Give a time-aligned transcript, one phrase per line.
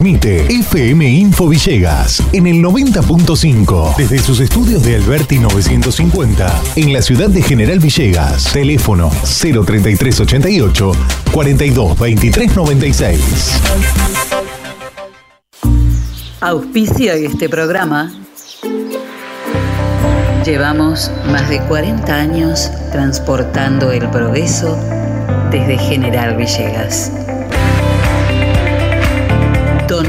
[0.00, 7.02] Mite FM Info Villegas en el 90.5 desde sus estudios de Alberti 950 en la
[7.02, 8.44] ciudad de General Villegas.
[8.52, 10.92] Teléfono 03388
[11.32, 13.60] 42 23 96.
[16.42, 18.12] Auspicia este programa.
[20.44, 24.78] Llevamos más de 40 años transportando el progreso
[25.50, 27.27] desde General Villegas.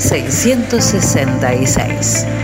[0.00, 2.39] 666.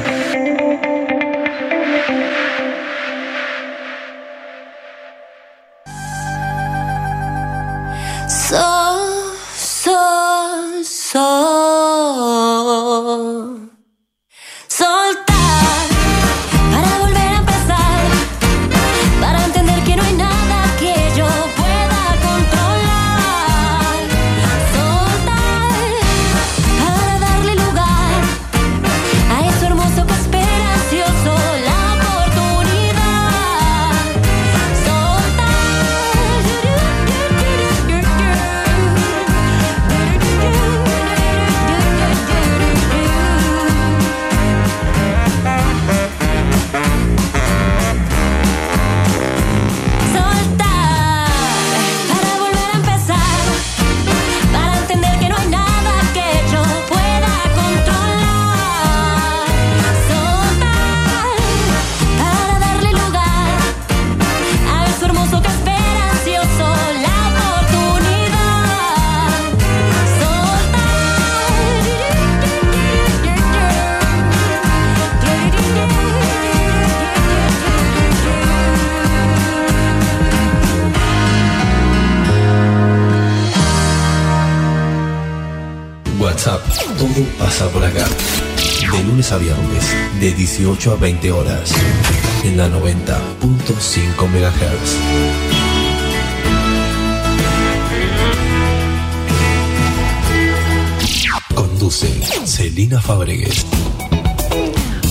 [90.56, 91.70] 18 a 20 horas,
[92.42, 94.96] en la 90.5 MHz.
[101.54, 102.08] Conduce
[102.46, 103.66] Celina Fabregues.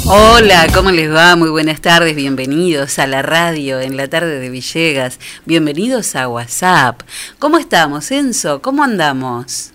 [0.08, 1.36] Hola, ¿cómo les va?
[1.36, 7.04] Muy buenas tardes, bienvenidos a la radio en la tarde de Villegas, bienvenidos a WhatsApp.
[7.38, 8.64] ¿Cómo estamos, Enzo?
[8.64, 9.75] ¿Cómo andamos?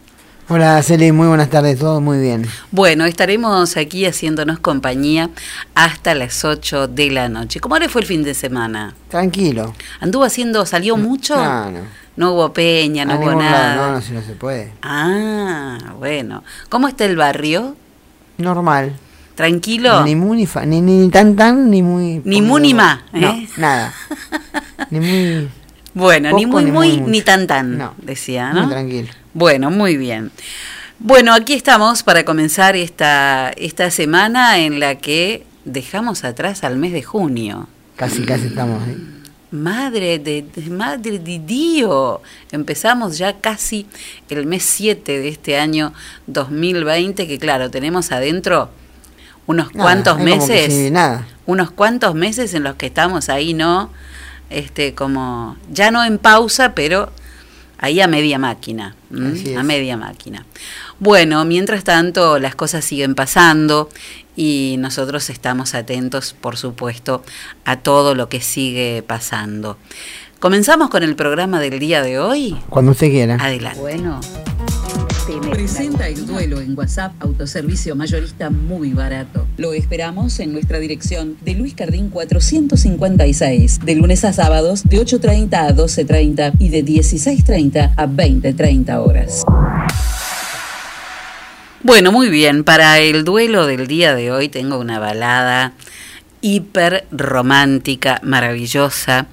[0.52, 2.44] Hola Celi, muy buenas tardes, todo muy bien.
[2.72, 5.30] Bueno, estaremos aquí haciéndonos compañía
[5.76, 7.60] hasta las 8 de la noche.
[7.60, 8.94] ¿Cómo le fue el fin de semana?
[9.08, 9.72] Tranquilo.
[10.00, 11.36] ¿Anduvo haciendo, salió mucho?
[11.36, 11.80] No, no.
[12.16, 13.76] No hubo peña, no hubo nada.
[13.76, 14.72] No, no, si no se puede.
[14.82, 16.42] Ah, bueno.
[16.68, 17.76] ¿Cómo está el barrio?
[18.38, 18.96] Normal.
[19.36, 20.04] ¿Tranquilo?
[20.04, 22.20] Ni muy ni, fa- ni, ni tan tan, ni muy...
[22.24, 23.48] Ni poco- mu ni ma, No, ¿eh?
[23.56, 23.94] nada.
[24.90, 25.48] ni muy...
[25.94, 27.94] Bueno, ni muy ni muy, muy ni tan tan, No.
[27.98, 28.68] decía, Muy ¿no?
[28.68, 29.08] tranquilo.
[29.34, 30.30] Bueno, muy bien.
[30.98, 36.92] Bueno, aquí estamos para comenzar esta, esta semana en la que dejamos atrás al mes
[36.92, 37.68] de junio.
[37.96, 38.86] Casi, casi estamos.
[38.88, 38.96] ¿eh?
[39.50, 42.18] Madre de, de- madre de Dios.
[42.52, 43.86] Empezamos ya casi
[44.28, 45.92] el mes 7 de este año
[46.26, 48.70] 2020, que claro, tenemos adentro
[49.46, 51.26] unos Nada, cuantos meses, nada.
[51.46, 53.90] unos cuantos meses en los que estamos ahí, ¿no?
[54.50, 57.10] Este, como, ya no en pausa, pero
[57.80, 58.94] ahí a media máquina,
[59.56, 60.44] a media máquina.
[60.98, 63.88] Bueno, mientras tanto las cosas siguen pasando
[64.36, 67.24] y nosotros estamos atentos, por supuesto,
[67.64, 69.78] a todo lo que sigue pasando.
[70.38, 72.56] ¿Comenzamos con el programa del día de hoy?
[72.68, 73.36] Cuando usted quiera.
[73.36, 73.80] Adelante.
[73.80, 74.20] Bueno.
[75.38, 79.46] Presenta el duelo en WhatsApp, autoservicio mayorista muy barato.
[79.58, 85.54] Lo esperamos en nuestra dirección de Luis Cardín 456, de lunes a sábados de 8.30
[85.54, 89.44] a 12.30 y de 16.30 a 20.30 horas.
[91.84, 95.74] Bueno, muy bien, para el duelo del día de hoy tengo una balada
[96.40, 99.26] hiper romántica, maravillosa.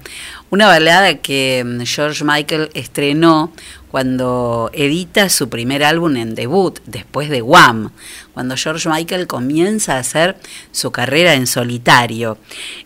[0.50, 3.52] Una balada que mm, George Michael estrenó
[3.90, 7.90] cuando edita su primer álbum en debut, después de Wham,
[8.34, 10.36] cuando George Michael comienza a hacer
[10.72, 12.38] su carrera en solitario.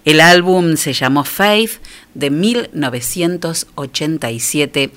[0.04, 1.80] El álbum se llamó Faith
[2.14, 4.92] de 1987,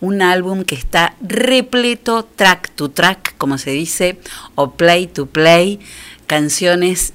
[0.00, 4.18] un álbum que está repleto track to track, como se dice,
[4.54, 5.78] o play to play,
[6.26, 7.12] canciones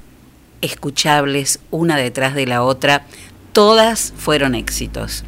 [0.62, 3.06] escuchables una detrás de la otra,
[3.52, 5.24] todas fueron éxitos.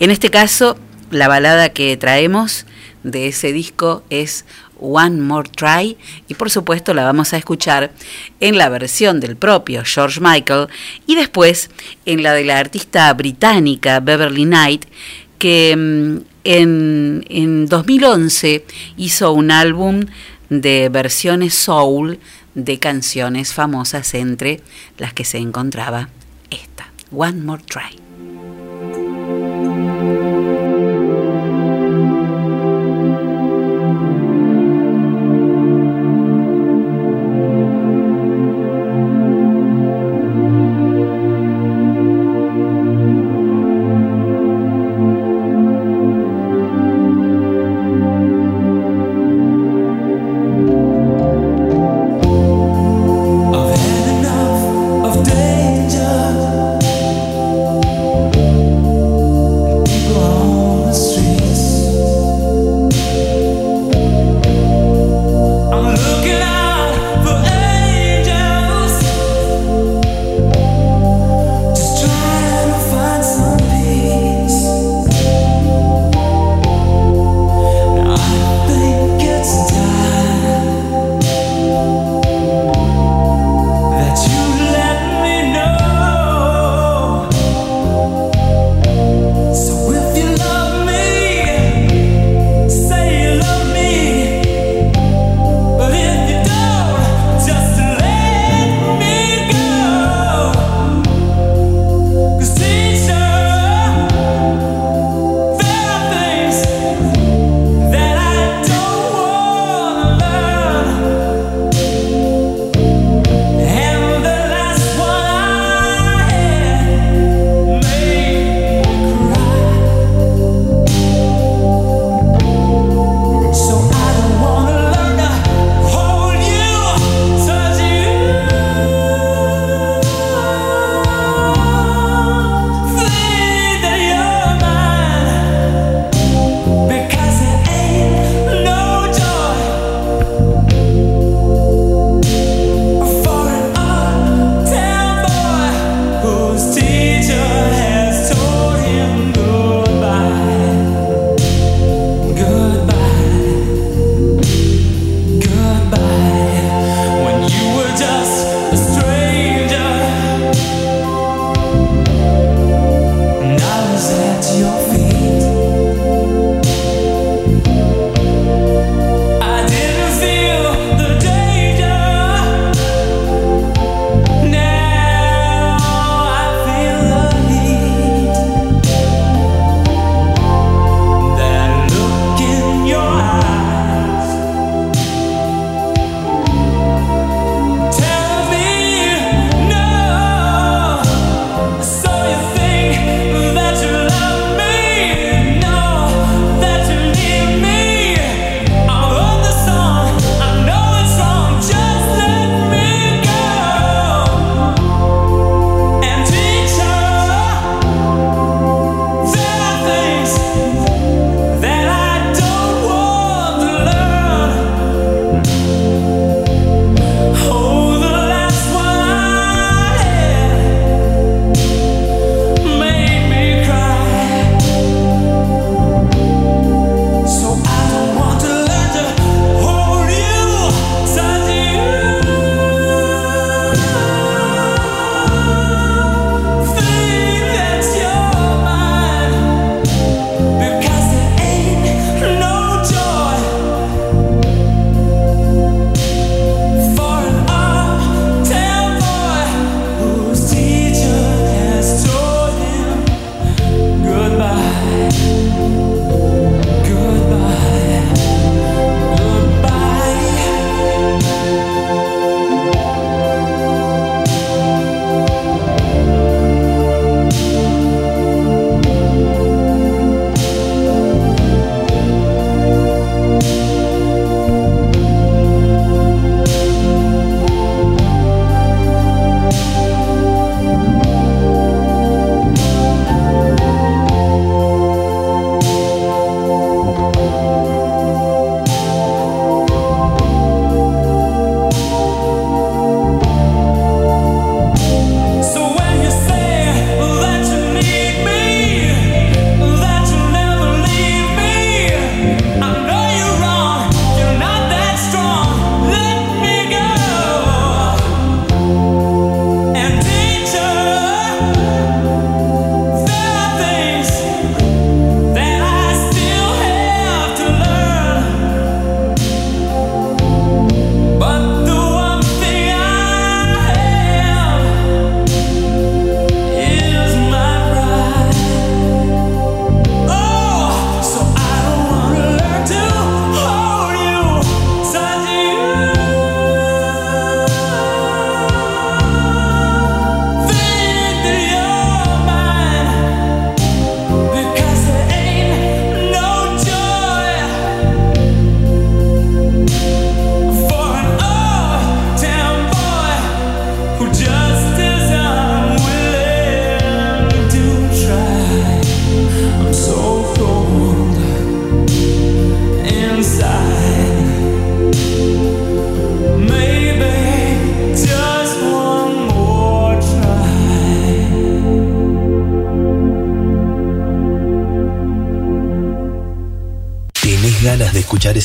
[0.00, 0.78] En este caso,
[1.10, 2.66] la balada que traemos
[3.02, 4.44] de ese disco es
[4.80, 5.96] One More Try
[6.28, 7.92] y por supuesto la vamos a escuchar
[8.40, 10.68] en la versión del propio George Michael
[11.06, 11.70] y después
[12.06, 14.84] en la de la artista británica Beverly Knight
[15.38, 18.64] que mm, en, en 2011
[18.96, 20.06] hizo un álbum
[20.48, 22.18] de versiones soul
[22.54, 24.60] de canciones famosas entre
[24.96, 26.08] las que se encontraba
[26.50, 27.98] esta, One More Try.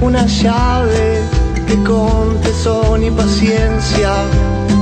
[0.00, 1.20] Una llave
[1.66, 4.12] que con tesón y paciencia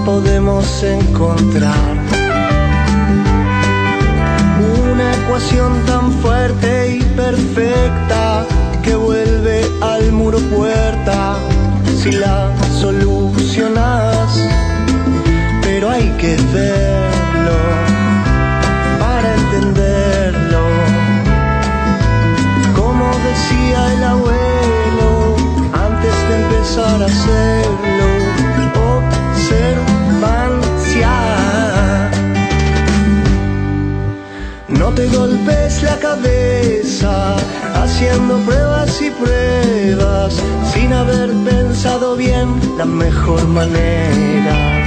[0.05, 1.97] podemos encontrar.
[4.91, 8.47] Una ecuación tan fuerte y perfecta
[8.83, 11.37] que vuelve al muro puerta
[12.03, 14.41] si la solucionas.
[15.63, 17.59] Pero hay que verlo
[19.01, 20.63] para entenderlo.
[22.75, 24.46] Como decía el abuelo
[26.77, 28.09] empezar a hacerlo,
[29.35, 31.11] observancia.
[34.69, 37.37] No te golpes la cabeza
[37.75, 40.35] haciendo pruebas y pruebas
[40.75, 44.87] sin haber pensado bien la mejor manera.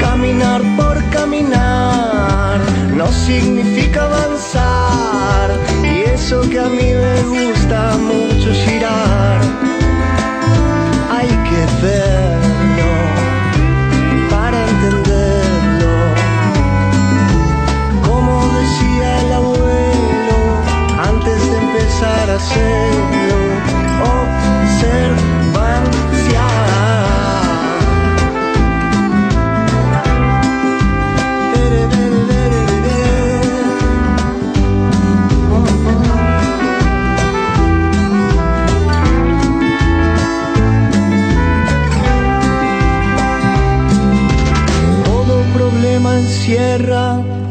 [0.00, 2.60] Caminar por caminar
[2.94, 5.50] no significa avanzar
[5.82, 9.65] y eso que a mí me gusta mucho girar.
[11.86, 12.25] Hay que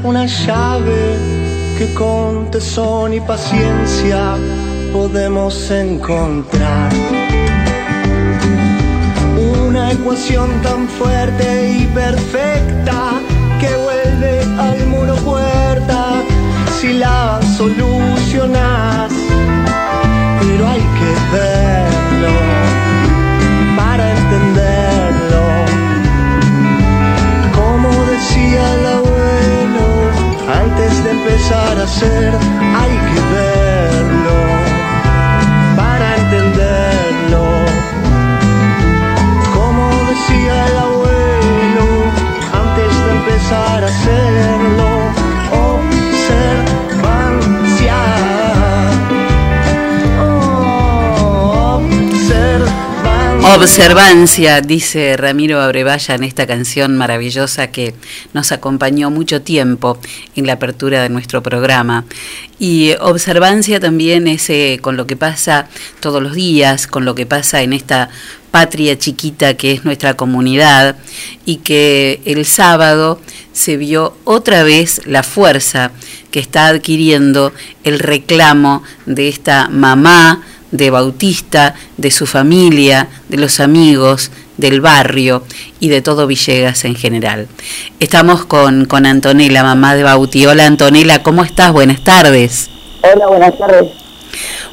[0.03, 1.17] una llave
[1.79, 4.35] que con tesón y paciencia
[4.93, 6.91] podemos encontrar.
[9.65, 13.13] Una ecuación tan fuerte y perfecta
[13.59, 16.21] que vuelve al muro puerta
[16.79, 19.11] si la solucionas.
[20.39, 22.35] Pero hay que verlo
[23.75, 25.45] para entenderlo.
[27.55, 29.14] Como decía abuelo,
[30.47, 32.64] antes de empezar a hacer,
[53.55, 54.59] Observancia.
[54.59, 57.95] Dice Ramiro Abrevaya en esta canción maravillosa que
[58.33, 59.97] nos acompañó mucho tiempo
[60.35, 62.03] en la apertura de nuestro programa.
[62.59, 65.69] Y observancia también es eh, con lo que pasa
[66.01, 68.09] todos los días, con lo que pasa en esta
[68.51, 70.97] patria chiquita que es nuestra comunidad
[71.45, 73.21] y que el sábado
[73.53, 75.91] se vio otra vez la fuerza
[76.29, 77.53] que está adquiriendo
[77.85, 85.43] el reclamo de esta mamá de Bautista, de su familia, de los amigos, del barrio
[85.79, 87.47] y de todo Villegas en general.
[87.99, 90.45] Estamos con, con Antonella, mamá de Bauti.
[90.45, 91.71] Hola Antonella, ¿cómo estás?
[91.71, 92.69] Buenas tardes.
[93.01, 93.91] Hola, buenas tardes.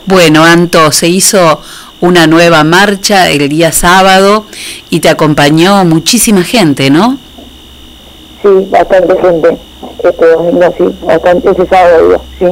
[0.06, 1.60] Bueno, Anto, se hizo
[2.00, 4.44] una nueva marcha el día sábado
[4.90, 7.18] y te acompañó muchísima gente, ¿no?
[8.42, 9.56] Sí, bastante gente.
[10.02, 12.46] Este domingo, sí, bastante ese sábado, sí.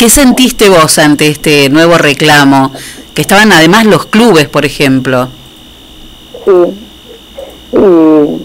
[0.00, 2.72] ¿Qué sentiste vos ante este nuevo reclamo?
[3.12, 5.28] Que estaban además los clubes, por ejemplo.
[6.42, 6.50] Sí.
[7.74, 8.40] Y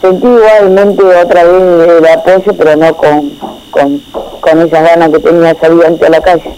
[0.00, 3.30] sentí igualmente otra vez el apoyo, pero no con,
[3.72, 3.98] con,
[4.40, 6.54] con esas ganas que tenía salir ante la calle.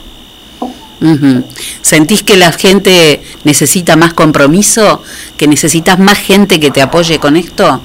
[1.80, 5.00] ¿Sentís que la gente necesita más compromiso?
[5.38, 7.80] ¿Que necesitas más gente que te apoye con esto?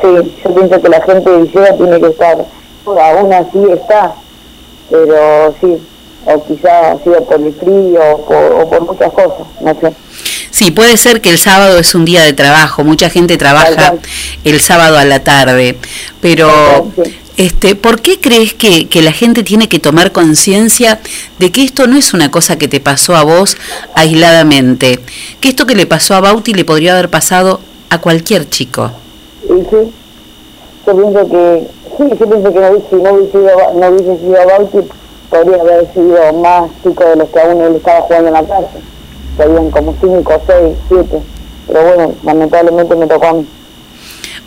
[0.00, 0.06] Sí,
[0.44, 2.46] yo pienso que la gente de tiene que estar,
[2.86, 4.14] aún así está,
[4.92, 5.78] pero sí,
[6.26, 9.92] o quizá ha sido por el frío o por, o por muchas cosas, no sé.
[10.50, 13.94] Sí, puede ser que el sábado es un día de trabajo, mucha gente trabaja
[14.44, 15.78] el sábado a la tarde,
[16.20, 16.86] pero
[17.38, 21.00] este, ¿por qué crees que, que la gente tiene que tomar conciencia
[21.38, 23.56] de que esto no es una cosa que te pasó a vos
[23.94, 25.00] aisladamente?
[25.40, 28.92] Que esto que le pasó a Bauti le podría haber pasado a cualquier chico.
[29.48, 29.54] Sí,
[30.86, 34.46] yo pienso que, sí, yo pienso que no hubiese, no hubiese, sido, no hubiese sido
[34.46, 34.88] Bauti,
[35.30, 38.66] podría haber sido más chicos de los que aún él estaba jugando en la calle.
[39.36, 41.22] Serían como 5, 6, 7.
[41.66, 43.46] Pero bueno, lamentablemente me tocó a mí.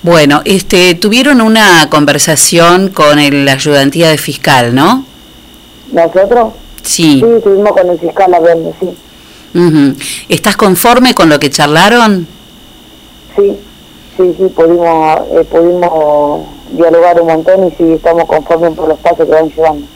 [0.03, 5.05] Bueno, este, tuvieron una conversación con el ayudantía de fiscal, ¿no?
[5.91, 6.53] ¿Nosotros?
[6.83, 7.23] Sí.
[7.23, 8.95] Sí, estuvimos con el fiscal hablando, sí.
[10.29, 12.27] ¿Estás conforme con lo que charlaron?
[13.35, 13.57] Sí,
[14.17, 19.25] sí, sí, pudimos, eh, pudimos dialogar un montón y sí, estamos conformes por los pasos
[19.25, 19.87] que van llevando.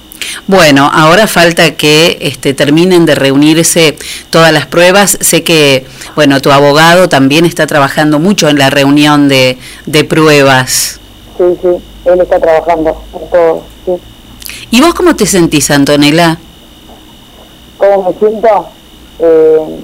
[0.48, 3.98] Bueno, ahora falta que este, terminen de reunirse
[4.30, 5.18] todas las pruebas.
[5.22, 11.00] Sé que, bueno, tu abogado también está trabajando mucho en la reunión de, de pruebas.
[11.38, 11.68] Sí, sí,
[12.06, 13.92] él está trabajando en todo, sí.
[14.72, 16.38] ¿Y vos cómo te sentís, Antonella?
[17.78, 18.68] ¿Cómo me siento?
[19.20, 19.80] Eh,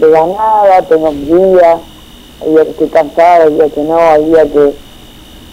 [0.00, 1.78] de la nada, tengo mi día,
[2.40, 4.87] hay días que estoy cansada, hay días que no, hay días que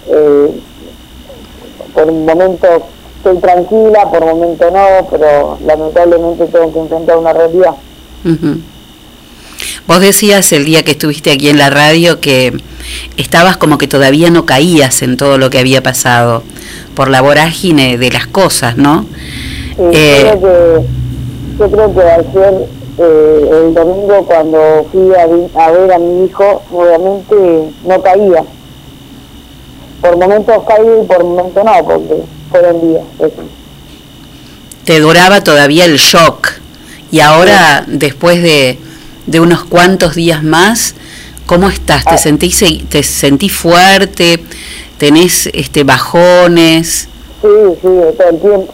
[0.08, 0.62] eh,
[1.94, 2.68] por un momento
[3.18, 7.72] estoy tranquila, por un momento no, pero lamentablemente tengo que enfrentar una realidad.
[9.88, 12.54] Vos decías el día que estuviste aquí en la radio que
[13.18, 16.44] estabas como que todavía no caías en todo lo que había pasado
[16.96, 19.06] por la vorágine de las cosas, ¿no?
[19.76, 20.88] Sí, Eh, creo que,
[21.60, 26.62] yo creo que ayer, eh, el domingo, cuando fui a, a ver a mi hijo,
[26.72, 28.44] obviamente no caía.
[30.06, 33.04] Por momentos caí y por momentos no, porque fueron días.
[33.18, 33.41] eso.
[34.84, 36.52] te duraba todavía el shock
[37.12, 38.78] y ahora después de,
[39.26, 40.94] de unos cuantos días más,
[41.48, 42.04] ¿cómo estás?
[42.06, 42.12] Ah.
[42.12, 44.44] ¿Te sentís te sentís fuerte?
[45.00, 47.08] ¿Tenés este bajones?
[47.41, 47.48] Sí,
[47.82, 48.74] sí, todo el tiempo.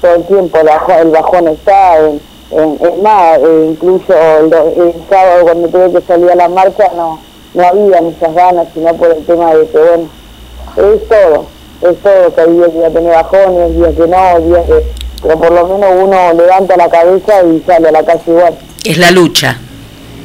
[0.00, 1.98] Todo el tiempo el bajón, está.
[1.98, 2.20] En,
[2.52, 6.84] en, es más, eh, incluso el, el sábado cuando tuve que salir a la marcha
[6.94, 7.18] no,
[7.54, 10.19] no había muchas ganas, sino por el tema de que, bueno,
[10.76, 11.46] es todo.
[11.82, 15.00] Es todo, que hay días que voy a tener bajones, días que no, días que...
[15.22, 18.96] Pero por lo menos uno levanta la cabeza y sale a la calle igual, Es
[18.98, 19.58] la lucha.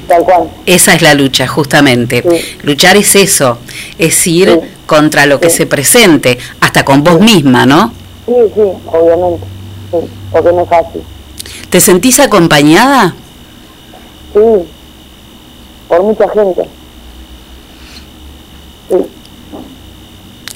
[0.08, 0.50] tal cual.
[0.66, 2.24] Esa es la lucha, justamente.
[2.30, 2.58] Sí.
[2.64, 3.58] Luchar es eso,
[3.98, 4.60] es ir Sí.
[4.86, 5.58] contra lo que Sí.
[5.58, 7.92] se presente, hasta con vos misma, ¿no?
[8.26, 9.46] Sí, sí, obviamente.
[9.92, 9.98] Sí,
[10.32, 11.04] porque no es fácil.
[11.70, 13.14] ¿Te sentís acompañada?
[14.34, 14.40] Sí,
[15.90, 16.64] por mucha gente.
[18.90, 18.96] Sí.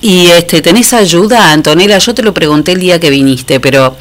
[0.02, 1.98] Y este, ¿tenés ayuda, Antonella?
[1.98, 3.96] Yo te lo pregunté el día que viniste, pero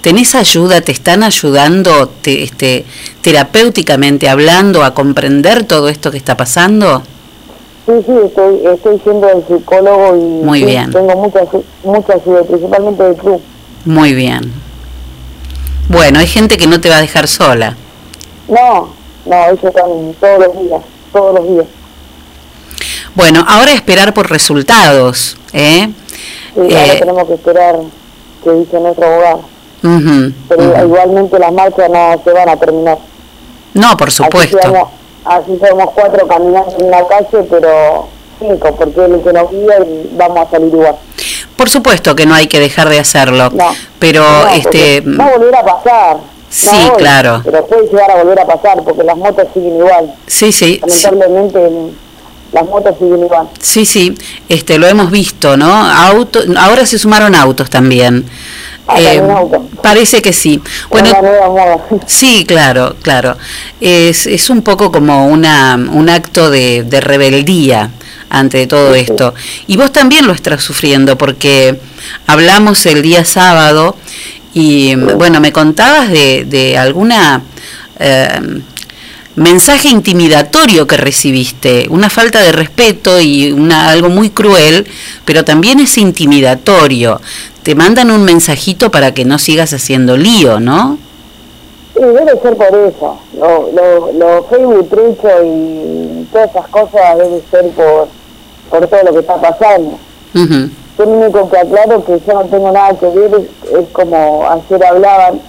[0.00, 0.80] ¿tenés ayuda?
[0.80, 2.84] ¿Te están ayudando te- este,
[3.20, 7.02] terapéuticamente hablando a comprender todo esto que está pasando?
[7.86, 10.90] Sí, sí, estoy, estoy siendo el psicólogo y Muy bien.
[10.90, 11.40] tengo mucha,
[11.84, 13.42] mucha ayuda, principalmente del club.
[13.84, 14.50] Muy bien.
[15.88, 17.76] Bueno, hay gente que no te va a dejar sola.
[18.48, 18.94] No,
[19.26, 20.80] no, ellos están todos los días,
[21.12, 21.66] todos los días.
[23.14, 25.88] Bueno, ahora esperar por resultados, ¿eh?
[26.54, 27.76] Sí, ahora Eh, tenemos que esperar
[28.42, 29.40] que dice nuestro abogado.
[30.48, 32.98] Pero igualmente las marchas no se van a terminar.
[33.74, 34.58] No, por Así supuesto.
[34.62, 34.88] somos,
[35.24, 39.78] así somos cuatro caminando en la calle, pero cinco, porque es el que nos guía
[39.84, 40.96] y vamos a salir igual.
[41.56, 43.50] Por supuesto que no hay que dejar de hacerlo.
[43.50, 43.74] No.
[43.98, 46.16] Pero, No, este, porque va a volver a pasar.
[46.50, 47.40] Sí, No hoy, claro.
[47.44, 50.14] Pero puede llegar a volver a pasar porque las motos siguen igual.
[50.26, 51.06] sí, sí, sí.
[52.54, 53.48] Las motos siguen igual.
[53.60, 54.14] Sí, sí,
[54.48, 55.66] este, lo hemos visto, ¿no?
[55.74, 58.24] Auto, ahora se sumaron autos también.
[58.86, 59.22] Ah, Eh,
[59.82, 60.62] parece que sí.
[60.88, 61.10] Bueno,
[62.06, 63.36] sí, claro, claro.
[63.80, 67.90] Es, es un poco como una, un acto de, de rebeldía
[68.30, 69.34] ante todo esto.
[69.66, 71.80] Y vos también lo estás sufriendo porque
[72.28, 73.96] hablamos el día sábado
[74.52, 77.42] y, bueno, me contabas de, de alguna...
[77.98, 78.60] eh,
[79.36, 84.86] mensaje intimidatorio que recibiste, una falta de respeto y una, algo muy cruel,
[85.24, 87.20] pero también es intimidatorio.
[87.62, 90.98] Te mandan un mensajito para que no sigas haciendo lío, ¿no?
[91.94, 93.18] Sí, debe ser por eso.
[93.38, 98.08] Lo, lo, lo Facebook trucho y todas esas cosas debe ser por,
[98.68, 99.98] por todo lo que está pasando.
[100.34, 104.48] Yo lo único que aclaro que yo no tengo nada que ver es, es como
[104.48, 105.40] ayer hablaban,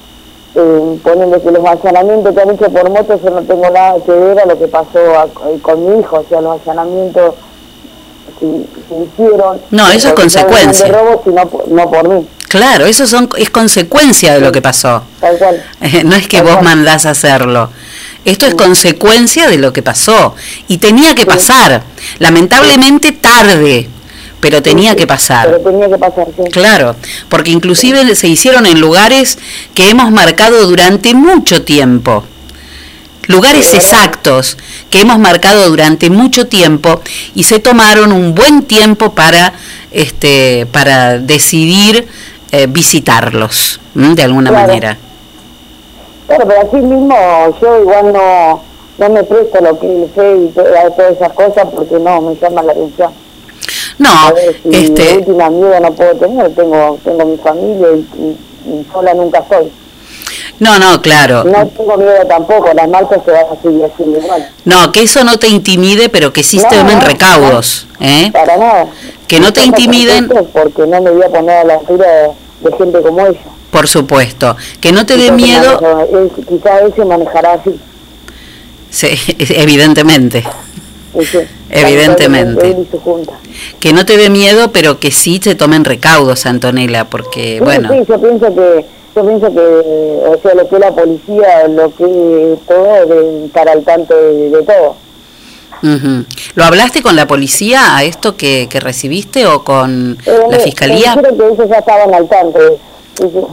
[0.56, 4.12] eh, poniendo que los allanamientos que han hecho por moto yo no tengo nada que
[4.12, 7.36] ver a lo que pasó a- eh, con mi hijo, o sea, los allanamientos
[8.39, 8.46] se
[9.04, 9.62] hicieron.
[9.72, 10.88] No, eso es consecuencia.
[10.88, 15.04] robo, sino por- no por mí, Claro, eso son, es consecuencia de lo que pasó.
[15.20, 15.63] tal cual.
[15.82, 16.65] Eh, No es que Tal vos cual.
[16.65, 17.70] mandás a hacerlo.
[18.24, 20.36] Esto es consecuencia de lo que pasó.
[20.68, 21.84] Y tenía que pasar.
[22.20, 23.89] Lamentablemente tarde,
[24.39, 25.48] pero tenía que pasar.
[25.48, 26.43] Pero tenía que pasar, sí.
[26.52, 26.95] Claro,
[27.30, 29.38] porque inclusive se hicieron en lugares
[29.74, 32.24] que hemos marcado durante mucho tiempo.
[33.28, 34.56] Lugares exactos
[34.91, 37.02] que hemos marcado durante mucho tiempo
[37.34, 39.54] y se tomaron un buen tiempo para
[39.91, 42.08] este para decidir
[42.52, 44.13] eh, visitarlos ¿m?
[44.13, 44.67] de alguna Claro.
[44.67, 44.98] manera.
[46.28, 47.15] Claro, pero así mismo
[47.60, 48.62] yo igual no,
[49.00, 52.62] no me presto lo que fe y a todas esas cosas porque no me llama
[52.62, 53.12] la atención.
[53.97, 58.38] No, si este última miedo no puedo tener, tengo tengo mi familia y, y-
[58.81, 59.71] y sola nunca estoy.
[60.60, 61.43] no, no, claro.
[61.45, 64.49] No tengo miedo tampoco, las marchas se van a seguir haciendo igual.
[64.65, 68.29] No, que eso no te intimide, pero que sí No, te tomen no, recaudos, ¿eh?
[68.34, 68.88] Para nada.
[69.27, 70.27] Que no te intimiden.
[70.51, 72.05] Porque no me voy a poner a la altura
[72.62, 73.39] de, de gente como ella.
[73.71, 74.55] Por supuesto.
[74.81, 75.79] Que no te dé miedo,
[76.12, 77.79] él- quizá él se manejará así.
[78.89, 79.08] sí,
[79.55, 80.43] evidentemente,
[81.19, 82.67] y sí, Evidentemente.
[82.71, 83.34] Él y su junta.
[83.80, 87.89] que no te dé miedo, pero que sí se tomen recaudos, Antonella, porque, Sí, bueno,
[87.91, 92.56] sí, yo pienso que, yo pienso que, o sea, lo que la policía, lo que
[92.67, 94.95] todo, de estar al tanto de, de todo.
[95.82, 96.25] ujú.
[96.56, 101.15] ¿lo hablaste con la policía a esto que, que recibiste o con Eh, la fiscalía?
[101.15, 102.60] Que ellos ya estaban al tanto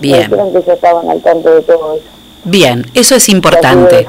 [0.00, 0.22] Bien.
[0.24, 2.04] dijeron que ya estaban al tanto de todo eso.
[2.44, 4.04] Bien, eso es importante.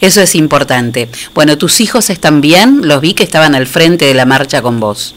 [0.00, 1.08] Eso es importante.
[1.34, 2.80] Bueno, ¿tus hijos están bien?
[2.84, 5.14] Los vi que estaban al frente de la marcha con vos.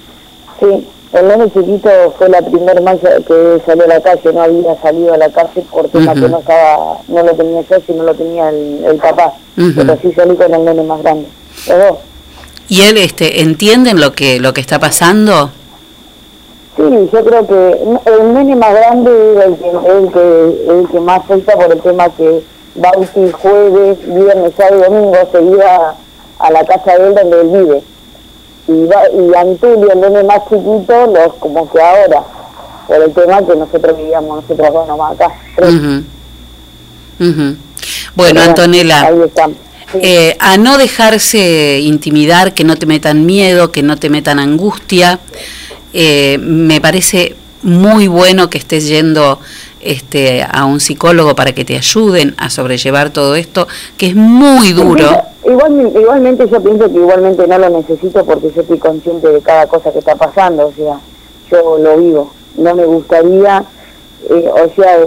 [0.60, 4.82] Sí, el nene chiquito fue la primera marcha que salió a la calle, no había
[4.82, 8.16] salido a la calle por tema que no estaba, no lo tenía yo, sino lo
[8.16, 9.34] tenía el, el papá.
[9.56, 11.28] Pero sí salí con el nene más grande.
[11.68, 11.98] Los dos.
[12.70, 15.52] ¿Y él este, entienden lo que, lo que está pasando?
[16.78, 21.00] Sí, yo creo que el nene más grande es el que, el que, el que
[21.02, 22.42] más afecta por el tema que
[22.76, 25.96] Bauti jueves, viernes, sábado y domingo se iba
[26.40, 27.84] a la casa de él donde él vive.
[28.68, 32.24] Y, va, y Antulio, el nene más chiquito, los como que ahora,
[32.88, 35.34] por el tema que nosotros vivíamos, nosotros dos nomás acá.
[35.56, 35.74] tres.
[37.20, 37.56] Bueno,
[38.16, 39.58] Pero Antonella, Ahí estamos.
[39.92, 40.00] Sí.
[40.02, 45.20] eh, a no dejarse intimidar, que no te metan miedo, que no te metan angustia.
[45.94, 49.40] Eh, me parece muy bueno que estés yendo
[49.84, 53.68] este, a un psicólogo para que te ayuden a sobrellevar todo esto,
[53.98, 55.06] que es muy duro.
[55.44, 59.68] Igual, igualmente yo pienso que igualmente no lo necesito porque yo estoy consciente de cada
[59.68, 61.00] cosa que está pasando, o sea,
[61.50, 62.32] yo lo vivo.
[62.58, 63.64] No me gustaría,
[64.30, 65.00] eh, o sea,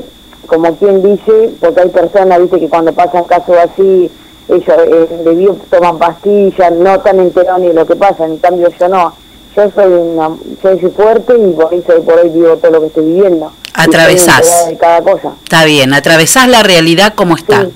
[0.46, 4.10] como quien dice, porque hay personas, dice que cuando pasan casos así,
[4.48, 8.38] ellos eh, de bio toman pastillas, no están enterados ni de lo que pasa, en
[8.38, 9.23] cambio yo no.
[9.56, 10.28] Yo soy una,
[10.62, 13.52] yo soy fuerte y por eso por hoy vivo todo lo que estoy viviendo.
[13.72, 14.40] Atravesás.
[14.40, 15.32] enterada de cada cosa.
[15.42, 17.62] Está bien, atravesás la realidad como está.
[17.62, 17.70] Sí.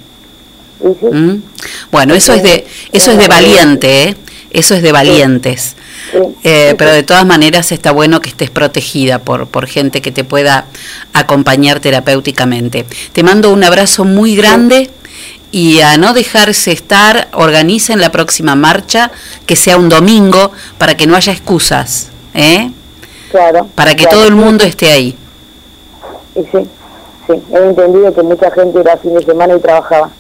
[0.81, 1.07] Y sí.
[1.07, 1.43] ¿Mm?
[1.93, 4.17] Bueno, eso es de eso es de valiente, ¿eh?
[4.51, 5.77] Eso es de valientes.
[6.11, 6.19] Sí.
[6.43, 10.25] Eh, pero de todas maneras está bueno que estés protegida por, por gente que te
[10.25, 10.67] pueda
[11.13, 12.87] acompañar terapéuticamente.
[13.13, 14.91] Te mando un abrazo muy grande
[15.51, 19.11] y a no dejarse estar, organicen la próxima marcha,
[19.47, 22.71] que sea un domingo, para que no haya excusas, ¿eh?
[23.31, 23.69] Claro.
[23.75, 24.19] para que claro.
[24.19, 25.17] todo el mundo esté ahí.
[26.35, 26.69] Y sí,
[27.27, 30.11] sí, he entendido que mucha gente era fin de semana y trabajaba.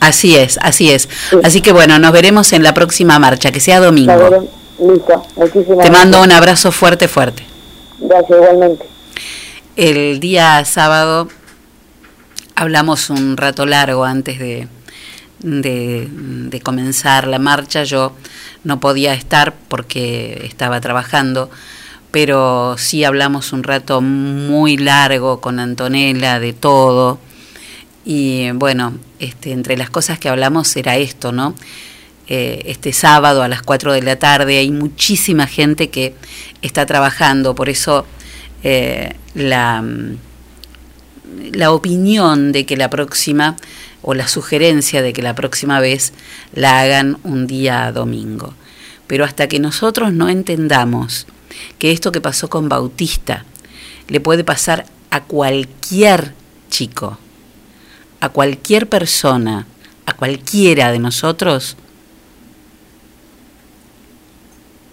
[0.00, 1.08] Así es, así es.
[1.42, 4.48] Así que bueno, nos veremos en la próxima marcha, que sea domingo.
[4.78, 7.44] Listo, muchísimas Te mando un abrazo fuerte, fuerte.
[7.98, 8.86] Gracias, igualmente.
[9.76, 11.28] El día sábado
[12.60, 14.68] hablamos un rato largo antes de,
[15.38, 17.84] de, comenzar la marcha.
[17.84, 18.12] Yo
[18.64, 21.50] no podía estar porque estaba trabajando,
[22.10, 27.18] pero sí hablamos un rato muy largo con Antonella de todo.
[28.04, 31.54] Y bueno, este, entre las cosas que hablamos era esto, ¿no?
[32.28, 36.14] Eh, este sábado a las 4 de la tarde hay muchísima gente que
[36.60, 38.04] está trabajando, por eso
[38.62, 39.82] eh, la,
[41.52, 43.56] la opinión de que la próxima,
[44.02, 46.12] o la sugerencia de que la próxima vez
[46.54, 48.54] la hagan un día domingo.
[49.06, 51.26] Pero hasta que nosotros no entendamos
[51.78, 53.44] que esto que pasó con Bautista
[54.08, 56.34] le puede pasar a cualquier
[56.70, 57.18] chico,
[58.20, 59.66] a cualquier persona,
[60.06, 61.76] a cualquiera de nosotros,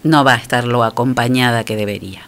[0.02, 2.27] no va a estar lo acompañada que debería.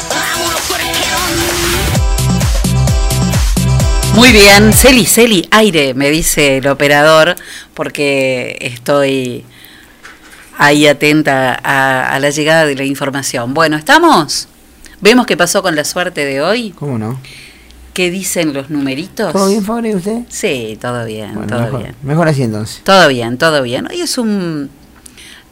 [4.15, 7.35] Muy bien, Celi, Celi, aire, me dice el operador,
[7.73, 9.43] porque estoy
[10.57, 13.53] ahí atenta a, a la llegada de la información.
[13.53, 14.47] Bueno, ¿estamos?
[14.99, 16.71] ¿Vemos qué pasó con la suerte de hoy?
[16.71, 17.19] ¿Cómo no?
[17.93, 19.33] ¿Qué dicen los numeritos?
[19.33, 20.19] ¿Todo bien, Fabre, usted?
[20.29, 21.95] Sí, todo bien, Bueno, todo mejor, bien.
[22.03, 22.81] mejor así entonces.
[22.83, 23.87] Todo bien, todo bien.
[23.89, 24.69] Hoy es un...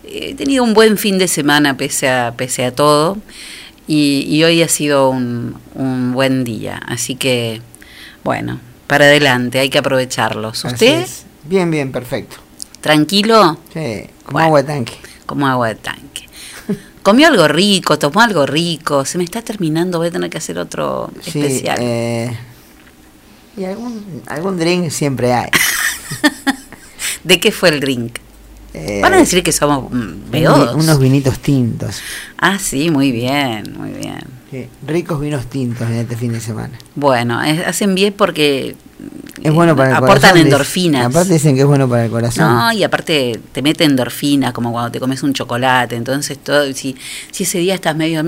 [0.03, 3.17] He tenido un buen fin de semana pese a, pese a todo
[3.87, 6.79] y, y hoy ha sido un, un buen día.
[6.87, 7.61] Así que,
[8.23, 10.63] bueno, para adelante, hay que aprovecharlos.
[10.65, 11.05] ¿Usted?
[11.45, 12.37] Bien, bien, perfecto.
[12.81, 13.57] ¿Tranquilo?
[13.73, 14.45] Sí, como Bueno.
[14.47, 14.93] agua de tanque.
[15.25, 16.27] Como agua de tanque.
[17.03, 19.05] Comió algo rico, tomó algo rico.
[19.05, 21.77] Se me está terminando, voy a tener que hacer otro Sí, especial.
[21.81, 22.37] eh,
[23.57, 25.49] y algún, algún drink siempre hay.
[27.23, 28.17] ¿De qué fue el drink?
[28.73, 30.75] Eh, Van a decir que somos mm, beodos.
[30.75, 31.99] Unos vinitos tintos.
[32.37, 34.21] Ah, sí, muy bien, muy bien.
[34.51, 36.71] Sí, ricos vinos tintos en este fin de semana.
[36.95, 38.75] Bueno, es- hacen bien porque
[39.43, 40.37] Es bueno para el aportan corazón.
[40.39, 41.05] endorfinas.
[41.05, 42.45] Aparte dicen que es bueno para el corazón.
[42.51, 45.95] No, y aparte te mete endorfinas, como cuando te comes un chocolate.
[45.95, 46.97] Entonces, todo si,
[47.31, 48.23] si ese día estás medio.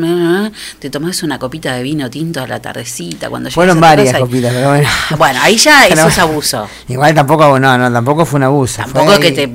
[0.80, 3.30] Te tomas una copita de vino tinto a la tardecita.
[3.30, 4.88] cuando Fueron varias copitas, pero bueno.
[5.18, 6.68] Bueno, ahí ya Pero eso es abuso.
[6.88, 8.84] Igual tampoco, no, no, tampoco fue un abuso.
[8.84, 9.48] Tampoco que te.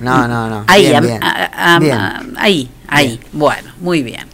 [0.00, 0.64] No, no, no.
[0.66, 1.22] Ahí, bien, am- bien.
[1.22, 1.96] a- a- Bien.
[1.96, 3.20] a- ahí, ahí.
[3.32, 4.31] Bueno, muy bien.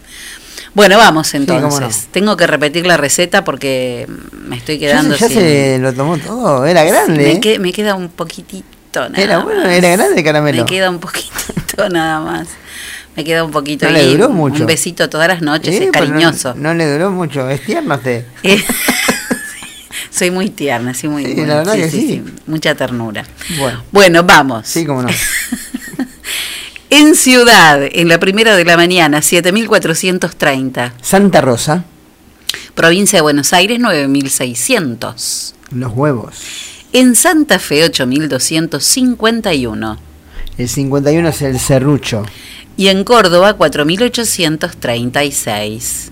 [0.75, 1.81] Bueno, vamos entonces.
[1.81, 2.11] no.
[2.13, 4.07] Tengo que repetir la receta porque
[4.47, 7.19] me estoy quedando ya sin- se lo tomó todo, era grande.
[7.25, 7.41] Me, ¿eh?
[7.41, 9.73] que- me queda un poquitito nada Era bueno, más.
[9.73, 10.63] era grande el caramelo.
[10.65, 12.49] Me queda un poquitito nada más.
[13.17, 13.87] Me queda un poquito.
[13.87, 14.61] No le duró mucho.
[14.61, 16.55] Un besito todas las noches, Sí, es no- cariñoso.
[16.55, 18.25] No, le duró mucho, es tierno usted.
[18.45, 18.63] Eh,
[20.11, 22.23] soy muy tierna, soy muy Sí, muy- la verdad que sí.
[22.47, 23.25] Mucha ternura.
[23.59, 24.67] Bueno, Bueno, vamos.
[24.69, 25.09] sí, cómo no.
[26.91, 30.95] En Ciudad, en la primera de la mañana, 7430.
[31.03, 31.85] Santa Rosa,
[32.75, 35.55] Provincia de Buenos Aires, 9600.
[35.73, 36.35] los huevos.
[36.95, 39.99] En Santa Fe, 8251.
[40.57, 42.25] El 51 es el serrucho.
[42.79, 46.11] Y en Córdoba, 4836.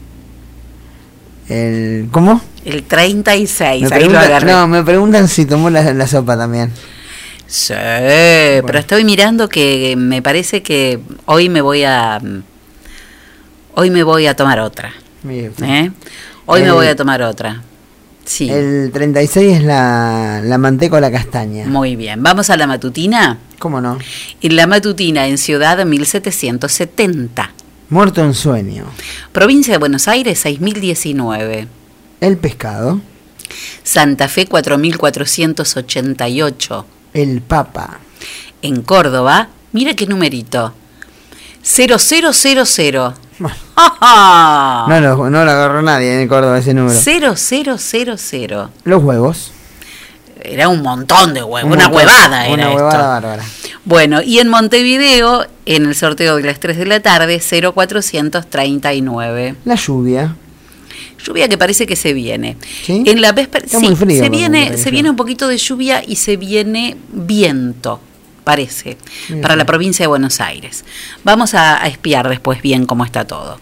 [1.49, 2.41] El, ¿Cómo?
[2.64, 4.51] El 36, Me ahí lo agarré.
[4.53, 6.72] no, me preguntan si tomó la, la sopa también.
[7.47, 12.20] Sí, pero estoy mirando que me parece que hoy me voy a.
[13.74, 14.92] Hoy me voy a tomar otra.
[15.28, 15.90] ¿eh?
[16.47, 17.62] Hoy me voy a tomar otra.
[18.24, 18.51] Sí.
[18.51, 21.66] El 36 es la, la manteca o la castaña.
[21.66, 22.22] Muy bien.
[22.22, 23.38] ¿Vamos a la matutina?
[23.59, 23.99] ¿Cómo no?
[24.40, 27.53] En la matutina, en Ciudad 1770.
[27.88, 28.86] Muerto en sueño.
[29.30, 31.68] Provincia de Buenos Aires, 6019.
[32.20, 33.01] El pescado.
[33.84, 36.86] Santa Fe, 4488.
[37.17, 37.99] El papa.
[38.61, 40.75] En Córdoba, mira qué numerito.
[41.62, 43.14] 0000.
[43.75, 44.85] ¡Ah!
[44.87, 47.01] No lo, no lo agarró nadie en Córdoba ese número.
[47.01, 48.69] 0000.
[48.85, 49.51] Los huevos.
[50.43, 52.77] Era un montón de huevos, Un una montón, huevada era Una esto.
[52.77, 53.43] huevada bárbara.
[53.87, 59.55] Bueno, y en Montevideo, en el sorteo de las 3 de la tarde, 0439.
[59.64, 60.37] La lluvia.
[61.27, 62.57] Lluvia que parece que se viene.
[62.85, 63.03] ¿Sí?
[63.07, 66.37] En la véspera, sí, frío se viene, se viene un poquito de lluvia y se
[66.37, 68.01] viene viento,
[68.45, 68.97] parece,
[69.43, 70.85] para la provincia de Buenos Aires.
[71.24, 73.59] Vamos a, a espiar después bien cómo está todo.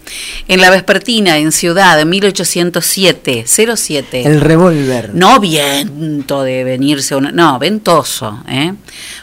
[0.47, 4.23] En la vespertina, en Ciudad, 1807, 07.
[4.27, 5.11] El revólver.
[5.15, 8.43] No viento de venirse, uno- no, ventoso.
[8.47, 8.75] ¿eh?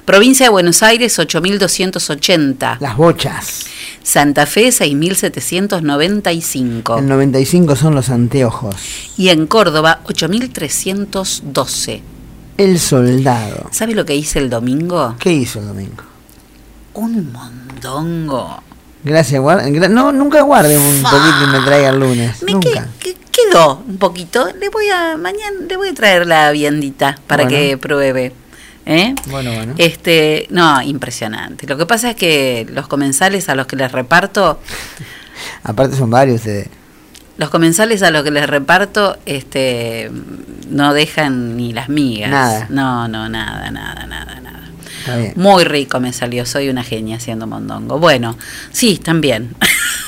[0.05, 2.77] Provincia de Buenos Aires, 8.280.
[2.79, 3.65] Las bochas.
[4.03, 6.99] Santa Fe, 6.795.
[6.99, 8.75] El 95 son los anteojos.
[9.17, 12.01] Y en Córdoba, 8.312.
[12.57, 13.67] El soldado.
[13.71, 15.15] ¿Sabe lo que hice el domingo?
[15.19, 16.03] ¿Qué hizo el domingo?
[16.93, 18.61] Un mondongo.
[19.03, 19.67] Gracias, guarda.
[19.69, 22.43] gra- No, nunca guarde un poquito y me traiga el lunes.
[22.43, 22.87] Me nunca.
[22.99, 24.47] que- quedó un poquito.
[24.59, 27.57] Le voy a mañana le voy a traer la viandita para Bueno.
[27.57, 28.33] que pruebe.
[28.85, 29.13] ¿Eh?
[29.27, 29.73] Bueno, bueno.
[29.77, 31.67] Este, no, impresionante.
[31.67, 34.59] Lo que pasa es que los comensales a los que les reparto,
[35.63, 36.67] Aparte son varios ustedes.
[37.37, 40.11] los comensales a los que les reparto, este,
[40.69, 42.29] no dejan ni las migas.
[42.31, 42.67] Nada.
[42.69, 44.61] No, no, nada, nada, nada, nada.
[44.99, 45.33] Está bien.
[45.35, 47.99] Muy rico me salió, soy una genia haciendo mondongo.
[47.99, 48.37] Bueno,
[48.71, 49.55] sí, también.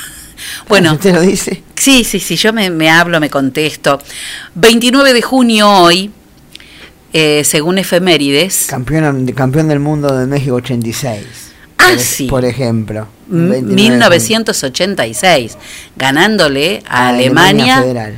[0.68, 1.62] bueno, usted lo dice.
[1.76, 4.00] sí, sí, sí, yo me, me hablo, me contesto.
[4.54, 6.12] 29 de junio hoy,
[7.16, 11.24] eh, según efemérides, Campeón, campeón del mundo de México 86.
[11.78, 12.26] Ah, por, sí.
[12.26, 13.06] Por ejemplo.
[13.30, 13.74] m- 29 de junio.
[13.76, 15.56] 1986,
[15.96, 18.14] ganándole a A Alemania, Federal.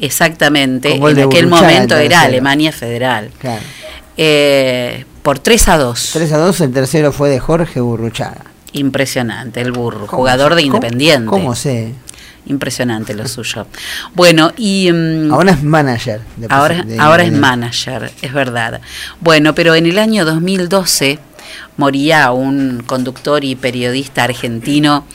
[0.00, 2.22] exactamente, en aquel momento era.
[2.22, 3.62] Alemania Federal, Claro.
[4.16, 6.10] eh, por 3 a 2.
[6.14, 8.44] 3 a 2, el tercero fue de Jorge Burruchaga.
[8.74, 11.26] Impresionante, el burro, ¿Cómo jugador de ¿Cómo- Independiente.
[11.26, 11.94] ¿Cómo sé?
[12.46, 13.66] Impresionante lo suyo.
[14.14, 14.90] Bueno, y...
[14.92, 16.20] mm, Ahora es manager.
[16.36, 18.80] de- Ahora, de ahora es manager, es verdad.
[19.20, 21.18] Bueno, pero en el año 2012
[21.78, 25.06] moría un conductor y periodista argentino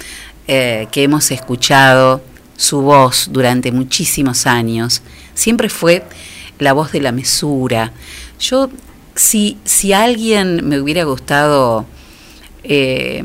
[0.47, 2.23] eh, que hemos escuchado
[2.57, 5.01] su voz durante muchísimos años.
[5.35, 6.03] Siempre fue
[6.57, 7.91] la voz de la mesura.
[8.39, 8.69] Yo,
[9.15, 11.85] si, si a alguien me hubiera gustado
[12.63, 13.23] eh,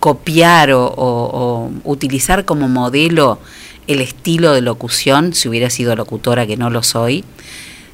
[0.00, 3.38] copiar o, o- o utilizar como modelo
[3.86, 7.24] el estilo de locución, si hubiera sido locutora, que no lo soy,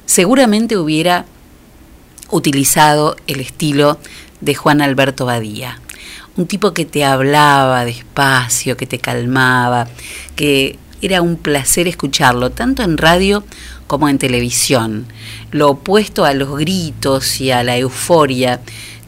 [0.05, 1.25] seguramente hubiera
[2.29, 3.99] utilizado el estilo
[4.39, 5.79] de Juan Alberto Badía.
[6.37, 9.87] Un tipo que te hablaba despacio, que te calmaba,
[10.35, 13.43] que era un placer escucharlo, tanto en radio
[13.87, 15.07] como en televisión.
[15.51, 18.61] Lo opuesto a los gritos y a la euforia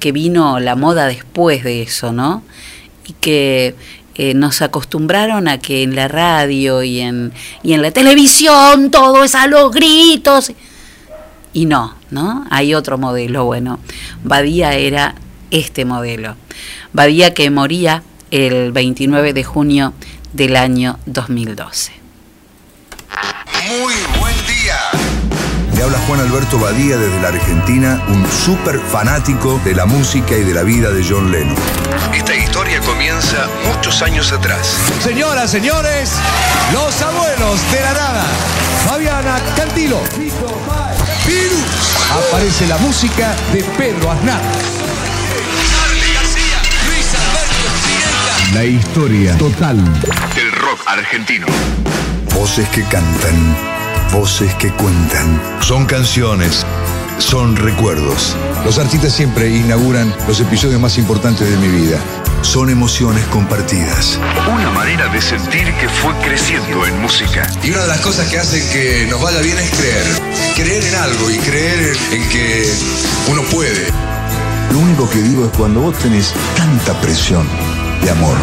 [0.04, 2.44] que vino la moda después de eso, ¿no?
[3.08, 3.74] Y que
[4.16, 7.32] eh, nos acostumbraron a que en la radio y en,
[7.64, 10.52] y en la televisión todo es a los gritos.
[11.54, 12.46] Y no, ¿no?
[12.50, 13.46] Hay otro modelo.
[13.46, 13.80] Bueno,
[14.26, 15.16] Badía era
[15.52, 16.36] este modelo.
[16.92, 19.94] Badía que moría el 29 de junio
[20.34, 21.94] del año 2012.
[23.70, 24.23] Muy buen día.
[25.84, 30.54] Habla Juan Alberto Badía desde la Argentina, un súper fanático de la música y de
[30.54, 31.58] la vida de John Lennon.
[32.14, 34.78] Esta historia comienza muchos años atrás.
[35.02, 36.14] Señoras, señores,
[36.72, 38.24] los abuelos de la nada.
[38.86, 40.00] Fabiana Cantilo.
[41.28, 41.98] Virus.
[42.30, 44.42] Aparece la música de Pedro Aznar.
[48.54, 49.84] La historia total
[50.34, 51.48] del rock argentino.
[52.34, 53.73] Voces que cantan,
[54.14, 55.42] voces que cuentan.
[55.62, 56.66] Son canciones,
[57.18, 58.38] son recuerdos.
[58.64, 61.98] Los artistas siempre inauguran los episodios más importantes de mi vida.
[62.44, 64.20] Son emociones compartidas.
[64.54, 67.50] Una manera de sentir que fue creciendo en música.
[67.64, 70.06] Y una de las cosas que hacen que nos vaya bien es creer.
[70.56, 72.72] Creer en algo y creer en que
[73.32, 73.88] uno puede.
[74.72, 77.48] Lo único que digo es cuando vos tenés tanta presión
[78.04, 78.38] de amor,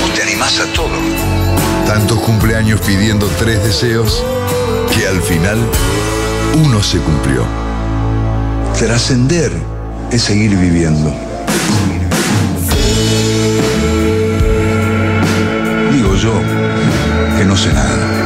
[0.00, 1.45] vos te animás a todo.
[1.86, 4.22] Tantos cumpleaños pidiendo tres deseos
[4.92, 5.58] que al final
[6.64, 7.44] uno se cumplió.
[8.78, 9.52] Trascender
[10.10, 11.14] es seguir viviendo.
[15.92, 16.32] Digo yo
[17.38, 18.25] que no sé nada.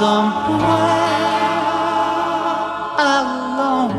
[0.00, 0.56] somewhere
[2.96, 3.92] alone.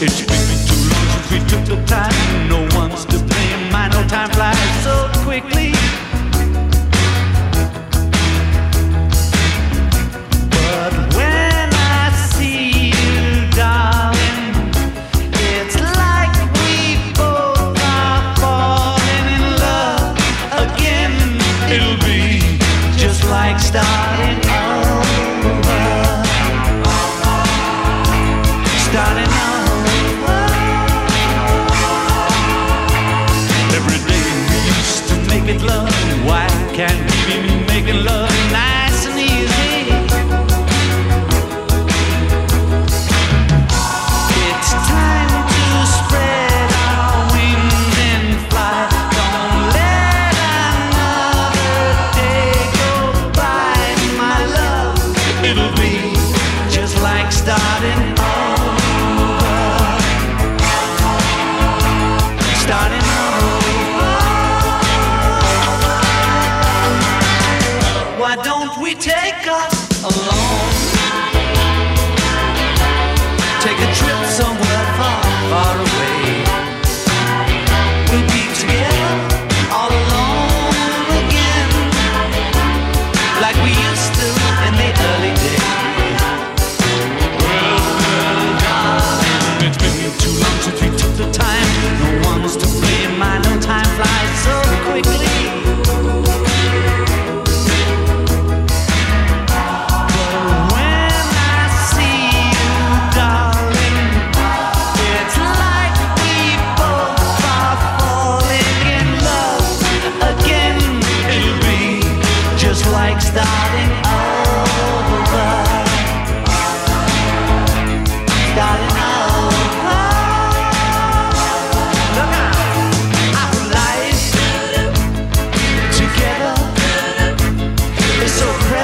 [0.00, 2.48] It's been too long since we took the time.
[2.48, 3.70] No one's to blame.
[3.70, 5.75] My no time flies so quickly.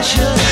[0.02, 0.51] should.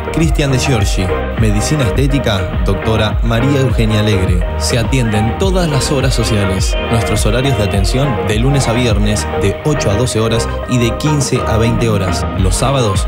[0.11, 1.05] Cristian de Giorgi.
[1.39, 4.45] Medicina estética, doctora María Eugenia Alegre.
[4.59, 6.75] Se atienden todas las horas sociales.
[6.91, 10.95] Nuestros horarios de atención de lunes a viernes de 8 a 12 horas y de
[10.97, 12.25] 15 a 20 horas.
[12.39, 13.07] Los sábados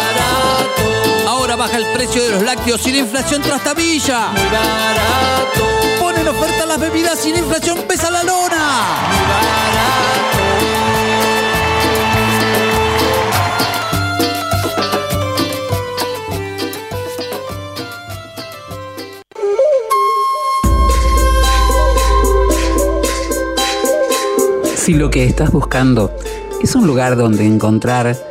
[1.51, 4.29] Ahora baja el precio de los lácteos y la inflación trastabilla.
[4.29, 5.65] Muy barato.
[5.99, 8.85] Ponen oferta las bebidas y la inflación pesa la lona.
[24.77, 26.15] Si lo que estás buscando
[26.61, 28.30] es un lugar donde encontrar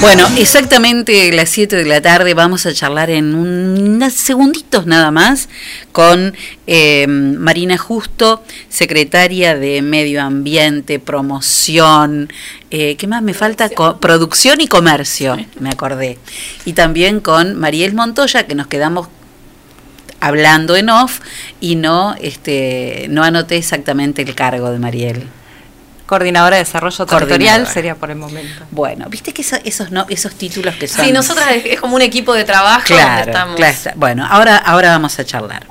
[0.00, 5.50] Bueno, exactamente las 7 de la tarde vamos a charlar en unos segunditos nada más
[5.92, 6.34] con
[6.66, 8.42] eh, Marina Justo,
[8.84, 12.32] secretaria de Medio Ambiente, Promoción,
[12.70, 13.68] eh, ¿qué más me falta?
[13.68, 16.18] Co- producción y Comercio, me acordé.
[16.64, 19.08] Y también con Mariel Montoya, que nos quedamos
[20.20, 21.20] hablando en off
[21.60, 25.28] y no, este, no anoté exactamente el cargo de Mariel.
[26.06, 28.64] Coordinadora de Desarrollo Territorial sería por el momento.
[28.70, 31.04] Bueno, viste que eso- esos no, esos títulos que son.
[31.04, 33.56] Sí, nosotras es, es como un equipo de trabajo donde Claro, estamos.
[33.56, 35.66] claro, Bueno, ahora, ahora vamos a charlar.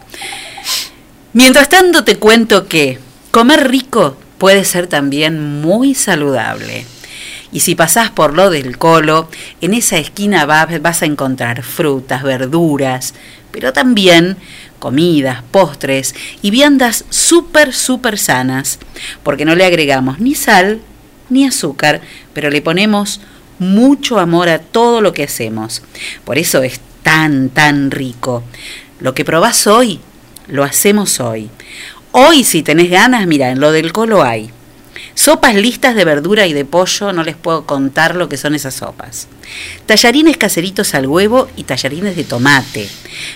[1.33, 2.99] Mientras tanto te cuento que
[3.31, 6.85] comer rico puede ser también muy saludable.
[7.51, 9.29] Y si pasás por lo del colo,
[9.61, 13.13] en esa esquina va- vas a encontrar frutas, verduras,
[13.51, 14.37] pero también
[14.77, 18.79] comidas, postres y viandas súper, súper sanas,
[19.23, 20.79] porque no le agregamos ni sal
[21.29, 22.01] ni azúcar,
[22.33, 23.19] pero le ponemos
[23.59, 25.81] mucho amor a todo lo que hacemos.
[26.23, 28.43] Por eso es tan, tan rico.
[28.99, 29.99] Lo que probás hoy,
[30.49, 31.49] lo hacemos hoy.
[32.11, 34.51] Hoy, si tenés ganas, mira, en lo del colo hay.
[35.13, 38.75] Sopas listas de verdura y de pollo, no les puedo contar lo que son esas
[38.75, 39.27] sopas.
[39.85, 42.87] Tallarines caseritos al huevo y tallarines de tomate.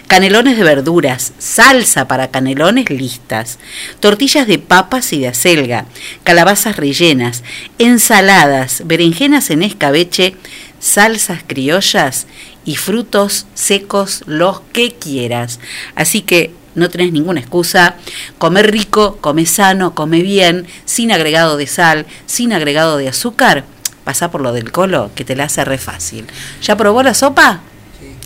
[0.08, 3.60] Canelones de verduras, salsa para canelones listas.
[4.00, 5.86] Tortillas de papas y de acelga.
[6.24, 7.44] Calabazas rellenas.
[7.80, 10.36] Ensaladas, berenjenas en escabeche,
[10.80, 12.28] salsas criollas
[12.64, 15.60] y frutos secos, los que quieras.
[15.96, 17.96] Así que no tenés ninguna excusa.
[18.38, 23.66] Comer rico, come sano, come bien, sin agregado de sal, sin agregado de azúcar.
[24.04, 26.28] Pasá por lo del colo, que te la hace re fácil.
[26.62, 27.62] ¿Ya probó la sopa?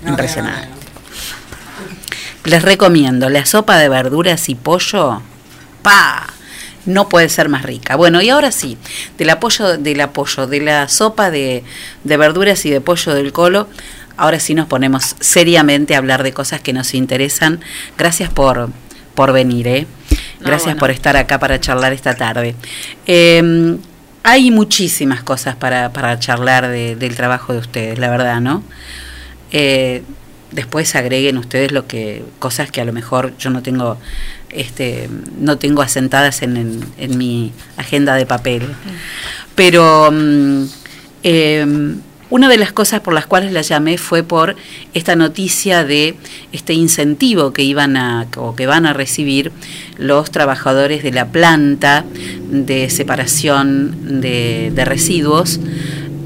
[0.06, 0.70] Impresionante.
[2.46, 5.22] Les recomiendo la sopa de verduras y pollo.
[5.82, 6.28] ¡Pa!
[6.86, 7.98] No puede ser más rica.
[7.98, 8.78] Bueno, y ahora sí,
[9.18, 11.66] del apoyo, del apoyo, de la sopa de,
[12.06, 13.68] de verduras y de pollo del colo,
[14.18, 17.60] ahora sí nos ponemos seriamente a hablar de cosas que nos interesan.
[17.98, 18.70] Gracias por,
[19.16, 19.88] por venir, ¿eh?
[20.40, 20.80] Gracias bueno.
[20.80, 22.56] por estar acá para charlar esta tarde.
[23.06, 23.78] Eh,
[24.24, 28.62] hay muchísimas cosas para, para charlar de- del trabajo de ustedes, la verdad, ¿no?
[29.52, 30.04] Eh,
[30.52, 33.98] después agreguen ustedes lo que cosas que a lo mejor yo no tengo
[34.50, 38.64] este no tengo asentadas en, en- en mi agenda de papel
[39.56, 40.64] pero mm,
[41.24, 41.96] eh,
[42.30, 44.56] una de las cosas por las cuales la llamé fue por
[44.94, 46.16] esta noticia de
[46.52, 49.52] este incentivo que iban a o que van a recibir
[49.98, 52.06] los trabajadores de la planta
[52.50, 55.60] de separación de, residuos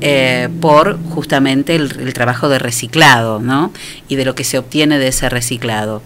[0.01, 3.71] eh, por justamente el, el trabajo de reciclado, ¿no?
[4.07, 6.01] Y de lo que se obtiene de ese reciclado,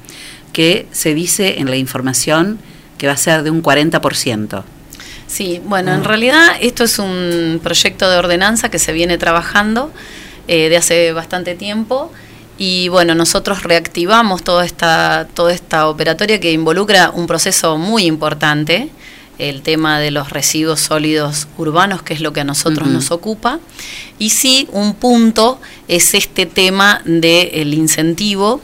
[0.52, 2.60] que se dice en la información
[2.98, 4.64] que va a ser de un 40%.
[5.28, 9.92] Sí, bueno, en realidad esto es un proyecto de ordenanza que se viene trabajando
[10.48, 12.12] eh, de hace bastante tiempo.
[12.58, 18.90] Y bueno, nosotros reactivamos toda esta, toda esta operatoria que involucra un proceso muy importante,
[19.38, 23.60] el tema de los residuos sólidos urbanos, que es lo que a nosotros nos ocupa,
[24.18, 25.60] y sí, un punto
[25.90, 28.62] es este tema del incentivo,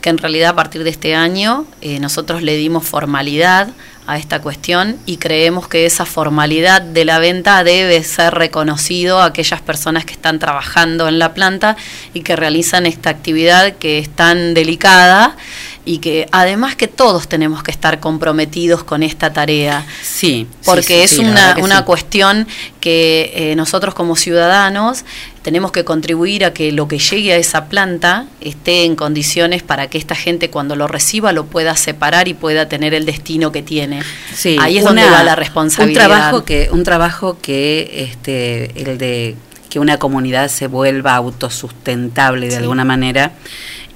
[0.00, 3.70] que en realidad a partir de este año eh, nosotros le dimos formalidad
[4.06, 9.26] a esta cuestión y creemos que esa formalidad de la venta debe ser reconocido a
[9.26, 11.76] aquellas personas que están trabajando en la planta
[12.12, 15.36] y que realizan esta actividad que es tan delicada
[15.84, 19.84] y que además que todos tenemos que estar comprometidos con esta tarea.
[20.02, 22.46] Sí, Porque sí, es sí, la una, una cuestión
[22.80, 25.04] que eh, nosotros como ciudadanos
[25.42, 29.88] tenemos que contribuir a que lo que llegue a esa planta esté en condiciones para
[29.88, 33.62] que esta gente cuando lo reciba lo pueda separar y pueda tener el destino que
[33.62, 34.02] tiene.
[34.34, 36.04] Sí, Ahí es una- donde va la responsabilidad.
[36.04, 39.34] Un trabajo que, un trabajo que este, el de
[39.68, 43.32] que una comunidad se vuelva autosustentable de alguna manera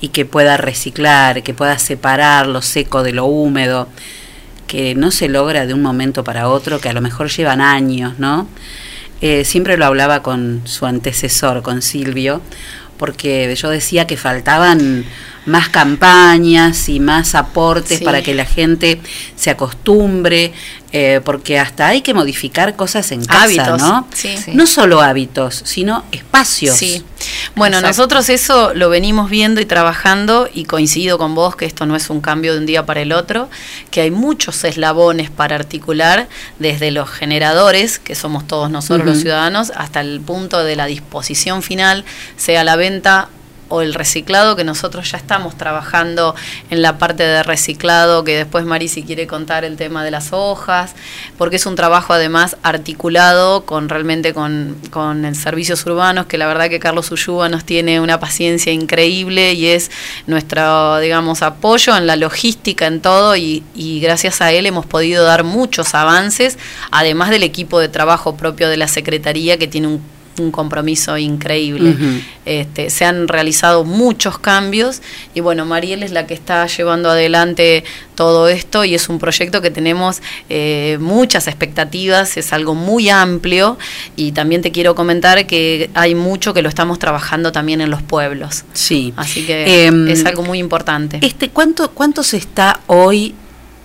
[0.01, 3.89] y que pueda reciclar, que pueda separar lo seco de lo húmedo,
[4.67, 8.19] que no se logra de un momento para otro, que a lo mejor llevan años,
[8.19, 8.49] ¿no?
[9.21, 12.43] Eh, siempre lo hablaba con su antecesor, con Silvio,
[12.99, 15.05] porque yo decía que faltaban
[15.47, 18.05] más campañas y más aportes Sí.
[18.05, 19.01] para que la gente
[19.37, 20.53] se acostumbre,
[20.93, 24.07] eh, porque hasta hay que modificar cosas en casa, Hábitos, ¿no?
[24.13, 24.35] sí.
[24.55, 26.77] No solo hábitos, sino espacios.
[26.77, 27.05] Sí.
[27.55, 27.89] Bueno, Exacto.
[27.97, 32.11] nosotros eso lo venimos viendo y trabajando y coincido con vos que esto no es
[32.11, 33.49] un cambio de un día para el otro,
[33.91, 36.29] que hay muchos eslabones para articular
[36.59, 41.63] desde los generadores, que somos todos nosotros los ciudadanos, hasta el punto de la disposición
[41.63, 42.05] final,
[42.37, 43.29] sea la venta
[43.69, 46.35] o el reciclado, que nosotros ya estamos trabajando
[46.71, 50.33] en la parte de reciclado, que después Mari si quiere contar el tema de las
[50.33, 50.95] hojas,
[51.39, 56.47] porque es un trabajo además articulado con realmente con, con el servicios urbanos, que la
[56.47, 59.91] verdad que Carlos Ulluba nos tiene una paciencia increíble y es
[60.27, 65.25] nuestro, digamos, apoyo en la logística, en todo, y, y gracias a él hemos podido
[65.25, 66.59] dar muchos avances,
[66.91, 71.97] además del equipo de trabajo propio de la Secretaría, que tiene un un compromiso increíble.
[72.45, 75.03] Este, se han realizado muchos cambios
[75.35, 77.85] y bueno, Mariel es la que está llevando adelante
[78.15, 83.79] todo esto y es un proyecto que tenemos eh, muchas expectativas, es algo muy amplio
[84.17, 88.03] y también te quiero comentar que hay mucho que lo estamos trabajando también en los
[88.03, 88.65] pueblos.
[88.73, 89.13] Sí.
[89.17, 91.19] Así que Em, es algo muy importante.
[91.23, 93.35] Este, ¿cuánto, ¿Cuánto se está hoy?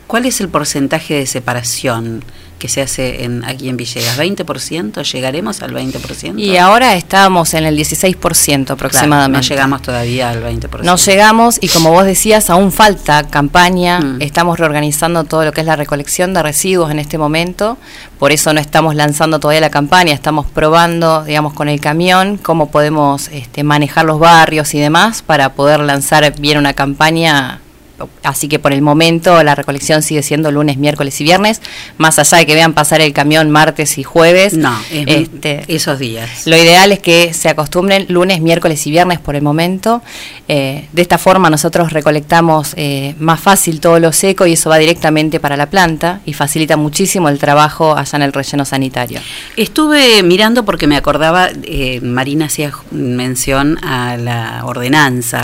[0.07, 2.23] ¿Cuál es el porcentaje de separación
[2.61, 4.19] que se hace en, aquí en Villegas?
[4.19, 5.03] ¿20%?
[5.11, 6.39] ¿Llegaremos al 20%?
[6.39, 9.35] Y ahora estamos en el 16% aproximadamente.
[9.35, 10.83] no llegamos todavía al 20%.
[10.83, 13.99] No llegamos y como vos decías, aún falta campaña.
[13.99, 14.21] Mm.
[14.21, 17.79] Estamos reorganizando todo lo que es la recolección de residuos en este momento.
[18.19, 20.13] Por eso no estamos lanzando todavía la campaña.
[20.13, 25.53] Estamos probando, digamos, con el camión cómo podemos este, manejar los barrios y demás para
[25.53, 27.59] poder lanzar bien una campaña.
[28.23, 31.61] Así que por el momento la recolección sigue siendo lunes, miércoles y viernes,
[31.97, 34.53] más allá de que vean pasar el camión martes y jueves.
[34.53, 36.45] No, es- este, esos días.
[36.47, 40.01] lo ideal es que se acostumbren lunes, miércoles y viernes por el momento.
[40.47, 44.77] Eh, de esta forma nosotros recolectamos eh, más fácil todo lo seco y eso va
[44.77, 49.19] directamente para la planta y facilita muchísimo el trabajo allá en el relleno sanitario.
[49.55, 55.41] Estuve mirando porque me acordaba, eh, Marina hacía mención a la ordenanza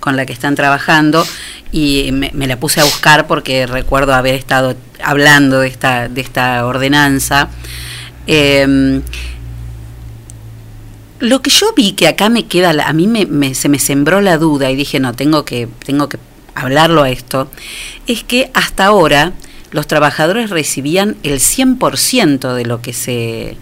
[0.00, 1.26] con la que están trabajando
[1.72, 6.20] y me, me la puse a buscar porque recuerdo haber estado hablando de esta, de
[6.20, 7.48] esta ordenanza.
[8.26, 9.00] Eh,
[11.20, 14.20] lo que yo vi que acá me queda, a mí me, me- se me sembró
[14.20, 16.18] la duda y dije, no, tengo que, tengo que
[16.54, 17.50] hablarlo a esto,
[18.06, 19.32] es que hasta ahora
[19.70, 23.56] los trabajadores recibían el 100% de lo que se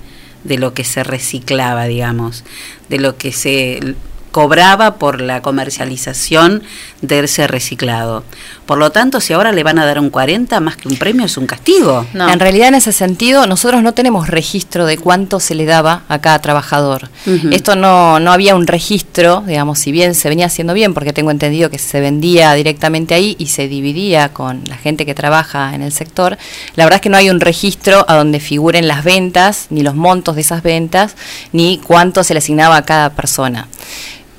[0.45, 2.45] de lo que se reciclaba, digamos,
[2.89, 3.97] de lo que se
[4.37, 6.63] cobraba por la comercialización
[7.01, 8.23] de ese reciclado.
[8.67, 11.25] Por lo tanto, si ahora le van a dar un 40 más que un premio
[11.25, 12.05] es un castigo.
[12.13, 16.19] En realidad, en ese sentido, nosotros no tenemos registro de cuánto se le daba a
[16.19, 17.09] cada trabajador.
[17.51, 21.31] Esto no, no había un registro, digamos, si bien se venía haciendo bien, porque tengo
[21.31, 25.81] entendido que se vendía directamente ahí y se dividía con la gente que trabaja en
[25.81, 26.37] el sector,
[26.75, 29.95] la verdad es que no hay un registro a donde figuren las ventas, ni los
[29.95, 31.17] montos de esas ventas,
[31.53, 33.69] ni cuánto se le asignaba a cada persona.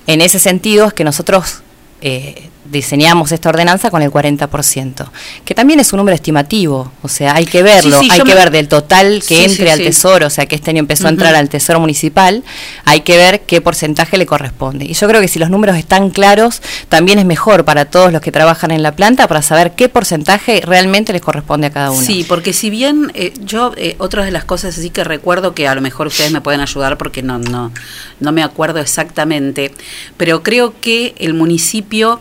[0.07, 1.61] En ese sentido es que nosotros
[2.01, 5.09] eh, diseñamos esta ordenanza con el 40%,
[5.45, 8.25] que también es un número estimativo, o sea, hay que verlo, Sí, sí, hay que
[8.25, 11.07] me- ver del total que Sí, entre al tesoro, o sea, que este año empezó
[11.07, 12.43] a entrar al tesoro municipal,
[12.85, 14.85] hay que ver qué porcentaje le corresponde.
[14.85, 18.21] Y yo creo que si los números están claros, también es mejor para todos los
[18.21, 22.01] que trabajan en la planta para saber qué porcentaje realmente les corresponde a cada uno.
[22.05, 25.67] Sí, porque si bien eh, yo, eh, otras de las cosas así que recuerdo que
[25.67, 27.71] a lo mejor ustedes me pueden ayudar porque no, no,
[28.19, 29.71] no me acuerdo exactamente,
[30.17, 32.19] pero creo que el municipio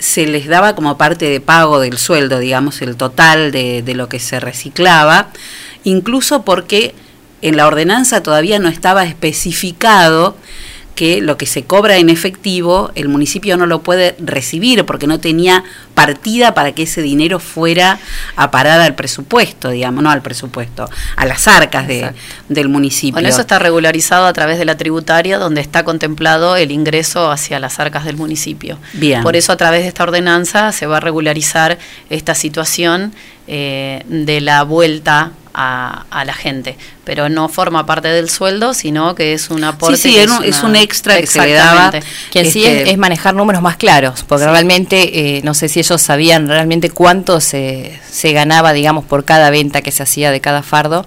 [0.00, 4.08] se les daba como parte de pago del sueldo, digamos, el total de, de lo
[4.08, 5.28] que se reciclaba,
[5.84, 6.94] incluso porque
[7.42, 10.36] en la ordenanza todavía no estaba especificado
[10.94, 15.18] que lo que se cobra en efectivo el municipio no lo puede recibir porque no
[15.18, 15.64] tenía
[15.94, 17.98] partida para que ese dinero fuera
[18.36, 22.12] a parar al presupuesto, digamos, no al presupuesto, a las arcas de,
[22.48, 23.14] del municipio.
[23.14, 27.58] Bueno, eso está regularizado a través de la tributaria, donde está contemplado el ingreso hacia
[27.58, 28.78] las arcas del municipio.
[28.94, 29.22] Bien.
[29.22, 31.78] Por eso, a través de esta ordenanza, se va a regularizar
[32.08, 33.12] esta situación
[33.46, 36.76] eh, de la vuelta a, a la gente.
[37.04, 39.96] Pero no forma parte del sueldo, sino que es un aporte.
[39.96, 41.90] Sí, sí, es un- es un extra que se le daba.
[42.30, 45.68] Que en sí Este- es, es manejar números más claros, porque realmente eh, no sé
[45.68, 50.30] si ellos sabían realmente cuánto se, se ganaba, digamos, por cada venta que se hacía
[50.30, 51.04] de cada fardo.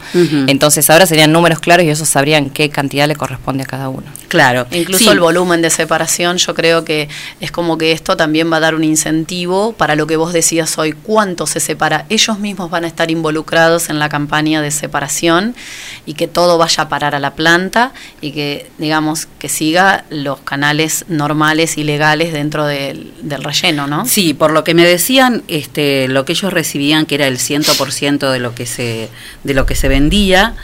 [0.47, 4.03] Entonces ahora serían números claros y ellos sabrían qué cantidad le corresponde a cada uno.
[4.27, 4.65] Claro.
[4.71, 5.09] Incluso Sí.
[5.09, 7.07] el volumen de separación, yo creo que
[7.39, 10.77] es como que esto también va a dar un incentivo para lo que vos decías
[10.77, 12.05] hoy, cuánto se separa.
[12.09, 15.55] Ellos mismos van a estar involucrados en la campaña de separación
[16.05, 20.39] y que todo vaya a parar a la planta y que, digamos, que siga los
[20.39, 24.05] canales normales y legales dentro del, del relleno, ¿no?
[24.05, 28.31] Sí, por lo que me decían, este, lo que ellos recibían, que era el 100%
[28.31, 29.09] de lo que se,
[29.43, 30.55] de lo que se vendía,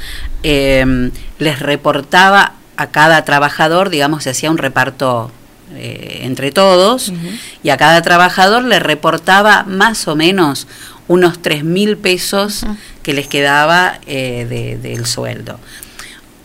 [0.42, 5.32] eh, les reportaba a cada trabajador, digamos, se hacía un reparto
[5.76, 7.14] eh, entre todos,
[7.62, 10.66] y a cada trabajador le reportaba más o menos
[11.10, 12.66] unos 3 mil pesos
[13.04, 15.60] que les quedaba eh, de- del sueldo.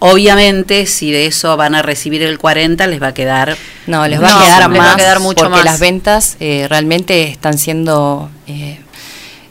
[0.00, 3.56] Obviamente, si de eso van a recibir el 40, les va a quedar...
[3.86, 5.64] No, les va No, a quedar les más va a quedar mucho porque más.
[5.64, 8.28] las ventas eh, realmente están siendo...
[8.46, 8.80] eh,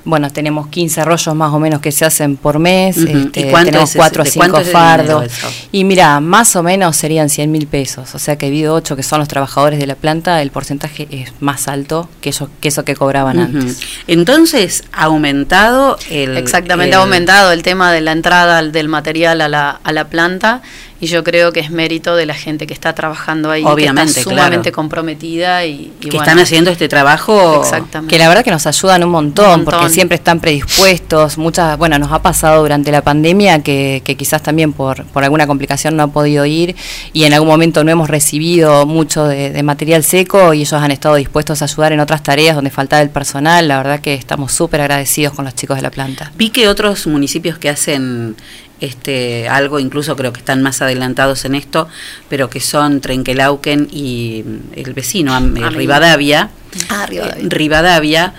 [0.06, 3.08] bueno, tenemos 15 rollos más o menos que se hacen por mes, Ujú.
[3.18, 5.32] este, ¿Y cuánto tenemos es ese- 4 o de 5 cuánto es el dinero fardos.
[5.72, 8.14] Y mira, más o menos serían 100 mil pesos.
[8.14, 11.32] O sea que debido 8 que son los trabajadores de la planta, el porcentaje es
[11.40, 13.80] más alto que eso que, eso que cobraban antes.
[14.08, 16.38] Entonces, ha aumentado el...
[16.38, 20.06] Exactamente, el- ha aumentado el tema de la entrada del material a la, a la
[20.10, 20.62] planta
[21.04, 24.20] y yo creo que es mérito de la gente que está trabajando ahí, Obviamente, que
[24.22, 24.76] está sumamente claro.
[24.76, 27.60] comprometida y, y que bueno, están haciendo este trabajo...
[27.62, 28.10] Exactamente.
[28.16, 29.80] Que la verdad que nos ayudan un montón, Un montón.
[29.80, 31.38] porque siempre están predispuestos.
[31.38, 35.46] Muchas, bueno, nos ha pasado durante la pandemia que, que quizás también por, por alguna
[35.46, 36.74] complicación no ha podido ir
[37.12, 40.92] y en algún momento no hemos recibido mucho de, de material seco y ellos han
[40.92, 43.68] estado dispuestos a ayudar en otras tareas donde faltaba el personal.
[43.68, 46.32] La verdad que estamos súper agradecidos con los chicos de la planta.
[46.38, 48.38] Vi que otros municipios que hacen
[48.86, 51.88] este algo, incluso creo que están más adelantados en esto,
[52.30, 55.70] pero que son Trenquelauquen y mm, el vecino, eh.
[55.70, 56.50] Rivadavia,
[56.90, 57.42] Ah, Rivadavia.
[57.44, 58.34] eh, Rivadavia,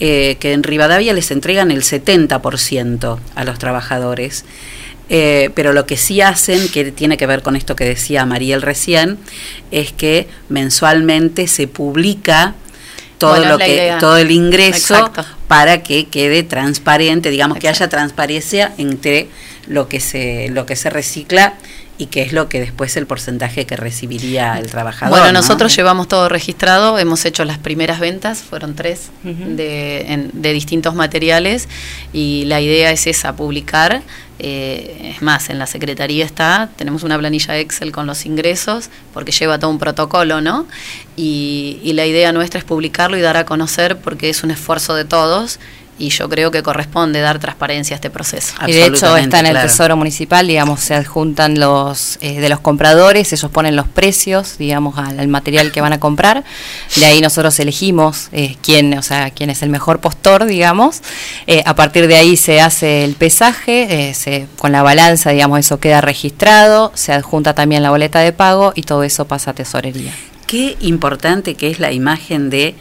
[0.00, 4.44] eh, que en Rivadavia les entregan el 70% a los trabajadores.
[5.12, 8.62] Eh, pero lo que sí hacen, que tiene que ver con esto que decía Mariel
[8.62, 9.18] recién,
[9.72, 12.54] es que mensualmente se publica
[13.18, 13.98] todo Bueno, lo que idea.
[13.98, 15.24] todo el ingreso Exacto.
[15.48, 19.28] para que quede transparente, digamos que haya transparencia entre
[19.66, 21.54] lo que se lo que se recicla
[21.98, 25.10] y qué es lo que después el porcentaje que recibiría el trabajador.
[25.18, 25.40] Bueno, ¿no?
[25.40, 30.94] nosotros llevamos todo registrado, hemos hecho las primeras ventas, fueron tres de, en- de distintos
[30.94, 31.68] materiales
[32.14, 34.00] y la idea es esa, publicar.
[34.38, 39.32] eh, es más, en la Secretaría está, tenemos una planilla Excel con los ingresos, porque
[39.32, 40.66] lleva todo un protocolo, ¿no?
[41.16, 44.94] Y, y la idea nuestra es publicarlo y dar a conocer porque es un esfuerzo
[44.94, 45.58] de todos
[46.00, 48.54] y yo creo que corresponde dar transparencia a este proceso.
[48.66, 52.60] Y de hecho está en el Tesoro Municipal, digamos, se adjuntan los eh, de los
[52.60, 56.42] compradores, ellos ponen los precios, digamos, al, al material que van a comprar.
[56.96, 61.02] De ahí nosotros elegimos eh, quién, o sea, quién es el mejor postor, digamos.
[61.46, 65.58] Eh, a partir de ahí se hace el pesaje, eh, se, con la balanza, digamos,
[65.58, 69.54] eso queda registrado, se adjunta también la boleta de pago y todo eso pasa a
[69.54, 70.14] tesorería.
[70.46, 72.74] Qué importante que es la imagen de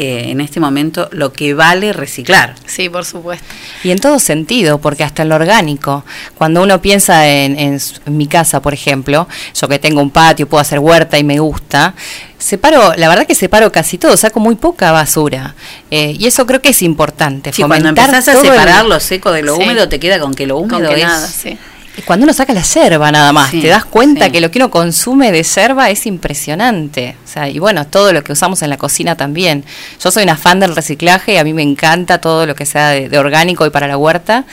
[0.00, 2.54] eh, en este momento lo que vale reciclar.
[2.66, 3.44] Sí, por supuesto.
[3.84, 6.04] Y en todo sentido, porque hasta en lo orgánico,
[6.36, 10.60] cuando uno piensa en, en mi casa, por ejemplo, yo que tengo un patio, puedo
[10.62, 11.94] hacer huerta y me gusta,
[12.38, 15.54] separo, la verdad que separo casi todo, saco muy poca basura.
[15.90, 17.52] Eh, y eso creo que es importante.
[17.52, 19.62] Sí, cuando empezás a el- separar lo seco de lo Sí.
[19.62, 21.58] húmedo, te queda con que lo húmedo Con que es nada, sí.
[21.98, 24.30] Y cuando uno saca la yerba nada más, Sí, te das cuenta sí.
[24.32, 27.16] que lo que uno consume de yerba es impresionante.
[27.24, 29.64] O sea, y bueno, todo lo que usamos en la cocina también.
[30.02, 33.08] Yo soy una fan del reciclaje, a mí me encanta todo lo que sea de,
[33.08, 34.44] de orgánico y para la huerta.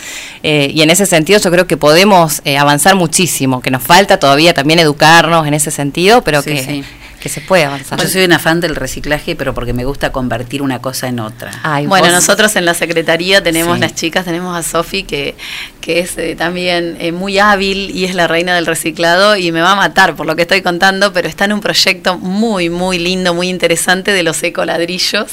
[0.44, 4.18] eh, y en ese sentido yo creo que podemos eh, avanzar muchísimo, que nos falta
[4.20, 6.84] todavía también educarnos en ese sentido, pero Sí, que.
[7.28, 8.00] Que se puede avanzar.
[8.02, 11.52] Yo soy una fan del reciclaje, pero porque me gusta convertir una cosa en otra.
[11.88, 13.82] Bueno, nosotros en la secretaría tenemos Sí.
[13.82, 15.36] las chicas, tenemos a Sofi que,
[15.82, 19.60] que es eh, también eh, muy hábil y es la reina del reciclado y me
[19.62, 22.98] va a matar por lo que estoy contando, pero está en un proyecto muy, muy
[22.98, 25.28] lindo, muy interesante de los ecoladrillos,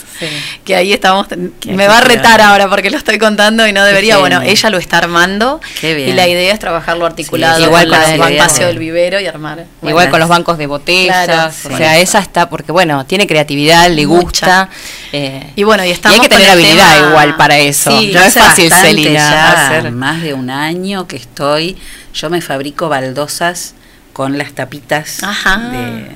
[0.65, 1.29] que ahí estamos,
[1.67, 4.79] me va a retar ahora porque lo estoy contando y no debería, bueno, ella lo
[4.79, 6.09] está armando Qué bien.
[6.09, 9.21] y la idea es trabajarlo articulado Sí, igual con con el espacio de- del vivero
[9.21, 9.65] y armar.
[9.83, 11.69] Igual con los bancos de botellas, Claro, sí.
[11.85, 14.21] Sea, ella está, porque bueno, tiene creatividad, le Mucha.
[14.23, 14.69] gusta.
[15.13, 17.91] eh, Y bueno, y estamos hay que tener habilidad tema- igual para eso.
[17.99, 21.77] Sí, no es hace fácil, Celina, ya, hacer- más de un año que estoy,
[22.15, 23.75] yo me fabrico baldosas
[24.13, 25.59] con las tapitas Ajá.
[25.59, 26.09] de,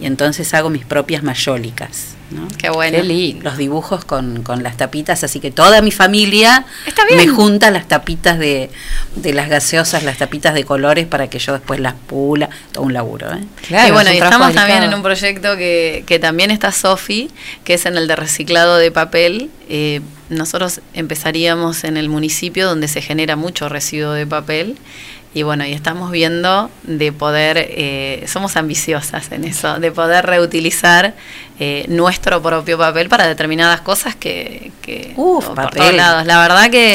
[0.00, 2.16] y entonces hago mis propias mayólicas.
[2.30, 2.48] ¿no?
[2.58, 2.96] Qué bueno.
[2.96, 3.44] Qué lindo.
[3.44, 6.66] Los dibujos con, con las tapitas, así que toda mi familia
[7.08, 7.28] bien.
[7.28, 8.70] me junta las tapitas de,
[9.14, 12.92] de las gaseosas, las tapitas de colores para que yo después las pula, todo un
[12.92, 13.28] laburo.
[13.32, 13.44] ¿eh?
[13.88, 17.30] y bueno, y estamos también en un proyecto que, que también está Sofi,
[17.64, 19.50] que es en el de reciclado de papel.
[19.68, 24.76] Eh, nosotros empezaríamos en el municipio donde se genera mucho residuo de papel.
[25.36, 31.12] Y bueno, y estamos viendo de poder, eh, somos ambiciosas en eso, de poder reutilizar
[31.60, 35.78] eh, nuestro propio papel para determinadas cosas que, que por papel.
[35.78, 36.24] todos lados.
[36.24, 36.94] La verdad que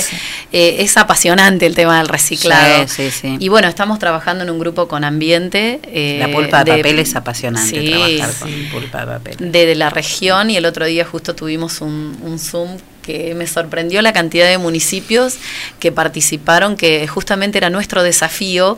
[0.51, 2.87] eh, es apasionante el tema del reciclado.
[2.87, 3.35] Sí, sí, sí.
[3.39, 5.79] Y bueno, estamos trabajando en un grupo con ambiente.
[5.83, 9.51] eh, La pulpa de, papel es apasionante sí, trabajar con pulpa de papel.
[9.51, 13.47] de, de la región y el otro día justo tuvimos un, un Zoom que me
[13.47, 15.35] sorprendió la cantidad de municipios
[15.79, 18.77] que participaron, que justamente era nuestro desafío,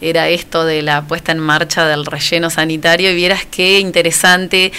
[0.00, 4.72] era esto de la puesta en marcha del relleno sanitario y vieras qué interesante,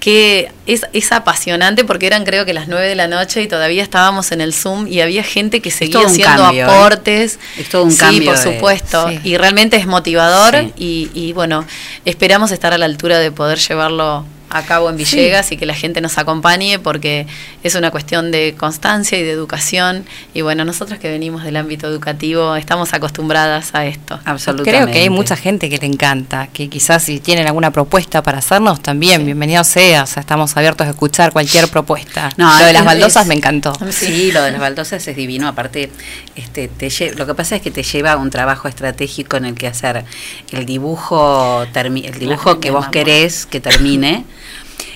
[0.00, 3.84] que es, es apasionante porque eran creo que las 9 de la noche y todavía
[3.84, 6.68] estábamos en el Zoom y había gente que seguía haciendo cambio, ¿eh?
[6.68, 7.38] aportes.
[7.56, 9.08] Es todo un sí, cambio por de- supuesto.
[9.08, 9.20] Sí.
[9.22, 10.72] Y realmente es motivador Sí.
[10.76, 11.64] y, y bueno,
[12.04, 15.16] esperamos estar a la altura de poder llevarlo a cabo en Sí.
[15.16, 17.26] Villegas y que la gente nos acompañe porque
[17.62, 20.04] es una cuestión de constancia y de educación
[20.34, 24.18] y bueno, nosotros que venimos del ámbito educativo estamos acostumbradas a esto.
[24.64, 28.38] Creo que hay mucha gente que le encanta, que quizás si tienen alguna propuesta para
[28.38, 32.30] hacernos, también bienvenido sea, o sea, estamos abiertos a escuchar cualquier propuesta.
[32.36, 33.72] No, Lo de las baldosas es- me encantó.
[33.90, 35.48] Sí, lo de las baldosas es divino.
[35.48, 35.90] Aparte,
[36.36, 39.54] este, te lo que pasa es que te lleva a un trabajo estratégico en el
[39.54, 40.04] que hacer
[40.52, 44.24] el dibujo, el dibujo que vos querés que termine.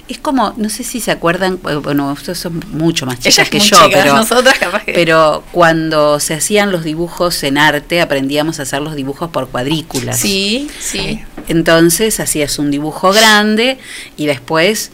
[0.08, 3.58] Es como, no sé si se acuerdan, eh, bueno, ustedes son mucho más chicas que
[3.58, 8.62] yo, pero, nosotras capaz que- pero cuando se hacían los dibujos en arte, aprendíamos a
[8.62, 10.18] hacer los dibujos por cuadrículas.
[10.18, 11.20] Sí, sí.
[11.48, 13.78] Entonces hacías un dibujo grande
[14.16, 14.92] y después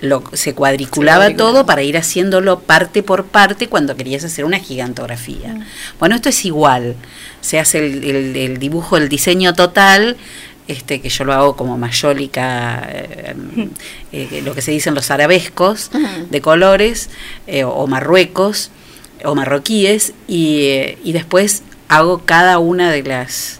[0.00, 5.48] lo, se cuadriculaba todo para ir haciéndolo parte por parte cuando querías hacer una gigantografía.
[5.54, 5.62] Mm.
[5.98, 6.96] Bueno, esto es igual.
[7.42, 10.16] Se hace el, el- el dibujo, el diseño total,
[10.70, 13.34] este que yo lo hago como mayólica, eh,
[14.12, 15.90] eh, lo que se dicen los arabescos
[16.30, 17.10] de colores,
[17.46, 18.70] eh, o marruecos,
[19.24, 23.59] o marroquíes, y, y después hago cada una de las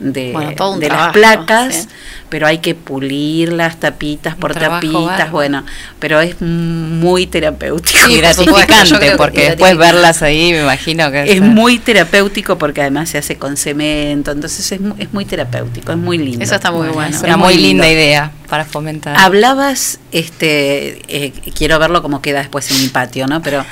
[0.00, 0.52] de, Bueno,
[0.88, 1.88] las placas, sí.
[2.28, 5.64] pero hay que pulir las tapitas por trabajo tapitas, bueno,
[5.98, 7.98] pero es muy terapéutico.
[8.08, 9.76] Y gratificante, porque es después gratificante.
[9.76, 14.72] verlas ahí, me imagino que Es muy terapéutico porque además se hace con cemento, entonces
[14.72, 16.44] es, es muy terapéutico, es muy lindo.
[16.44, 17.16] Eso está muy bueno.
[17.16, 19.16] Es una muy linda idea para fomentar.
[19.18, 23.42] Hablabas, este, eh, quiero verlo como queda después en mi patio, ¿no?
[23.42, 23.64] Pero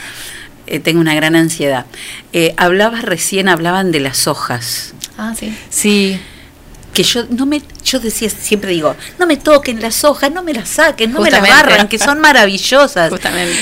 [0.66, 1.86] eh, tengo una gran ansiedad.
[2.32, 4.94] Eh, hablabas recién, hablaban de las hojas.
[5.16, 5.54] Ah, sí.
[5.70, 6.20] Sí.
[6.96, 10.54] Que yo no me, yo decía, siempre digo, no me toquen las hojas, no me
[10.54, 13.12] las saquen, no me las barran, que son maravillosas.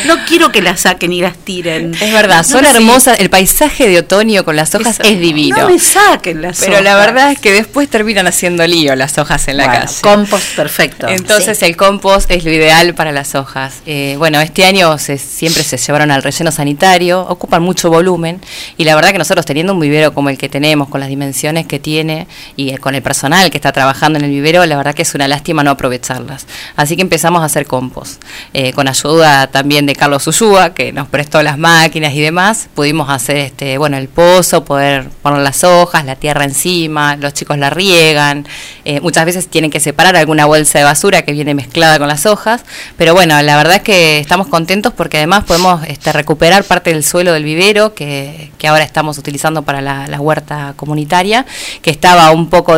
[0.06, 1.94] No quiero que las saquen y las tiren.
[1.94, 3.18] Es verdad, No son hermosas.
[3.18, 5.56] El paisaje de otoño con las hojas es divino.
[5.56, 6.84] No me saquen las Pero hojas.
[6.84, 9.96] la verdad es que después terminan haciendo lío las hojas en la Bueno, calle.
[10.00, 11.08] Compost perfecto.
[11.08, 13.74] Entonces el compost es lo ideal para las hojas.
[13.86, 18.40] Eh, bueno, este año se- siempre se llevaron al relleno sanitario, ocupan mucho volumen
[18.76, 21.66] y la verdad que nosotros teniendo un vivero como el que tenemos, con las dimensiones
[21.66, 24.94] que tiene y eh, con el personal que está trabajando en el vivero, la verdad
[24.94, 26.46] que es una lástima no aprovecharlas.
[26.76, 28.22] Así que empezamos a hacer compost.
[28.52, 33.08] Eh, con ayuda también de Carlos Ushua, que nos prestó las máquinas y demás, pudimos
[33.08, 37.70] hacer este, bueno, el pozo, poder poner las hojas, la tierra encima, los chicos la
[37.70, 38.46] riegan.
[38.84, 42.26] Eh, muchas veces tienen que separar alguna bolsa de basura que viene mezclada con las
[42.26, 42.62] hojas.
[42.98, 47.02] Pero bueno, la verdad es que estamos contentos porque además podemos este, recuperar parte del
[47.02, 51.44] suelo del vivero que, ahora estamos utilizando para la, la huerta comunitaria,
[51.82, 52.76] que estaba un poco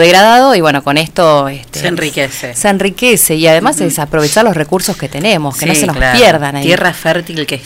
[0.54, 2.54] y bueno, con esto este, Se enriquece.
[2.54, 6.18] se enriquece y además es aprovechar los recursos que tenemos, que no se nos claro.
[6.18, 6.64] pierdan ahí.
[6.64, 7.62] Tierra fértil que es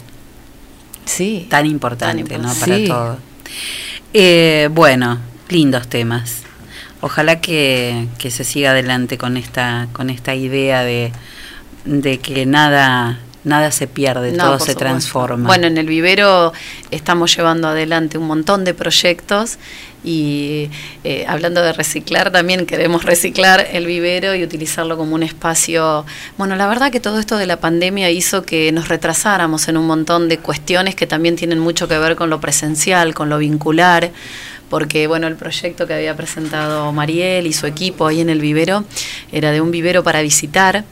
[1.05, 1.47] sí.
[1.51, 2.53] tan importante, ¿no?
[2.55, 2.85] Para Sí.
[2.87, 3.19] todo.
[4.13, 5.19] Eh, bueno,
[5.49, 6.43] lindos temas.
[7.01, 11.13] Ojalá que, que se siga adelante con esta, con esta idea de,
[11.85, 14.79] de que nada, nada se pierde, No, todo se supuesto.
[14.81, 15.47] transforma.
[15.47, 16.53] Bueno, en el vivero
[16.91, 19.57] estamos llevando adelante un montón de proyectos
[20.03, 20.71] y
[21.05, 26.05] eh, hablando de reciclar, también queremos reciclar el vivero y utilizarlo como un espacio.
[26.39, 29.87] Bueno, la verdad que todo esto de la pandemia hizo que nos retrasáramos en un
[29.87, 34.11] montón de cuestiones que también tienen mucho que ver con lo presencial, con lo vincular
[34.71, 38.85] porque bueno, el proyecto que había presentado Mariel y su equipo ahí en el vivero
[39.33, 40.85] era de un vivero para visitar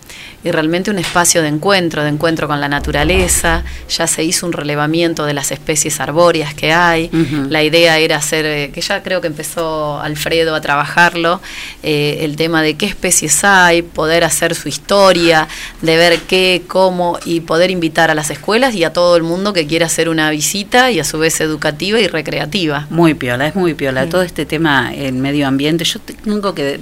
[0.45, 3.65] y realmente un espacio de encuentro, de encuentro con la naturaleza.
[3.89, 7.11] Ya se hizo un relevamiento de las especies arbóreas que hay.
[7.49, 11.41] La idea era hacer, eh, que ya creo que empezó Alfredo a trabajarlo,
[11.83, 15.49] eh, el tema de qué especies hay, poder hacer su historia,
[15.83, 19.53] de ver qué, cómo y poder invitar a las escuelas y a todo el mundo
[19.53, 22.87] que quiera hacer una visita y a su vez educativa y recreativa.
[22.91, 24.09] Muy piola, es muy piola.
[24.09, 26.81] Todo este tema, el medio ambiente, yo tengo que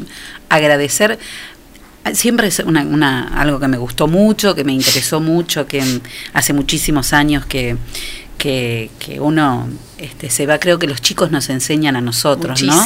[0.49, 1.19] agradecer.
[2.13, 5.83] Siempre es una, una- algo que me gustó mucho, que me interesó mucho, que
[6.33, 7.77] hace muchísimos años que,
[8.39, 9.69] que, que uno
[9.99, 12.85] este, se va, creo que los chicos nos enseñan a nosotros, ¿no?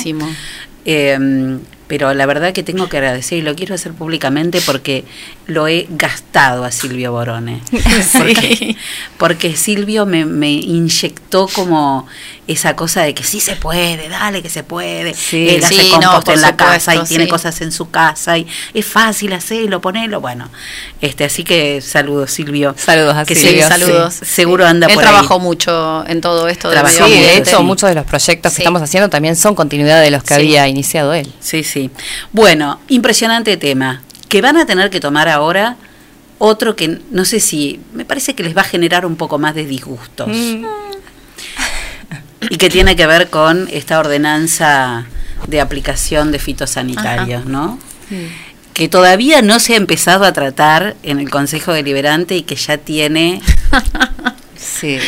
[0.87, 5.05] Eh, pero la verdad que tengo que agradecer y lo quiero hacer públicamente porque
[5.51, 7.61] lo he gastado a Silvio Borone.
[8.13, 8.77] Porque,
[9.19, 12.07] porque Silvio me, me inyectó como
[12.47, 15.11] esa cosa de que sí se puede, dale que se puede.
[15.33, 17.31] Él hace Sí, compost en la casa y tiene sí.
[17.31, 20.21] cosas en su casa y es fácil hacerlo, ponerlo.
[20.21, 20.49] Bueno,
[21.01, 22.75] este así que saludos Silvio.
[22.77, 24.15] Saludos a que Silvio, saludos.
[24.15, 25.11] se- seguro anda Él por ahí.
[25.11, 27.51] trabajó mucho en todo esto de Trabajó Sí, de ambiente.
[27.51, 30.41] hecho, muchos de los proyectos que estamos haciendo también son continuidad de los que Sí.
[30.41, 31.33] había iniciado él.
[31.41, 31.91] Sí, sí.
[32.33, 34.03] Bueno, impresionante tema.
[34.31, 35.77] Que van a tener que tomar ahora
[36.39, 39.55] otro que no sé si, me parece que les va a generar un poco más
[39.55, 40.29] de disgustos.
[40.29, 40.65] Mm.
[42.49, 45.05] Y que tiene que ver con esta ordenanza
[45.47, 47.79] de aplicación de fitosanitarios, ¿no?
[48.73, 52.79] Que todavía no se ha empezado a tratar en el Consejo Deliberante y que ya
[52.79, 53.43] tiene...
[54.57, 54.99] Sí.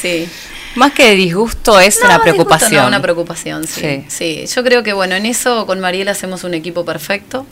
[0.00, 0.28] Sí.
[0.74, 2.82] Más que de disgusto es No, una disgusto preocupación.
[2.82, 4.44] no, una preocupación, sí, sí.
[4.54, 7.46] Yo creo que, bueno, en eso con Mariel hacemos un equipo perfecto.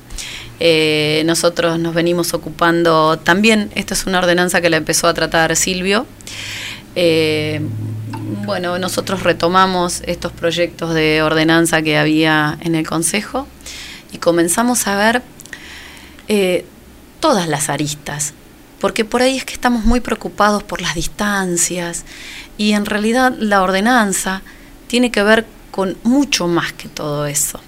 [0.63, 5.57] Eh, nosotros nos venimos ocupando también, esta es una ordenanza que la empezó a tratar
[5.57, 6.07] Silvio.
[6.95, 7.63] Eh,
[8.45, 13.47] bueno, nosotros retomamos estos proyectos de ordenanza que había en el Consejo
[14.13, 15.23] y comenzamos a ver
[16.29, 16.67] eh,
[17.21, 18.35] todas las aristas,
[18.81, 22.05] porque por ahí es que estamos muy preocupados por las distancias
[22.59, 24.43] y en realidad la ordenanza
[24.89, 27.61] tiene que ver con mucho más que todo eso.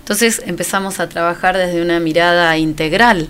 [0.00, 3.28] Entonces empezamos a trabajar desde una mirada integral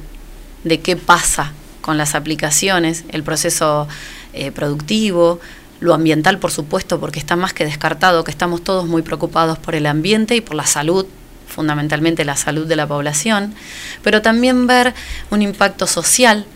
[0.64, 3.86] de qué pasa con las aplicaciones, el proceso
[4.32, 5.40] eh, productivo,
[5.80, 9.74] lo ambiental, por supuesto, porque está más que descartado que estamos todos muy preocupados por
[9.74, 11.06] el ambiente y por la salud,
[11.48, 13.54] fundamentalmente la salud de la población,
[14.02, 14.94] pero también ver
[15.30, 16.46] un impacto social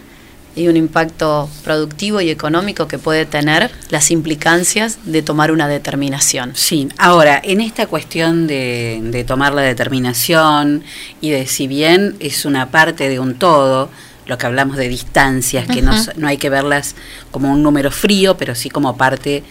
[0.57, 6.53] y un impacto productivo y económico que puede tener las implicancias de tomar una determinación.
[6.55, 10.85] Sí, ahora, en esta cuestión de, de tomar la determinación
[11.21, 13.91] y de si bien es una parte de un todo,
[14.27, 16.95] lo que hablamos de distancias, que no, no hay que verlas
[17.31, 19.43] como un número frío, pero sí como parte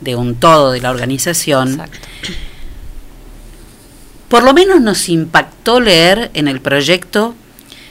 [0.00, 1.80] de un todo de la organización.
[4.28, 7.34] Por lo menos nos impactó leer en el proyecto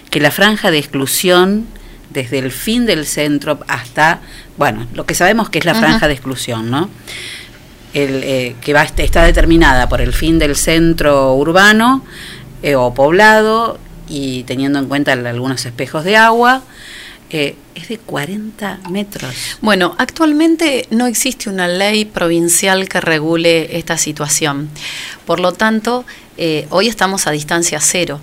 [0.09, 1.67] que la franja de exclusión,
[2.13, 4.21] desde el fin del centro hasta,
[4.57, 6.89] bueno, lo que sabemos que es la franja de exclusión, ¿no?
[7.93, 12.05] El, eh, que va, está determinada por el fin del centro urbano
[12.63, 16.63] eh, o poblado y teniendo en cuenta algunos espejos de agua,
[17.33, 19.33] eh, es de 40 metros.
[19.61, 24.69] Bueno, actualmente no existe una ley provincial que regule esta situación.
[25.25, 26.03] Por lo tanto,
[26.37, 28.19] eh, hoy estamos a distancia cero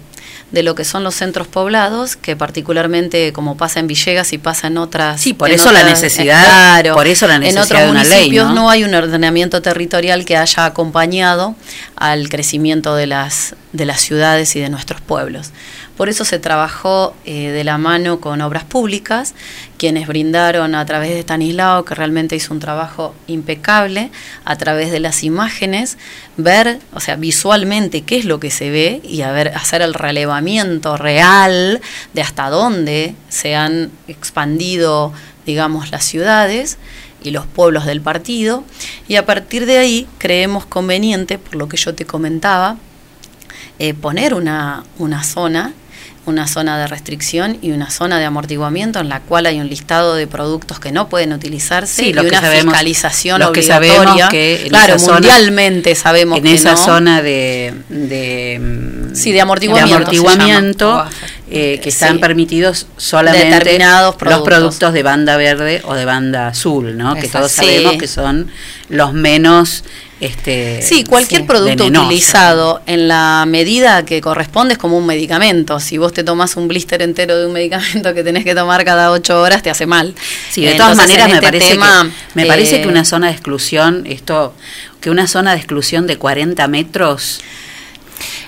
[0.51, 4.69] de lo que son los centros poblados, que particularmente como pasa en Villegas y pasa
[4.69, 5.21] en otras...
[5.21, 7.91] Sí, por en eso la necesidad- eh, claro, por eso la En necesidad otros de
[7.91, 8.71] una ley, municipios ¿no?
[8.71, 11.55] hay un ordenamiento territorial que haya acompañado
[11.97, 15.53] al crecimiento de las, de las ciudades y de nuestros pueblos.
[15.97, 19.35] Por eso se trabajó eh, de la mano con obras públicas,
[19.79, 24.11] quienes brindaron a través de Stanislao, que realmente hizo un trabajo impecable,
[24.45, 25.97] a través de las imágenes,
[26.37, 31.81] ver, o sea, visualmente qué es lo que se ve y hacer el relevamiento real
[32.13, 35.13] de hasta dónde se han expandido,
[35.47, 36.79] digamos, las ciudades
[37.23, 38.65] y los pueblos del partido.
[39.09, 42.77] Y a partir de ahí creemos conveniente, por lo que yo te comentaba,
[43.79, 45.73] eh, poner una, una zona
[46.27, 50.15] una zona de restricción y una zona de amortiguamiento en la cual hay un listado
[50.15, 53.95] de productos que no pueden utilizarse Sí, y una sabemos- fiscalización los que obligatoria.
[53.95, 56.77] sabemos que en claro, esa zona- mundialmente sabemos en que esa no.
[56.77, 61.07] zona de, de, Sí, de amortiguamiento
[61.48, 61.48] de.
[61.51, 62.19] Eh, que están Sí.
[62.19, 64.47] permitidos solamente Determinados los productos.
[64.49, 67.15] productos de banda verde o de banda azul, ¿no?
[67.15, 67.57] Que todos Sí.
[67.65, 68.51] sabemos que son
[68.89, 69.85] los menos
[70.21, 75.79] este Sí, cualquier producto utilizado en la medida que corresponde es como un medicamento.
[75.79, 79.13] Si vos te tomas un blister entero de un medicamento que tenés que tomar cada
[79.13, 80.15] ocho horas, te hace mal.
[80.51, 83.05] Sí, de todas maneras en me este parece tema, que me parece eh, que una
[83.05, 84.55] zona de exclusión, esto
[85.01, 87.41] que una zona de exclusión de 40 metros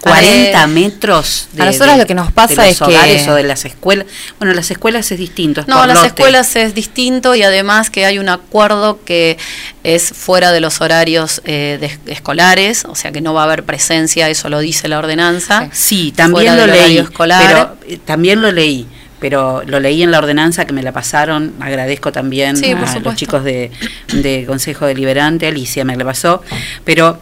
[0.01, 2.85] 40 Eh, metros de, a nosotros de- lo que nos de pasa los es que-
[2.85, 4.07] hogares o de las escuelas.
[4.39, 5.61] Bueno, las escuelas es distinto.
[5.61, 6.09] es No, las lote.
[6.09, 9.37] escuelas es distinto y además que hay un acuerdo que
[9.85, 13.65] es fuera de los horarios eh, de- escolares, o sea que no va a haber
[13.65, 15.69] presencia, eso lo dice la ordenanza.
[15.73, 17.43] Sí, también fuera lo leí, escolar.
[17.47, 18.87] pero eh, también lo leí,
[19.21, 21.55] pero lo leí en la ordenanza que me la pasaron.
[21.61, 23.71] Agradezco también Sí, a los chicos de,
[24.13, 26.43] de Consejo Deliberante, Alicia me la pasó,
[26.85, 27.19] pero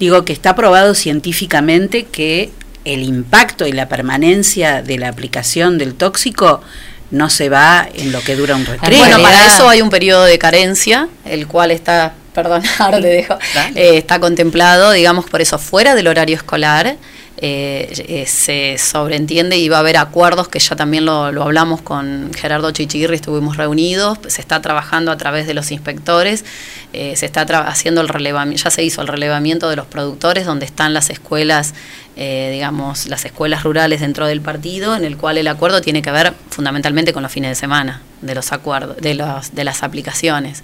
[0.00, 2.50] digo que está probado científicamente que
[2.84, 6.62] el impacto y la permanencia de la aplicación del tóxico
[7.10, 8.98] no se va en lo que dura un recreo.
[8.98, 13.34] Bueno, para eso hay un periodo de carencia, el cual está, perdón, ahora te dejo,
[13.74, 16.96] eh, está contemplado, digamos, por eso fuera del horario escolar.
[17.42, 21.80] eh, eh, se sobreentiende y va a haber acuerdos que ya también lo, lo hablamos
[21.80, 26.44] con Gerardo Chichirri, estuvimos reunidos, se está trabajando a través de los inspectores,
[26.92, 30.66] eh, se está haciendo el relevamiento, ya se hizo el relevamiento de los productores donde
[30.66, 31.74] están las escuelas,
[32.16, 36.10] eh, digamos, las escuelas rurales dentro del partido, en el cual el acuerdo tiene que
[36.10, 40.62] ver fundamentalmente con los fines de semana de los acuerdos, de los, de las aplicaciones.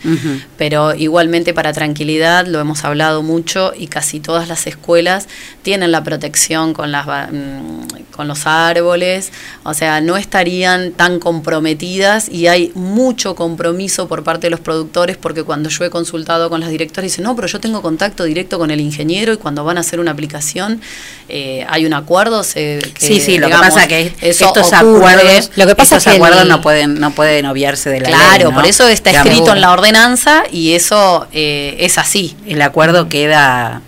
[0.58, 5.26] Pero igualmente para tranquilidad, lo hemos hablado mucho y casi todas las escuelas
[5.62, 9.32] tienen la protección con, las, ba- mm, con los árboles,
[9.62, 15.16] o sea, no estarían tan comprometidas y hay mucho compromiso por parte de los productores
[15.16, 18.58] porque cuando yo he consultado con las directoras dicen, no, pero yo tengo contacto directo
[18.58, 20.80] con el ingeniero y cuando van a hacer una aplicación
[21.28, 22.42] eh, hay un acuerdo.
[22.44, 24.76] Se, que, Sí, sí, lo que pasa que estos ocurre.
[25.12, 28.00] acuerdos, Lo que pasa estos es que acuerdos el- no pueden no pueden obviarse de
[28.00, 28.16] la ley.
[28.18, 28.54] Claro, ¿no?
[28.54, 32.36] por eso está Digamos, escrito en la ordenanza y eso eh, es así.
[32.46, 33.82] El acuerdo queda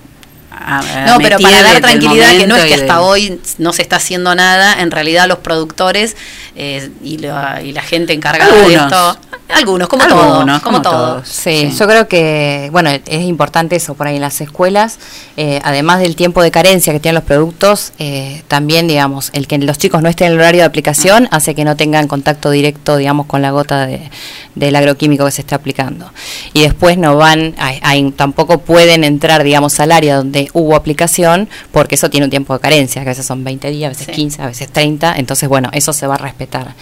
[0.51, 3.73] a- a No, pero para dar tranquilidad que no es que y hasta hoy no
[3.73, 6.17] se está haciendo nada, en realidad los productores
[6.57, 9.19] eh, y, la, y la gente encargada de esto,
[9.49, 11.23] algunos, como Algunos, todos, como como todos.
[11.25, 11.29] todos.
[11.29, 14.99] Sí, yo creo que, bueno, es importante eso por ahí en las escuelas,
[15.37, 19.57] eh, además del tiempo de carencia que tienen los productos, eh, también, digamos, el que
[19.59, 22.97] los chicos no estén en el horario de aplicación hace que no tengan contacto directo,
[22.97, 24.11] digamos, con la gota de,
[24.55, 26.11] del agroquímico que se está aplicando.
[26.53, 31.49] Y después no van, a- a- tampoco pueden entrar, digamos, al área donde hubo aplicación,
[31.73, 34.15] porque eso tiene un tiempo de carencia, que a veces son 20 días, a veces
[34.15, 36.75] 15, a veces 30, entonces, bueno, eso se va a respetar.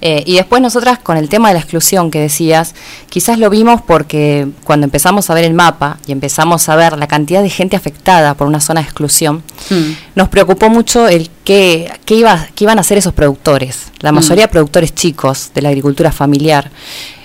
[0.00, 2.74] Eh, y después nosotras con el tema de la exclusión que decías,
[3.08, 7.08] quizás lo vimos porque cuando empezamos a ver el mapa y empezamos a ver la
[7.08, 9.92] cantidad de gente afectada por una zona de exclusión, Mm.
[10.14, 13.90] nos preocupó mucho el qué, qué, iba, qué iban a hacer esos productores.
[14.00, 14.14] La Mm.
[14.16, 16.70] mayoría productores chicos de la agricultura familiar.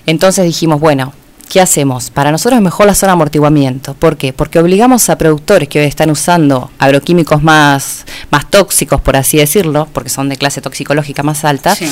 [0.06, 1.14] Entonces dijimos, bueno,
[1.50, 2.10] ¿qué hacemos?
[2.10, 3.94] Para nosotros es mejor la zona de amortiguamiento.
[3.94, 4.34] ¿Por qué?
[4.34, 9.88] Porque obligamos a productores que hoy están usando agroquímicos más, más tóxicos, por así decirlo,
[9.94, 11.86] porque son de clase toxicológica más alta, Sí,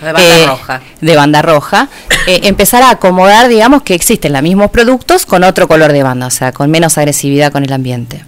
[0.00, 0.80] de banda eh, roja.
[1.00, 1.88] de banda roja,
[2.26, 6.26] eh, empezar a acomodar, digamos, que existen los mismos productos con otro color de banda,
[6.26, 8.24] o sea, con menos agresividad con el ambiente.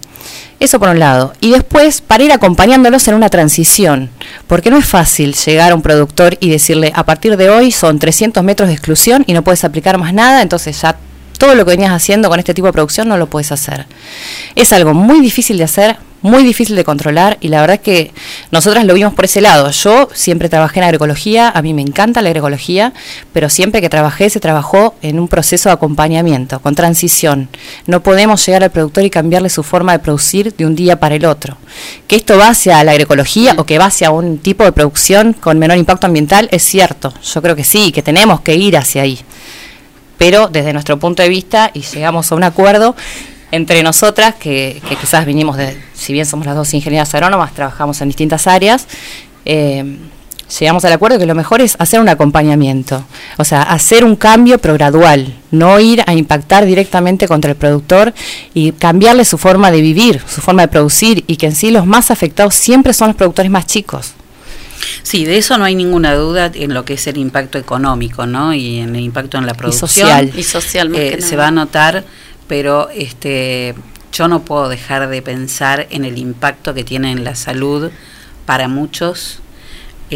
[0.62, 1.32] Eso por un lado.
[1.40, 4.10] Y después, para ir acompañándolos en una transición,
[4.46, 7.98] porque no es fácil llegar a un productor y decirle, a partir de hoy son
[7.98, 10.96] 300 metros de exclusión y no puedes aplicar más nada, entonces ya
[11.36, 13.86] todo lo que venías haciendo con este tipo de producción no lo puedes hacer.
[14.54, 18.12] Es algo muy difícil de hacer, muy difícil de controlar y la verdad que
[18.50, 19.70] nosotras lo vimos por ese lado.
[19.70, 22.92] Yo siempre trabajé en agroecología, a mí me encanta la agroecología,
[23.32, 27.48] pero siempre que trabajé se trabajó en un proceso de acompañamiento, con transición.
[27.86, 31.16] No podemos llegar al productor y cambiarle su forma de producir de un día para
[31.16, 31.56] el otro.
[32.06, 35.58] Que esto va hacia la agroecología o que va hacia un tipo de producción con
[35.58, 37.12] menor impacto ambiental es cierto.
[37.22, 39.18] Yo creo que sí, que tenemos que ir hacia ahí
[40.22, 42.94] pero desde nuestro punto de vista, y llegamos a un acuerdo,
[43.52, 48.00] entre nosotras, que, que quizás vinimos de, si bien somos las dos ingenieras agrónomas, trabajamos
[48.00, 48.88] en distintas áreas,
[49.44, 49.98] eh,
[50.58, 53.04] llegamos al acuerdo que lo mejor es hacer un acompañamiento,
[53.38, 58.12] o sea, hacer un cambio pero gradual, no ir a impactar directamente contra el productor
[58.52, 61.86] y cambiarle su forma de vivir, su forma de producir y que en sí los
[61.86, 64.14] más afectados siempre son los productores más chicos.
[65.02, 68.52] Sí, de eso no hay ninguna duda en lo que es el impacto económico, ¿no?
[68.52, 69.88] Y en el impacto en la producción.
[69.88, 70.32] social.
[70.36, 72.04] Y social, más Eh, que se va a notar,
[72.52, 73.74] pero este,
[74.12, 77.90] yo no puedo dejar de pensar en el impacto que tiene en la salud
[78.44, 79.40] para muchos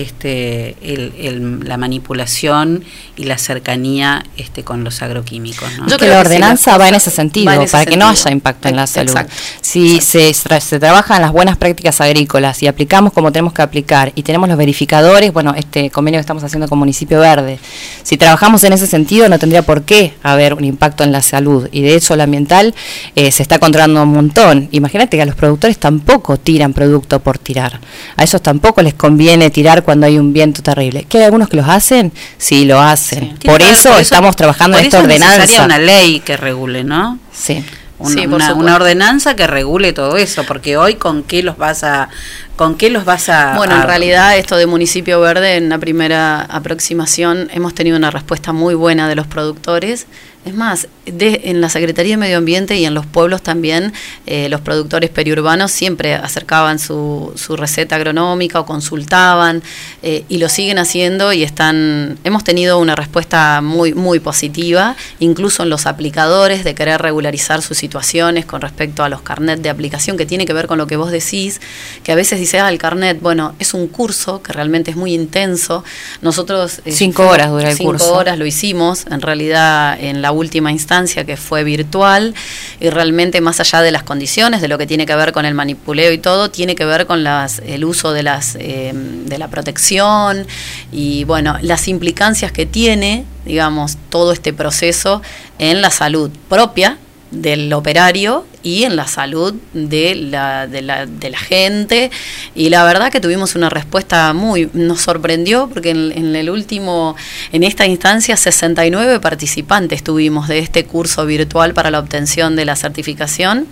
[0.00, 2.84] este, el- el- la manipulación
[3.16, 5.68] y la cercanía este, con los agroquímicos.
[5.78, 5.96] ¿no?
[5.96, 8.68] que la ordenanza va en ese sentido, va en ese para que no haya impacto
[8.68, 9.10] en la salud.
[9.10, 9.32] exacto.
[9.60, 14.12] Si se, tra- se trabajan las buenas prácticas agrícolas y aplicamos como tenemos que aplicar
[14.14, 17.58] y tenemos los verificadores, bueno, este convenio que estamos haciendo con Municipio Verde,
[18.02, 21.68] si trabajamos en ese sentido no tendría por qué haber un impacto en la salud
[21.72, 22.74] y de hecho el ambiental
[23.14, 24.68] eh, se está controlando un montón.
[24.72, 27.80] Imagínate que a los productores tampoco tiran producto por tirar.
[28.16, 31.04] A ellos tampoco les conviene tirar cuando hay un viento terrible.
[31.08, 32.12] ¿Que hay algunos que los hacen?
[32.36, 33.38] Sí, lo hacen.
[33.38, 35.64] Tiene Por que ver- eso, estamos trabajando por en esta eso ordenanza.
[35.64, 37.18] una ley que regule, ¿no?
[37.32, 37.64] Sí.
[37.98, 41.56] Una, Sí, por una- una ordenanza que regule todo eso, porque hoy con qué los
[41.56, 42.10] vas a,
[42.56, 43.54] con qué los vas a.
[43.56, 48.10] Bueno, a- en realidad esto de Municipio Verde, en la primera aproximación, hemos tenido una
[48.10, 50.06] respuesta muy buena de los productores.
[50.44, 53.92] Es más, de, en la Secretaría de Medio Ambiente y en los pueblos también,
[54.26, 59.60] eh, los productores periurbanos siempre acercaban su, su receta agronómica o consultaban
[60.04, 65.64] eh, y lo siguen haciendo y están, hemos tenido una respuesta muy, muy positiva, incluso
[65.64, 70.16] en los aplicadores de querer regularizar sus situaciones con respecto a los carnet de aplicación,
[70.16, 71.60] que tiene que ver con lo que vos decís,
[72.04, 75.12] que a veces dice, ah, el carnet, bueno, es un curso que realmente es muy
[75.14, 75.84] intenso.
[76.22, 76.80] Nosotros...
[76.84, 78.14] eh, Cinco horas dura el cinco curso.
[78.14, 82.34] horas lo hicimos, en realidad en la última instancia que fue virtual
[82.80, 85.54] y realmente más allá de las condiciones, de lo que tiene que ver con el
[85.54, 89.48] manipuleo y todo, tiene que ver con las, el uso de, las, eh, de la
[89.48, 90.46] protección
[90.92, 95.22] y bueno, las implicancias que tiene, digamos, todo este proceso
[95.58, 96.98] en la salud propia
[97.30, 102.10] del operario y en la salud de la, de la, de la gente.
[102.52, 107.14] Y la verdad que tuvimos una respuesta muy, nos sorprendió porque en, el último,
[107.52, 112.74] en esta instancia, 69 participantes tuvimos de este curso virtual para la obtención de la
[112.74, 113.68] certificación,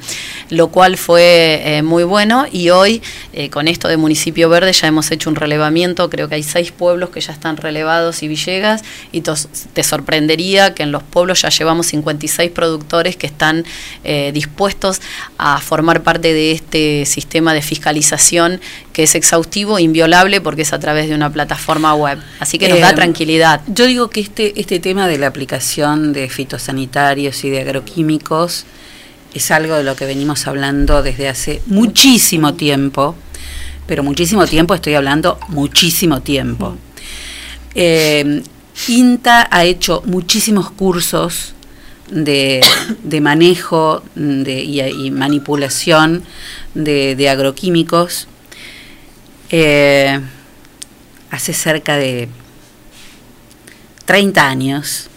[0.51, 2.47] lo cual fue eh, muy bueno.
[2.53, 3.03] Y hoy,
[3.33, 6.71] eh, con esto de Municipio Verde, ya hemos hecho un relevamiento, creo que hay seis
[6.71, 11.49] pueblos que ya están relevados y Villegas, y te sorprendería que en los pueblos ya
[11.49, 13.65] llevamos 56 productores que están
[14.05, 14.84] eh, dispuestos
[15.39, 18.61] a formar parte de este sistema de fiscalización
[18.93, 22.19] que es exhaustivo, inviolable, porque es a través de una plataforma web.
[22.41, 23.61] Así que nos da Eh, tranquilidad.
[23.67, 28.67] Yo digo que este, este tema de la aplicación de fitosanitarios y de agroquímicos
[29.35, 33.17] es algo de lo que venimos hablando desde hace muchísimo tiempo,
[33.87, 36.77] pero muchísimo tiempo, estoy hablando muchísimo tiempo.
[37.75, 38.43] Eh,
[38.89, 41.55] INTA ha hecho muchísimos cursos
[42.11, 42.61] de,
[43.03, 46.23] de manejo de, y, y manipulación
[46.75, 48.29] de, de agroquímicos
[49.51, 50.21] eh,
[51.31, 52.29] hace cerca de
[54.05, 55.09] 30 años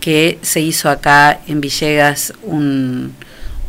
[0.00, 3.14] que se hizo acá en Villegas un-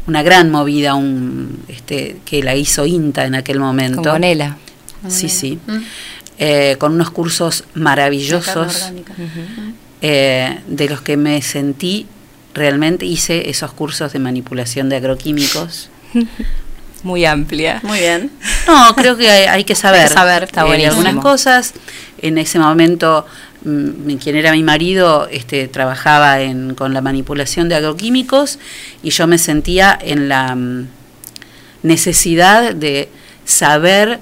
[0.08, 4.02] una gran movida un, este, que la hizo INTA en aquel momento.
[4.04, 4.58] Con Gonela.
[5.08, 5.58] Sí, sí.
[6.38, 8.92] Eh, con unos cursos maravillosos
[10.02, 12.06] eh, de los que me sentí
[12.56, 15.90] realmente hice esos cursos de manipulación de agroquímicos.
[17.04, 17.82] Muy amplia.
[17.84, 18.32] Muy bien.
[18.66, 20.02] No, creo que hay, hay que saber.
[20.02, 21.74] Hay que saber, está eh, algunas cosas.
[22.20, 23.28] En ese momento,
[23.64, 28.58] mm, quien era mi marido, este, trabajaba en, con la manipulación de agroquímicos
[29.04, 30.88] y yo me sentía en la mm,
[31.84, 33.10] necesidad de
[33.44, 34.20] saber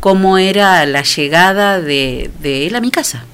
[0.00, 3.24] cómo era la llegada de, de él a mi casa.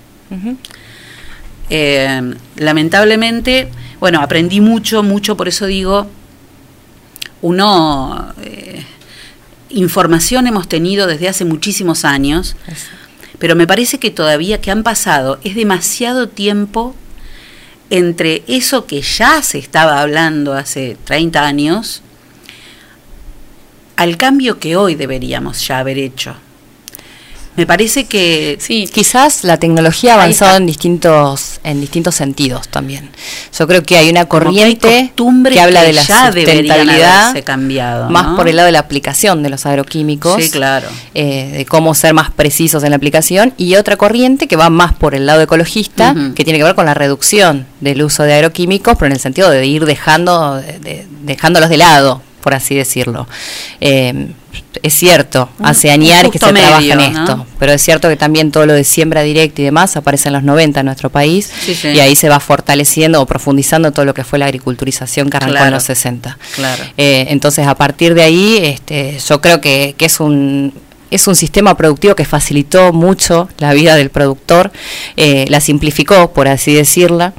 [1.71, 3.69] Eh, lamentablemente,
[4.03, 6.09] bueno, aprendí mucho, mucho, por eso digo,
[7.41, 8.85] uno, eh,
[9.71, 12.57] información hemos tenido desde hace muchísimos años,
[13.39, 16.97] pero me parece que todavía que han pasado es demasiado tiempo
[17.91, 22.03] entre eso que ya se estaba hablando hace 30 años
[23.95, 26.35] al cambio que hoy deberíamos ya haber hecho.
[27.55, 28.89] Me parece que sí.
[28.93, 33.11] quizás la tecnología ha avanzado en distintos en distintos sentidos también.
[33.59, 35.13] Yo creo que hay una que corriente
[35.55, 36.03] que habla que de la
[36.57, 37.33] sustentabilidad
[38.11, 40.43] más por el lado de la aplicación de los agroquímicos.
[40.43, 40.89] Sí, claro.
[41.15, 44.95] eh, de cómo ser más precisos en la aplicación y otra corriente que va más
[44.95, 48.95] por el lado ecologista, que tiene que ver con la reducción del uso de agroquímicos,
[48.97, 53.27] pero en el sentido de ir dejando, de- de- dejándolos de lado, por así decirlo.
[53.81, 54.33] Eh,
[54.83, 57.05] es cierto, hace añares que se trabaja en ¿no?
[57.05, 60.35] esto, pero es cierto que también todo lo de siembra directa y demás aparece en
[60.35, 61.89] los 90 en nuestro país Sí, sí.
[61.89, 65.65] y ahí se va fortaleciendo o profundizando todo lo que fue la agriculturización que arrancó
[65.65, 66.39] en los 60.
[66.57, 66.85] Claro.
[66.97, 70.73] Eh, entonces, a partir de ahí, este, yo creo que, que es un
[71.11, 74.73] es un sistema productivo que facilitó mucho la vida del productor,
[75.19, 77.35] eh, la simplificó, por así decirla,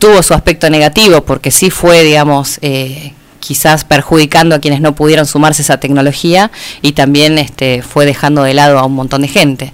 [0.00, 3.12] tuvo su aspecto negativo porque sí fue, digamos, eh,
[3.42, 6.50] quizás perjudicando a quienes no pudieron sumarse a esa tecnología
[6.80, 9.72] y también este, fue dejando de lado a un montón de gente.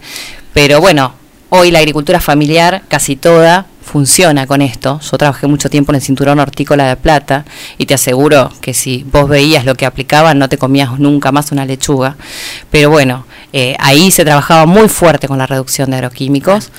[0.54, 1.12] Pero bueno,
[1.50, 5.00] hoy la agricultura familiar, casi toda, funciona con esto.
[5.00, 7.44] Yo trabajé mucho tiempo en el cinturón hortícola de plata
[7.76, 11.52] y te aseguro que si vos veías lo que aplicaban no te comías nunca más
[11.52, 12.16] una lechuga.
[12.70, 16.70] Pero bueno, eh, ahí se trabajaba muy fuerte con la reducción de agroquímicos.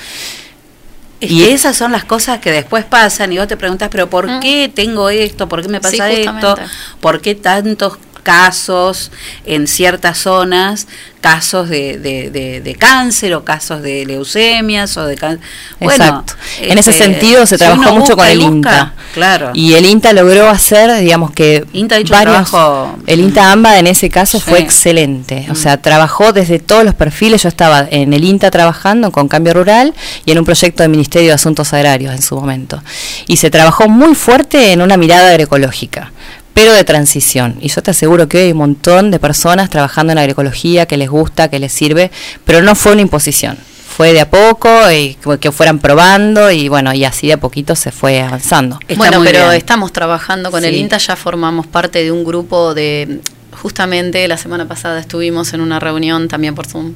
[1.20, 4.40] Es que esas son las cosas que después pasan y vos te preguntas, pero ¿por
[4.40, 5.48] qué tengo esto?
[5.48, 6.56] ¿Por qué me pasa Sí, esto?
[7.00, 9.10] ¿Por qué tantos casos
[9.44, 10.86] en ciertas zonas,
[11.20, 15.40] casos de, de, de- de cáncer o casos de leucemias o de cáncer?
[15.78, 16.34] Bueno, Exacto.
[16.60, 18.94] En ese este, sentido se trabajó mucho con el busca, INTA.
[19.12, 19.50] Claro.
[19.54, 22.10] Y el INTA logró hacer, digamos que INTA varios-
[22.50, 25.46] trabajo- el INTA AMBA en ese caso fue excelente.
[25.48, 25.56] O Mm.
[25.56, 27.42] sea, trabajó desde todos los perfiles.
[27.42, 29.94] Yo estaba en el INTA trabajando con Cambio Rural
[30.24, 32.82] y en un proyecto del Ministerio de Asuntos Agrarios en su momento.
[33.26, 36.12] Y se trabajó muy fuerte en una mirada agroecológica
[36.54, 37.56] pero de transición.
[37.60, 40.96] Y yo te aseguro que hoy hay un montón de personas trabajando en agroecología que
[40.96, 42.10] les gusta, que les sirve,
[42.44, 43.56] pero no fue una imposición.
[43.96, 47.76] Fue de a poco y que- fueran probando y bueno, y así de a poquito
[47.76, 48.78] se fue avanzando.
[48.96, 50.74] bueno, pero estamos trabajando con el.
[50.74, 53.20] INTA, ya formamos parte de un grupo de,
[53.52, 56.94] justamente la semana pasada estuvimos en una reunión también por Zoom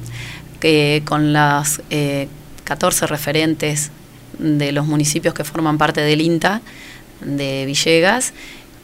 [0.59, 2.27] que con las eh,
[2.63, 3.91] 14 referentes
[4.39, 6.61] de los municipios que forman parte del INTA
[7.21, 8.33] de Villegas,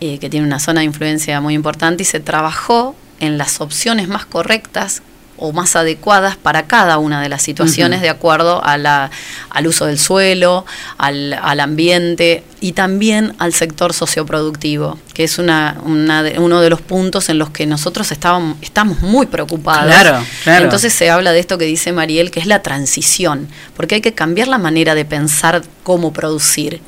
[0.01, 4.07] eh, que tiene una zona de influencia muy importante y se trabajó en las opciones
[4.07, 5.01] más correctas
[5.43, 9.09] o más adecuadas para cada una de las situaciones de acuerdo a la,
[9.49, 10.67] al uso del suelo,
[10.99, 16.69] al, al ambiente y también al sector socioproductivo, que es una, una de- uno de
[16.69, 19.85] los puntos en los que nosotros estábamos, estamos muy preocupados.
[19.91, 20.63] Claro, claro.
[20.65, 24.13] Entonces se habla de esto que dice Mariel, que es la transición, porque hay que
[24.13, 26.81] cambiar la manera de pensar cómo producir.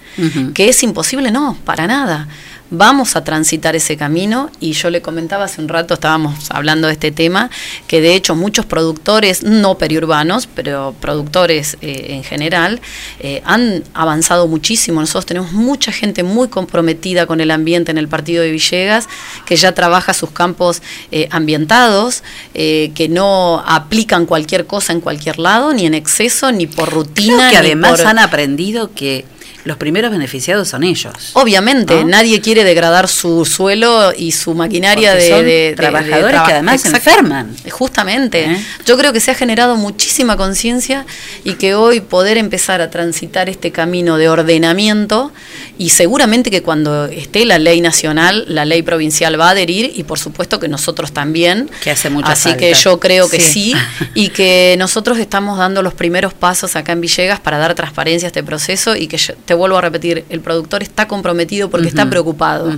[0.53, 1.31] ¿Que es imposible?
[1.31, 2.27] No, para nada.
[2.75, 6.93] Vamos a transitar ese camino y yo le comentaba hace un rato, estábamos hablando de
[6.93, 7.51] este tema,
[7.85, 12.81] que de hecho muchos productores, no periurbanos, pero productores eh, en general,
[13.19, 15.01] eh, han avanzado muchísimo.
[15.01, 19.07] Nosotros tenemos mucha gente muy comprometida con el ambiente en el partido de Villegas,
[19.45, 20.81] que ya trabaja sus campos
[21.11, 22.23] eh, ambientados,
[22.55, 27.35] que no aplican cualquier cosa en cualquier lado, ni en exceso, ni por rutina.
[27.35, 29.25] Creo que ni además por- han aprendido que
[29.65, 31.13] los primeros beneficiados son ellos.
[31.33, 32.09] Obviamente, ¿No?
[32.09, 36.45] nadie quiere degradar su suelo y su maquinaria de, son de- de- de trabajadores traba-
[36.47, 37.55] que además se enferman.
[37.71, 38.45] Justamente.
[38.45, 38.65] ¿Eh?
[38.85, 41.05] Yo creo que se ha generado muchísima conciencia
[41.43, 45.31] y que hoy poder empezar a transitar este camino de ordenamiento
[45.77, 50.03] y seguramente que cuando esté la ley nacional, la ley provincial va a adherir y
[50.03, 51.69] por supuesto que nosotros también.
[51.83, 52.57] Que hace mucha Así falta.
[52.59, 53.73] que yo creo que Sí.
[53.73, 53.75] sí
[54.13, 58.29] y que nosotros estamos dando los primeros pasos acá en Villegas para dar transparencia a
[58.29, 62.09] este proceso y que yo- te vuelvo a repetir, el productor está comprometido porque está
[62.09, 62.77] preocupado.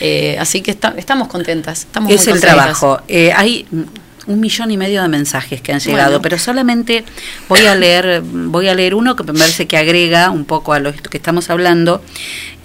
[0.00, 1.80] Eh, así que está- estamos contentas.
[1.80, 3.00] Estamos es muy el trabajo.
[3.08, 3.66] Eh, hay
[4.26, 6.22] un millón y medio de mensajes que han llegado, Bueno.
[6.22, 7.04] pero solamente
[7.48, 10.78] voy a leer, voy a leer uno que me parece que agrega un poco a
[10.80, 12.02] lo que estamos hablando,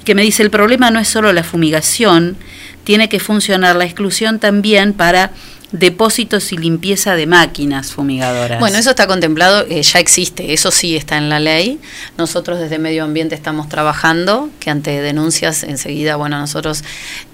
[0.06, 2.38] que me dice el problema no es solo la fumigación,
[2.86, 5.32] tiene que funcionar la exclusión también para
[5.72, 8.60] depósitos y limpieza de máquinas fumigadoras.
[8.60, 11.80] Bueno, eso está contemplado, eh, ya existe, eso sí está en la ley.
[12.18, 16.84] Nosotros desde Medio Ambiente estamos trabajando, que ante denuncias enseguida, bueno, nosotros,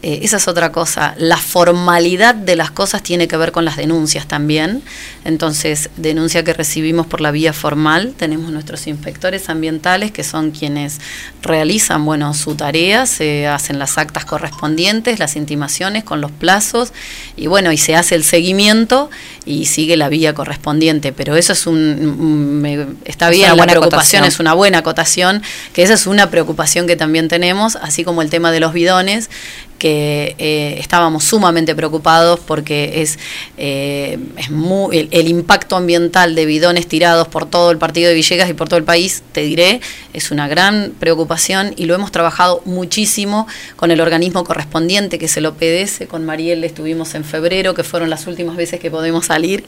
[0.02, 3.78] eh, esa es otra cosa, la formalidad de las cosas tiene que ver con las
[3.78, 4.84] denuncias también.
[5.24, 11.00] Entonces, denuncia que recibimos por la vía formal, tenemos nuestros inspectores ambientales que son quienes
[11.42, 16.92] realizan, bueno, su tarea, se hacen las actas correspondientes, las intimaciones con los plazos
[17.38, 19.10] y bueno, y se hace el seguimiento
[19.46, 23.56] y sigue la vía correspondiente, pero eso es un, un- me- está Es bien, una
[23.56, 25.42] la buena preocupación es una buena acotación,
[25.74, 29.30] que esa es una preocupación que también tenemos, así como el tema de los bidones,
[29.78, 33.20] que eh, estábamos sumamente preocupados porque es,
[33.58, 38.50] eh, es muy, el, impacto ambiental de bidones tirados por todo el partido de Villegas
[38.50, 39.82] y por todo el país, te diré,
[40.14, 45.38] es una gran preocupación y lo hemos trabajado muchísimo con el organismo correspondiente, que es
[45.38, 46.08] el OPDS.
[46.08, 49.66] Con Mariel estuvimos en febrero, que fueron las últimas veces que podemos salir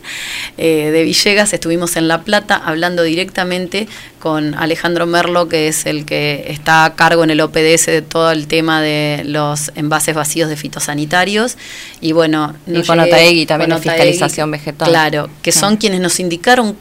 [0.58, 1.54] eh, de Villegas.
[1.54, 3.88] Estuvimos en La Plata hablando directamente
[4.20, 8.32] con Alejandro Merlo, que es el que está a cargo en el OPDS de todo
[8.32, 11.58] el tema de los envases vacíos de fitosanitarios.
[12.02, 14.90] Y bueno, Y con Otaegui también con fiscalización vegetal.
[14.90, 15.78] Claro, que son Ah.
[15.80, 16.78] quienes nos indicaron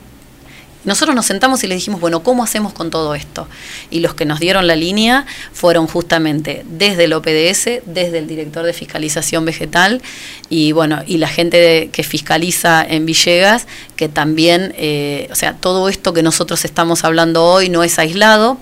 [0.86, 3.46] nosotros nos sentamos y le dijimos, bueno, ¿cómo hacemos con todo esto?
[3.90, 8.64] Y los que nos dieron la línea fueron justamente desde el OPDS, desde el director
[8.64, 10.00] de fiscalización vegetal
[10.48, 15.88] y bueno, y la gente que fiscaliza en Villegas, que también, eh, o sea, todo
[15.88, 18.58] esto que nosotros estamos hablando hoy no es aislado.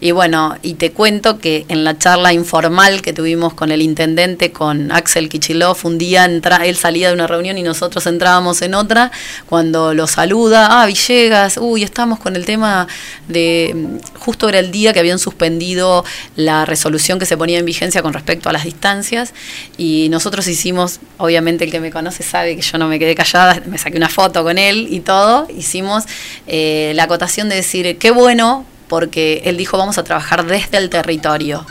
[0.00, 4.52] Y bueno, y te cuento que en la charla informal que tuvimos con el intendente,
[4.52, 9.10] con Axel Kichilov, un día él salía de una reunión y nosotros entrábamos en otra,
[9.46, 12.88] cuando lo saluda, ah, Villegas, uy, estamos con el tema
[13.28, 16.04] de, mm, justo era el día que habían suspendido
[16.36, 19.34] la resolución que se ponía en vigencia con respecto a las distancias,
[19.76, 23.62] y nosotros hicimos, obviamente el que me conoce sabe que yo no me quedé callada,
[23.66, 26.04] me saqué una foto con él y todo, hicimos
[26.46, 30.90] eh, la acotación de decir, qué bueno, porque él dijo vamos a trabajar desde el
[30.90, 31.66] territorio.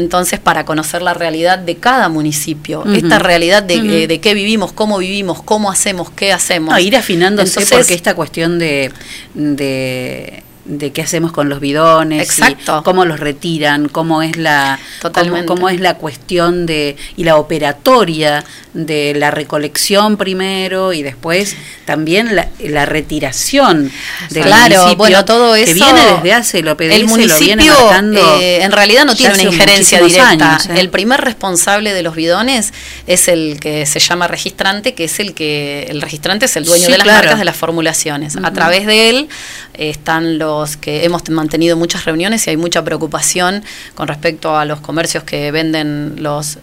[0.00, 4.72] Entonces, para conocer la realidad de cada municipio, esta realidad de, eh, de qué vivimos,
[4.72, 6.74] cómo vivimos, cómo hacemos, qué hacemos.
[6.74, 8.92] No, ir afinándose Entonces, porque esta cuestión de,
[9.34, 12.78] de, de qué hacemos con los bidones, Exacto.
[12.80, 14.78] y cómo los retiran, cómo es la.
[15.02, 21.56] Cómo, cómo es la cuestión de y la operatoria de la recolección primero y después
[21.84, 23.90] también la, la retiración
[24.30, 25.74] del Claro, municipio, bueno, todo que eso.
[25.74, 29.34] viene desde hace el OPDS, el lo municipio viene marcando eh, en realidad no tiene
[29.34, 30.28] una injerencia directa.
[30.28, 30.74] años, ¿eh?
[30.78, 32.72] El primer responsable de los bidones
[33.06, 36.84] es el que se llama registrante, que es el que el registrante es el dueño
[36.86, 37.18] Sí, de las claro.
[37.24, 38.36] marcas de las formulaciones.
[38.42, 39.28] A través de él
[39.74, 43.64] eh, están los que hemos mantenido muchas reuniones y hay mucha preocupación
[43.94, 46.58] con respecto a los comercios que venden los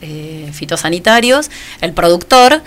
[0.00, 1.50] eh, fitosanitarios,
[1.80, 2.62] el productor.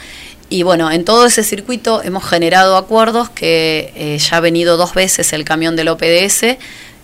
[0.49, 4.93] Y bueno, en todo ese circuito hemos generado acuerdos que eh, ya ha venido dos
[4.93, 6.57] veces el camión del OPDS,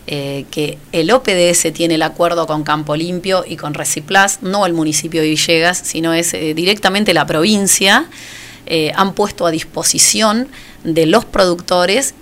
[0.06, 4.72] eh, que el OPDS tiene el acuerdo con Campo Limpio y con Reciplas, no el
[4.72, 8.06] municipio de Villegas, sino es directamente la provincia,
[8.94, 10.48] han puesto a disposición
[10.84, 12.14] de los productores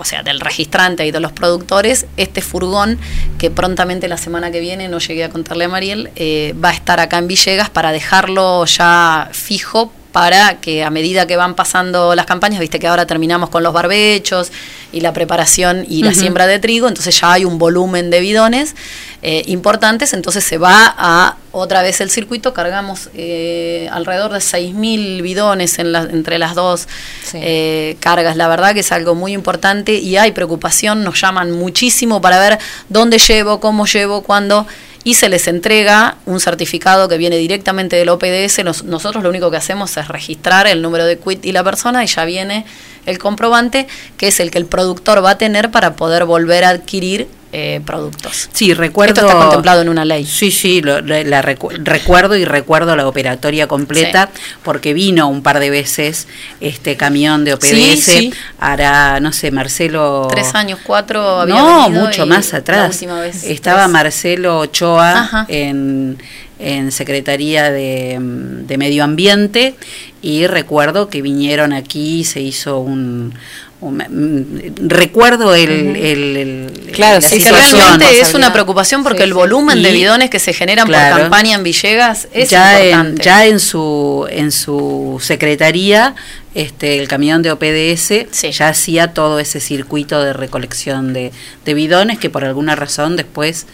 [0.00, 2.98] o sea, del registrante y de los productores, este furgón
[3.38, 6.72] que prontamente la semana que viene, no llegué a contarle a Mariel, eh, va a
[6.72, 12.14] estar acá en Villegas para dejarlo ya fijo para que a medida que van pasando
[12.14, 14.50] las campañas, viste que ahora terminamos con los barbechos
[14.92, 18.74] y la preparación y la siembra de trigo, entonces ya hay un volumen de bidones
[19.22, 25.20] eh, importantes, entonces se va a otra vez el circuito, cargamos eh, alrededor de 6.000
[25.22, 26.88] bidones en la- entre las dos
[27.34, 32.20] eh, cargas, la verdad que es algo muy importante y hay preocupación, nos llaman muchísimo
[32.20, 32.58] para ver
[32.88, 34.66] dónde llevo, cómo llevo, cuándo
[35.02, 38.62] y se les entrega un certificado que viene directamente del OPDS.
[38.64, 42.04] Nos- nosotros lo único que hacemos es registrar el número de quit y la persona
[42.04, 42.66] y ya viene
[43.06, 43.86] el comprobante
[44.18, 47.80] que es el que el productor va a tener para poder volver a adquirir eh,
[47.84, 48.48] productos.
[48.52, 49.14] Sí, recuerdo.
[49.14, 50.24] Esto está contemplado en una ley.
[50.24, 54.30] Sí, sí, lo- la, la recu- recuerdo y recuerdo la operatoria completa
[54.62, 56.28] porque vino un par de veces
[56.60, 57.68] este camión de OPDS.
[57.68, 58.32] Sí, sí.
[58.60, 60.28] Hará, no sé, Marcelo.
[60.30, 63.00] Tres años, cuatro había No, mucho más atrás.
[63.00, 63.92] vez Estaba tres.
[63.92, 65.46] Marcelo Ochoa Ajá.
[65.48, 66.18] en,
[66.58, 69.74] en Secretaría de, mm, de Medio Ambiente
[70.22, 73.34] y recuerdo que vinieron aquí y se hizo un...
[73.80, 74.42] mm,
[74.88, 75.96] recuerdo el, Ujú.
[75.96, 79.92] el- el- Claro, la sí, que realmente es una preocupación porque el volumen de Y-
[79.94, 81.14] bidones que se generan claro.
[81.14, 86.14] por campaña en Villegas es ya en, ya en su en su secretaría
[86.54, 91.30] este el camión de OPDS ya hacía todo ese circuito de recolección de,
[91.64, 93.66] de bidones que por alguna razón después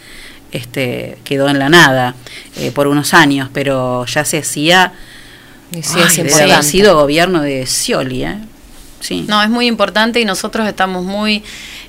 [0.51, 2.15] este quedó en la nada
[2.57, 4.93] eh, por unos años pero ya se hacía
[5.73, 6.67] sí, es Ay, debe haber importante.
[6.67, 8.37] sido gobierno de Scioli ¿eh?
[8.99, 11.43] Sí No, es muy importante y nosotros estamos muy,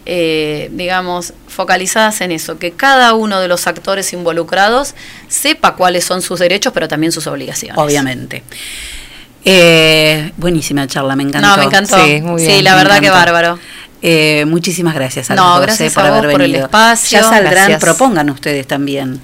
[0.07, 4.95] eh, digamos, focalizadas en eso, que cada uno de los actores involucrados
[5.29, 7.79] sepa cuáles son sus derechos, pero también sus obligaciones.
[7.79, 8.43] obviamente
[9.45, 11.49] Eh, buenísima charla, me encantó.
[11.49, 11.97] No, me encantó.
[12.05, 12.57] Sí, muy bien.
[12.59, 13.59] Sí, la me verdad que bárbaro.
[14.03, 16.49] Eh, muchísimas gracias a No, los dos, gracias eh, por a vos haber por el
[16.53, 16.67] venido.
[16.67, 17.19] espacio.
[17.21, 17.81] Ya saldrán, Gracias.
[17.81, 19.21] propongan ustedes también.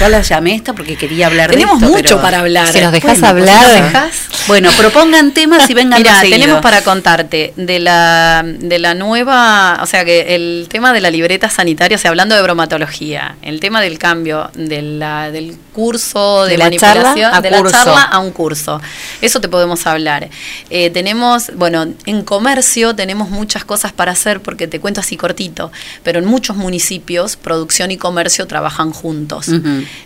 [0.00, 1.96] Yo la llamé esta porque quería hablar Tenemos de esto.
[1.96, 2.72] mucho pero- para hablar.
[2.72, 3.82] Si nos dejás Bueno, hablar.
[3.84, 4.12] dejás.
[4.48, 9.86] Bueno, propongan temas y vengan Mira, tenemos para contarte de la, de la nueva, o
[9.86, 13.80] sea que el tema de la libreta sanitaria, o sea, hablando de bromatología, el tema
[13.80, 17.64] del cambio de la, del curso, de, De la manipulación, a de curso.
[17.64, 18.80] la charla a un curso.
[19.20, 20.28] Eso te podemos hablar.
[20.70, 25.70] Eh, tenemos, bueno, en comercio tenemos muchas cosas para hacer porque te cuento así cortito,
[26.02, 29.48] pero en muchos municipios producción y comercio trabajan juntos.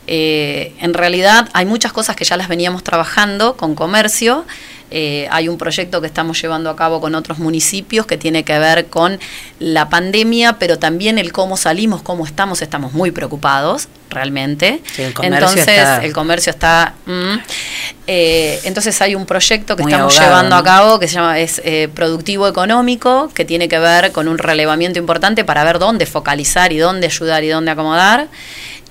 [0.06, 4.44] Eh, en realidad hay muchas cosas que ya las veníamos trabajando con comercio.
[4.92, 8.59] Eh, hay un proyecto que estamos llevando a cabo con otros municipios que tiene que
[8.59, 9.20] ver con
[9.60, 12.60] la pandemia, pero también el cómo salimos, cómo estamos.
[12.60, 14.82] Estamos muy preocupados, realmente.
[14.92, 16.94] Sí, el entonces, está- el comercio está.
[17.06, 17.34] mm.
[18.09, 21.38] Eh, entonces, hay un proyecto que Muy estamos ahogado, llevando a cabo que se llama
[21.38, 26.06] es eh, productivo económico, que tiene que ver con un relevamiento importante para ver dónde
[26.06, 28.26] focalizar y dónde ayudar y dónde acomodar.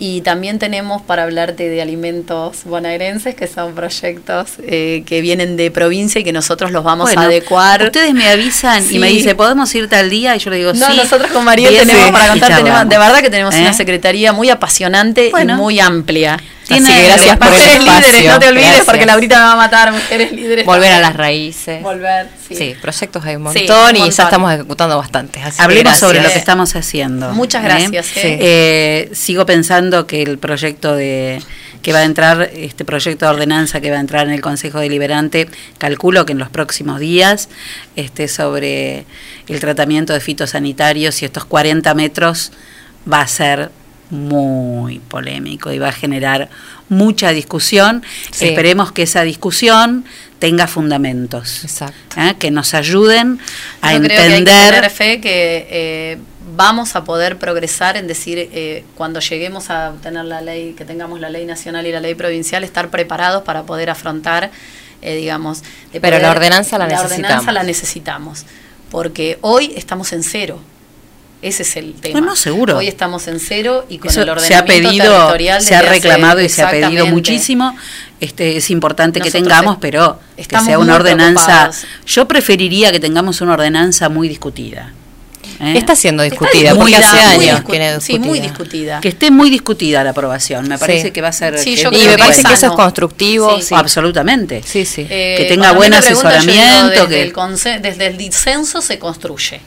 [0.02, 5.72] Y también tenemos para hablarte de alimentos bonaerenses, que son proyectos eh, que vienen de
[5.72, 7.84] provincia y que nosotros los vamos Bueno, a adecuar.
[7.84, 10.38] Ustedes me avisan y me dicen, ¿podemos ir tal día?
[10.38, 10.96] Y yo le digo, No, sí.
[10.96, 13.62] nosotros con María tenemos sí, para contar, tenemos, de verdad que tenemos ¿Eh?
[13.62, 15.56] una secretaría muy apasionante Bueno.
[15.56, 16.38] y muy amplia.
[16.70, 18.32] Tiene- Así que gracias por el Mujeres líderes, espacio.
[18.32, 18.86] no te olvides Gracias.
[18.86, 20.66] porque Laurita me va a matar, mujeres líderes.
[20.66, 21.82] Volver a las raíces.
[21.84, 22.56] Volver, sí.
[22.56, 25.44] Sí, proyectos hay un Sí, montón un y ya estamos ejecutando bastantes.
[25.44, 26.00] así Hablemos gracias.
[26.00, 27.32] sobre lo que estamos haciendo.
[27.34, 27.68] Muchas ¿eh?
[27.68, 28.20] gracias, Sí.
[28.24, 28.38] eh.
[28.42, 31.42] Eh, sigo pensando que el proyecto de
[31.82, 34.80] que va a entrar, este proyecto de ordenanza que va a entrar en el Consejo
[34.80, 35.48] Deliberante,
[35.78, 37.48] calculo que en los próximos días,
[37.96, 39.06] este, sobre
[39.48, 42.52] el tratamiento de fitosanitarios y estos 40 metros
[43.12, 43.72] va a ser
[44.10, 46.50] muy polémico y va a generar
[46.90, 48.04] mucha discusión.
[48.32, 48.48] Sí.
[48.48, 50.06] Esperemos que esa discusión
[50.40, 52.20] tenga fundamentos, Exacto.
[52.20, 52.36] ¿eh?
[52.40, 53.40] que nos ayuden
[53.82, 56.18] a Yo creo que hay que entender tener fe que eh,
[56.56, 61.20] vamos a poder progresar en decir, eh, cuando lleguemos a tener la ley, que tengamos
[61.20, 64.50] la ley nacional y la ley provincial, estar preparados para poder afrontar,
[65.02, 65.62] eh, digamos...
[65.94, 67.54] de Pero la ordenanza la ordenanza necesitamos.
[67.54, 68.46] la necesitamos,
[68.90, 70.60] porque hoy estamos en cero.
[71.42, 72.20] Ese es el tema.
[72.20, 72.78] Bueno, seguro.
[72.78, 75.80] Hoy estamos en cero y con Eso el se ha ordenamiento pedido, territorial se ha
[75.80, 77.78] hace- reclamado y se ha pedido muchísimo.
[78.20, 81.46] Este es importante que tengamos, est- pero que sea una ordenanza.
[81.46, 81.86] preocupados.
[82.06, 84.92] Yo preferiría que tengamos una ordenanza muy discutida.
[85.62, 85.78] ¿eh?
[85.78, 88.42] Está siendo Está discutida, porque hace discutida, muy años discu- Sí, muy discutida.
[88.42, 89.02] discutida.
[89.02, 90.68] Que esté muy discutida la aprobación.
[90.68, 90.80] Me Sí.
[90.82, 91.58] parece que va a ser.
[91.58, 93.56] Sí, que yo es Y me que parece es que eso es constructivo.
[93.58, 93.76] Sí, sí.
[93.76, 94.62] Absolutamente.
[94.66, 95.08] Sí, sí.
[95.10, 99.62] Eh, Que tenga buen yo digo, asesoramiento, Desde, que- el desde el disenso se construye.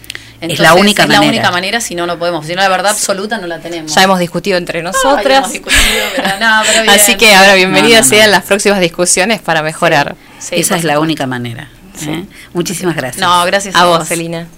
[0.50, 1.24] Es la única es manera.
[1.24, 2.46] la única manera, si no, no podemos.
[2.46, 3.94] Si no, la verdad absoluta no la tenemos.
[3.94, 5.38] Ya hemos discutido entre nosotras.
[5.38, 5.80] hemos discutido,
[6.16, 6.94] pero no, pero bien.
[6.94, 10.16] Así que ahora bienvenidas No, no, sean las próximas discusiones para mejorar.
[10.38, 11.68] Sí, Esa es la única manera.
[12.06, 12.24] ¿eh?
[12.52, 13.20] Muchísimas gracias.
[13.20, 14.48] No, gracias A vos, Celina.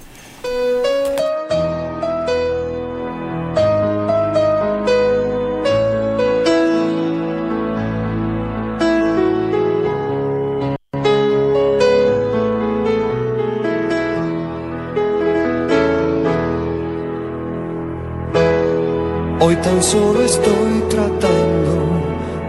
[19.47, 21.75] Hoy tan solo estoy tratando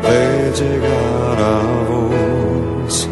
[0.02, 1.60] de llegar a
[1.90, 3.10] vos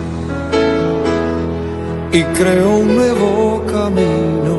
[2.13, 4.55] y creo un nuevo camino.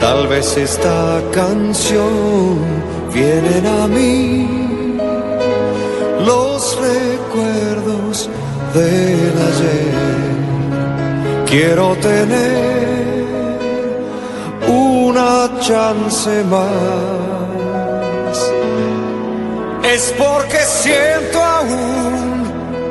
[0.00, 2.58] Tal vez esta canción
[3.14, 4.48] vienen a mí
[6.26, 8.28] los recuerdos
[8.74, 9.94] del ayer.
[11.46, 13.24] Quiero tener
[14.66, 17.17] una chance más.
[19.94, 22.44] Es porque siento aún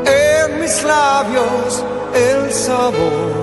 [0.08, 3.38] en mis labios el sabor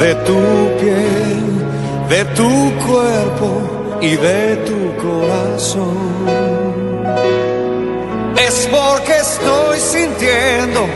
[0.00, 0.40] de tu
[0.80, 3.50] piel, de tu cuerpo
[4.00, 5.96] y de tu corazón.
[8.36, 10.88] Es porque estoy sintiendo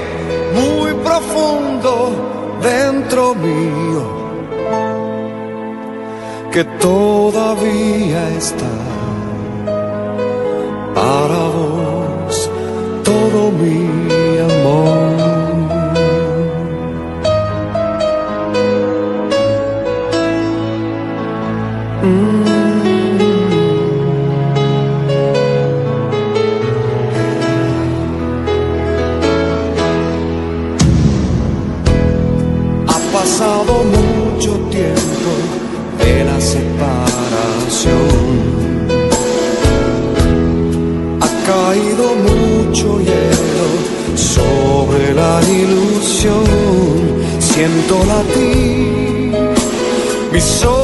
[0.55, 4.25] muy profundo dentro mío
[6.51, 8.84] que todavía está
[13.55, 15.03] todo mi amor.
[47.86, 49.55] Siento latir.
[50.32, 50.84] Mi solitario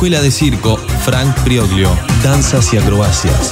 [0.00, 1.90] Escuela de Circo Frank Prioglio,
[2.24, 3.50] Danzas y Acrobacias.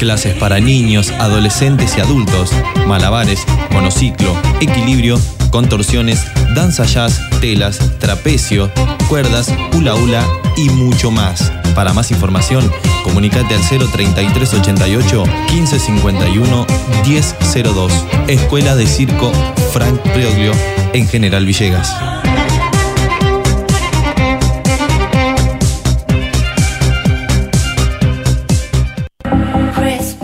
[0.00, 2.50] Clases para niños, adolescentes y adultos,
[2.88, 5.16] malabares, monociclo, equilibrio,
[5.52, 8.68] contorsiones, danza jazz, telas, trapecio,
[9.08, 11.52] cuerdas, hula hula y mucho más.
[11.76, 12.68] Para más información,
[13.04, 16.66] comunicate al 03388 1551
[17.06, 17.92] 1002.
[18.26, 19.30] Escuela de Circo
[19.72, 20.50] Frank Prioglio
[20.94, 22.11] en General Villegas.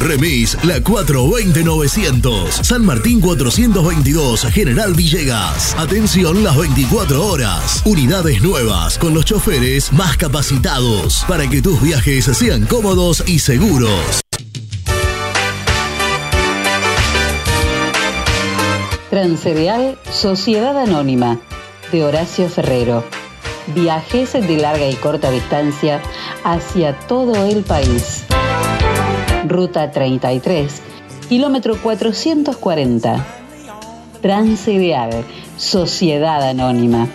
[0.00, 2.50] Remis La 420-900.
[2.62, 5.74] San Martín 422, General Villegas.
[5.78, 7.82] Atención las 24 horas.
[7.84, 14.20] Unidades nuevas con los choferes más capacitados para que tus viajes sean cómodos y seguros.
[19.10, 21.38] Transcereal Sociedad Anónima
[21.92, 23.04] de Horacio Ferrero.
[23.74, 26.00] Viajes de larga y corta distancia
[26.44, 28.24] hacia todo el país.
[29.50, 30.80] Ruta 33,
[31.28, 33.26] kilómetro 440.
[34.22, 35.24] Transcereal
[35.56, 37.08] Sociedad Anónima.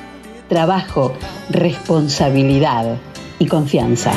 [0.50, 1.14] Trabajo,
[1.50, 2.98] responsabilidad
[3.40, 4.12] y confianza.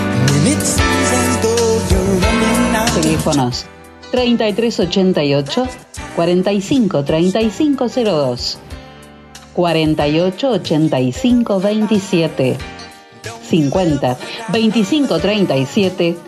[3.01, 3.67] Teléfonos
[4.11, 5.67] 3388
[6.17, 8.59] 45 3502
[9.55, 12.57] 48 85 27
[13.49, 14.17] 50
[14.49, 16.28] 25 37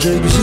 [0.03, 0.42] gecesi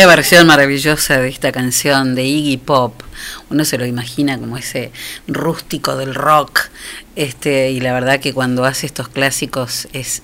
[0.00, 3.02] Qué versión maravillosa de esta canción de Iggy Pop.
[3.50, 4.92] Uno se lo imagina como ese
[5.28, 6.70] rústico del rock.
[7.16, 10.22] Este, y la verdad que cuando hace estos clásicos es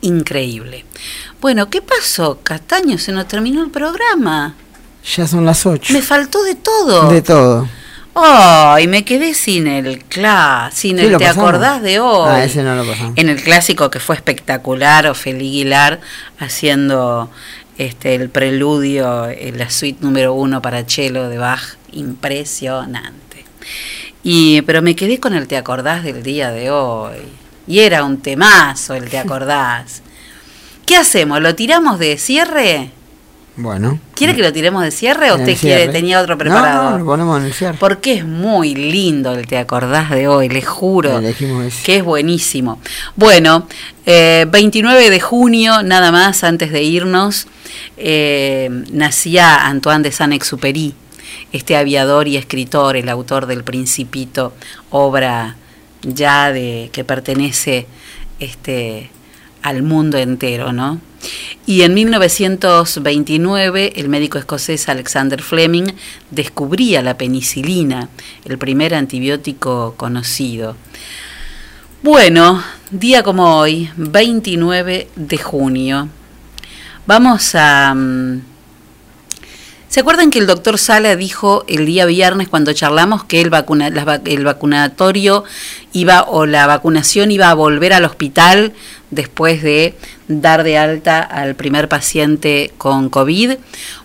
[0.00, 0.86] increíble.
[1.42, 2.40] Bueno, ¿qué pasó?
[2.42, 4.54] Castaño, se nos terminó el programa.
[5.14, 5.92] Ya son las 8.
[5.92, 7.10] Me faltó de todo.
[7.10, 7.68] De todo.
[8.14, 11.48] Ay, me quedé sin el cla, sin Sí, el ¿Te pasamos.
[11.50, 12.30] acordás de hoy?
[12.32, 13.12] Ah, ese no lo pasamos.
[13.16, 16.00] En el clásico que fue espectacular, Ofelia Aguilar
[16.38, 17.30] haciendo
[17.78, 23.44] este el preludio, eh, la suite número uno para cello de Bach, impresionante.
[24.22, 27.16] Y pero me quedé con el ¿Te acordás del día de hoy?
[27.66, 30.02] Y era un temazo el ¿Te acordás?
[30.86, 31.40] ¿Qué hacemos?
[31.40, 32.90] ¿Lo tiramos de cierre?
[33.56, 33.98] Bueno.
[34.14, 36.90] ¿Quiere que lo tiremos de cierre o usted quiere tenía otro No, preparado?
[36.90, 37.78] no, lo ponemos en el cierre.
[37.78, 41.20] Porque es muy lindo el Te acordás de hoy, les juro
[41.84, 42.80] que es buenísimo.
[43.14, 43.66] Bueno,
[44.04, 47.46] eh, 29 de junio, nada más antes de irnos,
[47.96, 50.94] eh, nacía Antoine de Saint-Exupéry,
[51.52, 54.52] este aviador y escritor, el autor del Principito,
[54.90, 55.56] obra
[56.02, 57.86] ya de que pertenece
[58.38, 59.10] este
[59.62, 61.00] al mundo entero, ¿no?
[61.66, 65.88] Y en 1929 el médico escocés Alexander Fleming
[66.30, 68.08] descubría la penicilina,
[68.44, 70.76] el primer antibiótico conocido.
[72.02, 76.08] Bueno, día como hoy, 29 de junio,
[77.06, 77.94] vamos a...
[77.94, 78.55] mm,
[79.88, 85.44] ¿Se acuerdan que el doctor Sala dijo el día viernes cuando charlamos que el, vacunatorio
[85.92, 88.74] iba o la vacunación iba a volver al hospital
[89.10, 89.94] después de
[90.28, 93.52] dar de alta al primer paciente con COVID?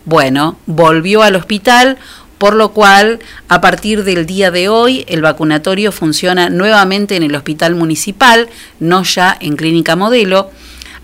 [0.05, 1.97] Bueno, volvió al hospital,
[2.37, 7.35] por lo cual a partir del día de hoy el vacunatorio funciona nuevamente en el
[7.35, 8.47] hospital municipal,
[8.79, 10.51] no ya en clínica modelo.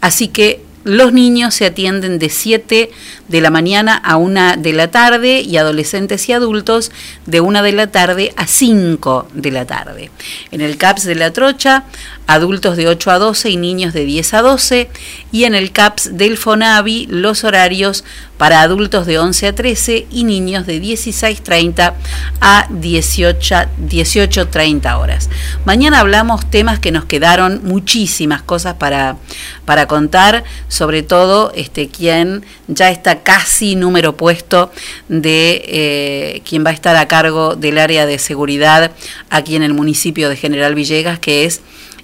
[0.01, 2.91] Así que los niños se atienden de 7
[3.27, 6.91] de la mañana a 1 de la tarde y adolescentes y adultos
[7.25, 10.11] de 1 de la tarde a 5 de la tarde.
[10.51, 11.83] En el CAPS de la Trocha,
[12.27, 14.89] adultos de 8 a 12 y niños de 10 a 12.
[15.31, 18.03] Y en el CAPS del FONAVI, los horarios
[18.37, 21.93] para adultos de 11 a 13 y niños de 16.30
[22.39, 23.55] a 18,
[23.89, 25.29] 18.30 horas.
[25.65, 29.17] Mañana hablamos temas que nos quedaron muchísimas cosas para,
[29.65, 34.72] para contar, sobre todo este, quien ya está casi número puesto
[35.07, 38.91] de eh, quien va a estar a cargo del área de seguridad
[39.30, 41.61] aquí en el municipio de General Villegas, que es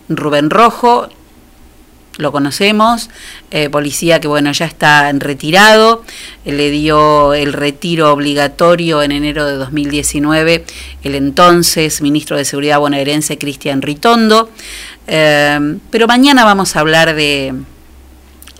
[0.09, 1.09] Rubén Rojo,
[2.17, 3.09] lo conocemos,
[3.49, 6.03] eh, policía que bueno ya está retirado,
[6.45, 10.63] le dio el retiro obligatorio en enero de 2019
[11.03, 14.49] el entonces ministro de Seguridad bonaerense Cristian Ritondo,
[15.05, 17.53] Eh, pero mañana vamos a hablar de,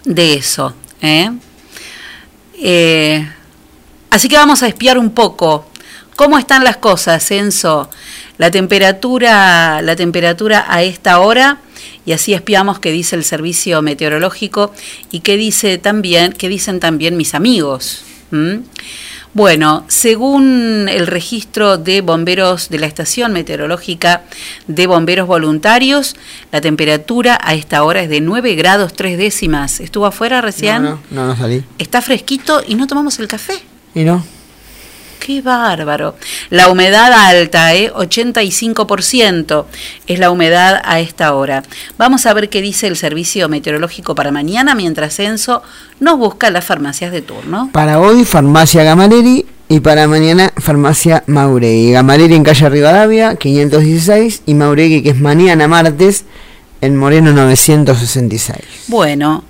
[0.04, 0.74] de eso.
[1.02, 1.32] ¿eh?
[2.66, 3.30] Eh,
[4.10, 5.68] así que vamos a espiar un poco
[6.16, 7.90] cómo están las cosas, Enzo.
[8.38, 11.60] La temperatura, la temperatura a esta hora
[12.06, 14.74] y así espiamos qué dice el servicio meteorológico
[15.12, 18.04] y qué dice también, qué dicen también mis amigos.
[19.34, 24.22] Bueno, según el registro de bomberos de la estación meteorológica
[24.68, 26.16] de bomberos voluntarios,
[26.52, 29.80] la temperatura a esta hora es de 9 grados 3 décimas.
[29.80, 30.84] ¿Estuvo afuera recién?
[30.84, 31.64] No, no, no, no salí.
[31.80, 33.56] Está fresquito y no tomamos el café.
[33.96, 34.24] ¿Y no?
[35.26, 36.16] Qué bárbaro.
[36.50, 37.90] La humedad alta, ¿eh?
[37.94, 39.66] 85%
[40.06, 41.64] es la humedad a esta hora.
[41.98, 45.64] Vamos a ver qué dice el servicio meteorológico para mañana, mientras Enzo
[46.02, 47.70] nos busca las farmacias de turno.
[47.72, 51.94] Para hoy, farmacia Gamaleri y para mañana, farmacia Mauregui.
[51.94, 56.26] Gamaleri en calle Rivadavia, 516 y Mauregui, que es mañana martes,
[56.82, 58.58] en Moreno 966.
[58.88, 59.46] Bueno,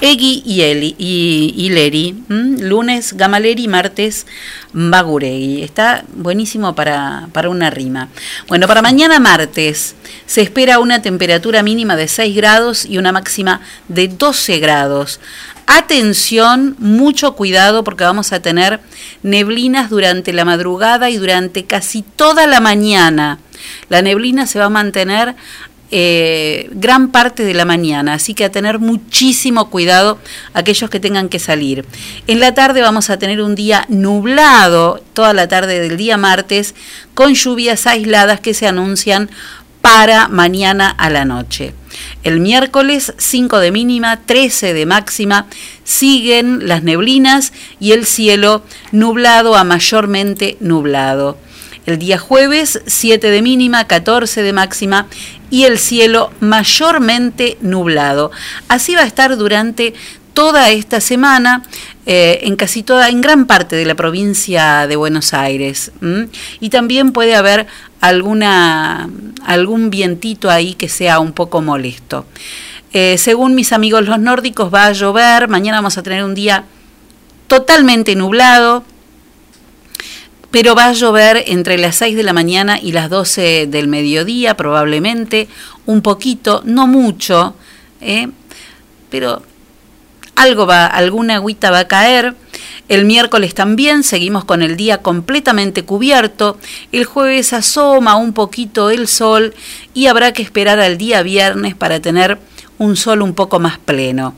[0.00, 4.26] Egui y, y, Leri, lunes Gamaleri, martes
[4.72, 5.64] Baguregui.
[5.64, 8.08] Está buenísimo para, para una rima.
[8.46, 9.96] Bueno, para mañana martes
[10.26, 15.18] se espera una temperatura mínima de 6 grados y una máxima de 12 grados.
[15.66, 18.80] Atención, mucho cuidado porque vamos a tener
[19.22, 23.38] neblinas durante la madrugada y durante casi toda la mañana.
[23.88, 25.34] La neblina se va a mantener
[25.90, 30.18] eh, gran parte de la mañana, así que a tener muchísimo cuidado
[30.52, 31.86] aquellos que tengan que salir.
[32.26, 36.74] En la tarde vamos a tener un día nublado, toda la tarde del día martes,
[37.14, 39.30] con lluvias aisladas que se anuncian
[39.80, 41.72] para mañana a la noche.
[42.22, 45.46] El miércoles 5 de mínima, 13 de máxima,
[45.84, 48.62] siguen las neblinas y el cielo
[48.92, 51.38] nublado a mayormente nublado.
[51.86, 55.06] El día jueves 7 de mínima, 14 de máxima
[55.50, 58.30] y el cielo mayormente nublado.
[58.68, 59.94] Así va a estar durante
[60.34, 61.64] toda esta semana
[62.06, 65.90] eh, en casi toda, en gran parte de la provincia de Buenos Aires.
[66.60, 67.66] Y también puede haber
[68.00, 69.10] alguna,
[69.44, 72.24] algún vientito ahí que sea un poco molesto.
[72.92, 76.64] Eh, según mis amigos los nórdicos va a llover, mañana vamos a tener un día
[77.48, 78.84] totalmente nublado,
[80.50, 84.56] pero va a llover entre las 6 de la mañana y las 12 del mediodía
[84.56, 85.48] probablemente,
[85.86, 87.54] un poquito, no mucho,
[88.00, 88.28] ¿eh?
[89.10, 89.42] pero
[90.36, 92.34] algo va, alguna agüita va a caer.
[92.88, 96.56] El miércoles también seguimos con el día completamente cubierto.
[96.92, 99.54] El jueves asoma un poquito el sol
[99.92, 102.38] y habrá que esperar al día viernes para tener
[102.78, 104.34] un sol un poco más pleno.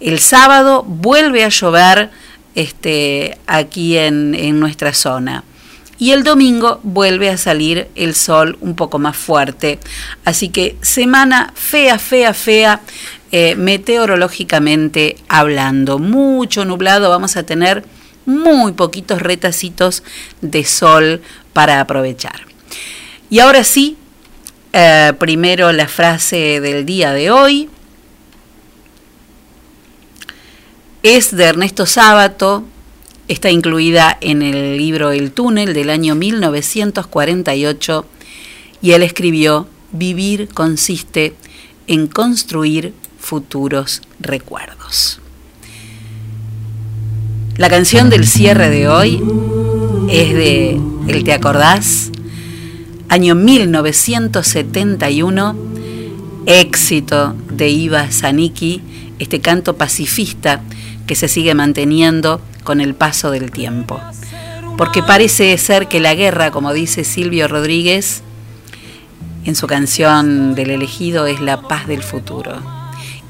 [0.00, 2.10] El sábado vuelve a llover
[2.54, 5.44] este, aquí en, nuestra zona.
[5.98, 9.78] Y el domingo vuelve a salir el sol un poco más fuerte.
[10.24, 12.80] Así que semana fea, fea, fea,
[13.30, 15.98] eh, meteorológicamente hablando.
[15.98, 17.84] Mucho nublado, vamos a tener
[18.26, 20.02] muy poquitos retacitos
[20.40, 21.22] de sol
[21.52, 22.46] para aprovechar.
[23.30, 23.96] Y ahora sí,
[24.72, 27.68] eh, primero la frase del día de hoy.
[31.02, 32.62] Es de Ernesto Sábato,
[33.26, 38.06] está incluida en el libro El túnel del año 1948
[38.82, 41.34] y él escribió, Vivir consiste
[41.88, 45.20] en construir futuros recuerdos.
[47.56, 49.20] La canción del cierre de hoy
[50.08, 52.12] es de El Te Acordás,
[53.08, 55.56] año 1971,
[56.46, 58.82] éxito de Iva Zanicki,
[59.18, 60.62] este canto pacifista
[61.06, 64.00] que se sigue manteniendo con el paso del tiempo.
[64.76, 68.22] Porque parece ser que la guerra, como dice Silvio Rodríguez,
[69.44, 72.52] en su canción del elegido es la paz del futuro.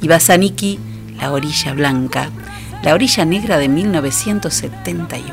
[0.01, 0.79] Y Basaniki,
[1.17, 2.31] la orilla blanca,
[2.83, 5.25] la orilla negra de 1971.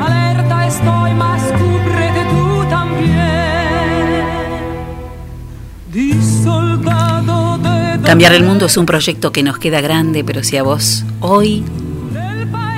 [0.00, 1.12] Alerta estoy,
[1.58, 3.18] cúbrete tú también.
[5.92, 6.12] De
[8.04, 11.64] Cambiar el mundo es un proyecto que nos queda grande, pero si a vos hoy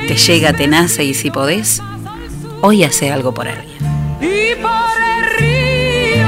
[0.06, 1.80] te llega, te nace y si podés,
[2.62, 3.78] hoy hace algo por alguien.
[4.20, 4.70] y por
[5.16, 6.26] el río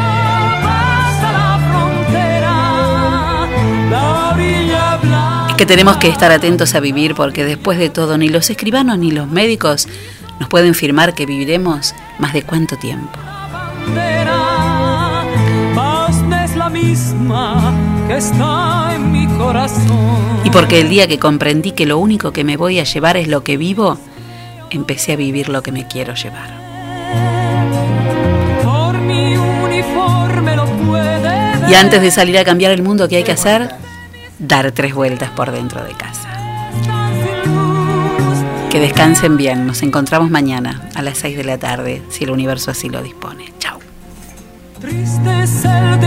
[0.62, 3.48] pasa la frontera,
[3.90, 5.46] la orilla blanca.
[5.50, 8.98] Es que tenemos que estar atentos a vivir porque después de todo ni los escribanos
[8.98, 9.88] ni los médicos
[10.38, 13.18] nos pueden firmar que viviremos más de cuánto tiempo.
[15.74, 17.72] Paz no es la misma
[18.06, 18.81] que está
[19.38, 20.40] corazón.
[20.44, 23.28] Y porque el día que comprendí que lo único que me voy a llevar es
[23.28, 23.98] lo que vivo,
[24.70, 26.50] empecé a vivir lo que me quiero llevar.
[28.64, 33.24] Por mi uniforme lo puede Y antes de salir a cambiar el mundo, ¿qué hay
[33.24, 33.70] que hacer?
[34.38, 36.28] Dar tres vueltas por dentro de casa.
[38.70, 39.66] Que descansen bien.
[39.66, 43.52] Nos encontramos mañana a las 6 de la tarde, si el universo así lo dispone.
[43.58, 43.78] Chao.
[44.80, 46.00] Triste es el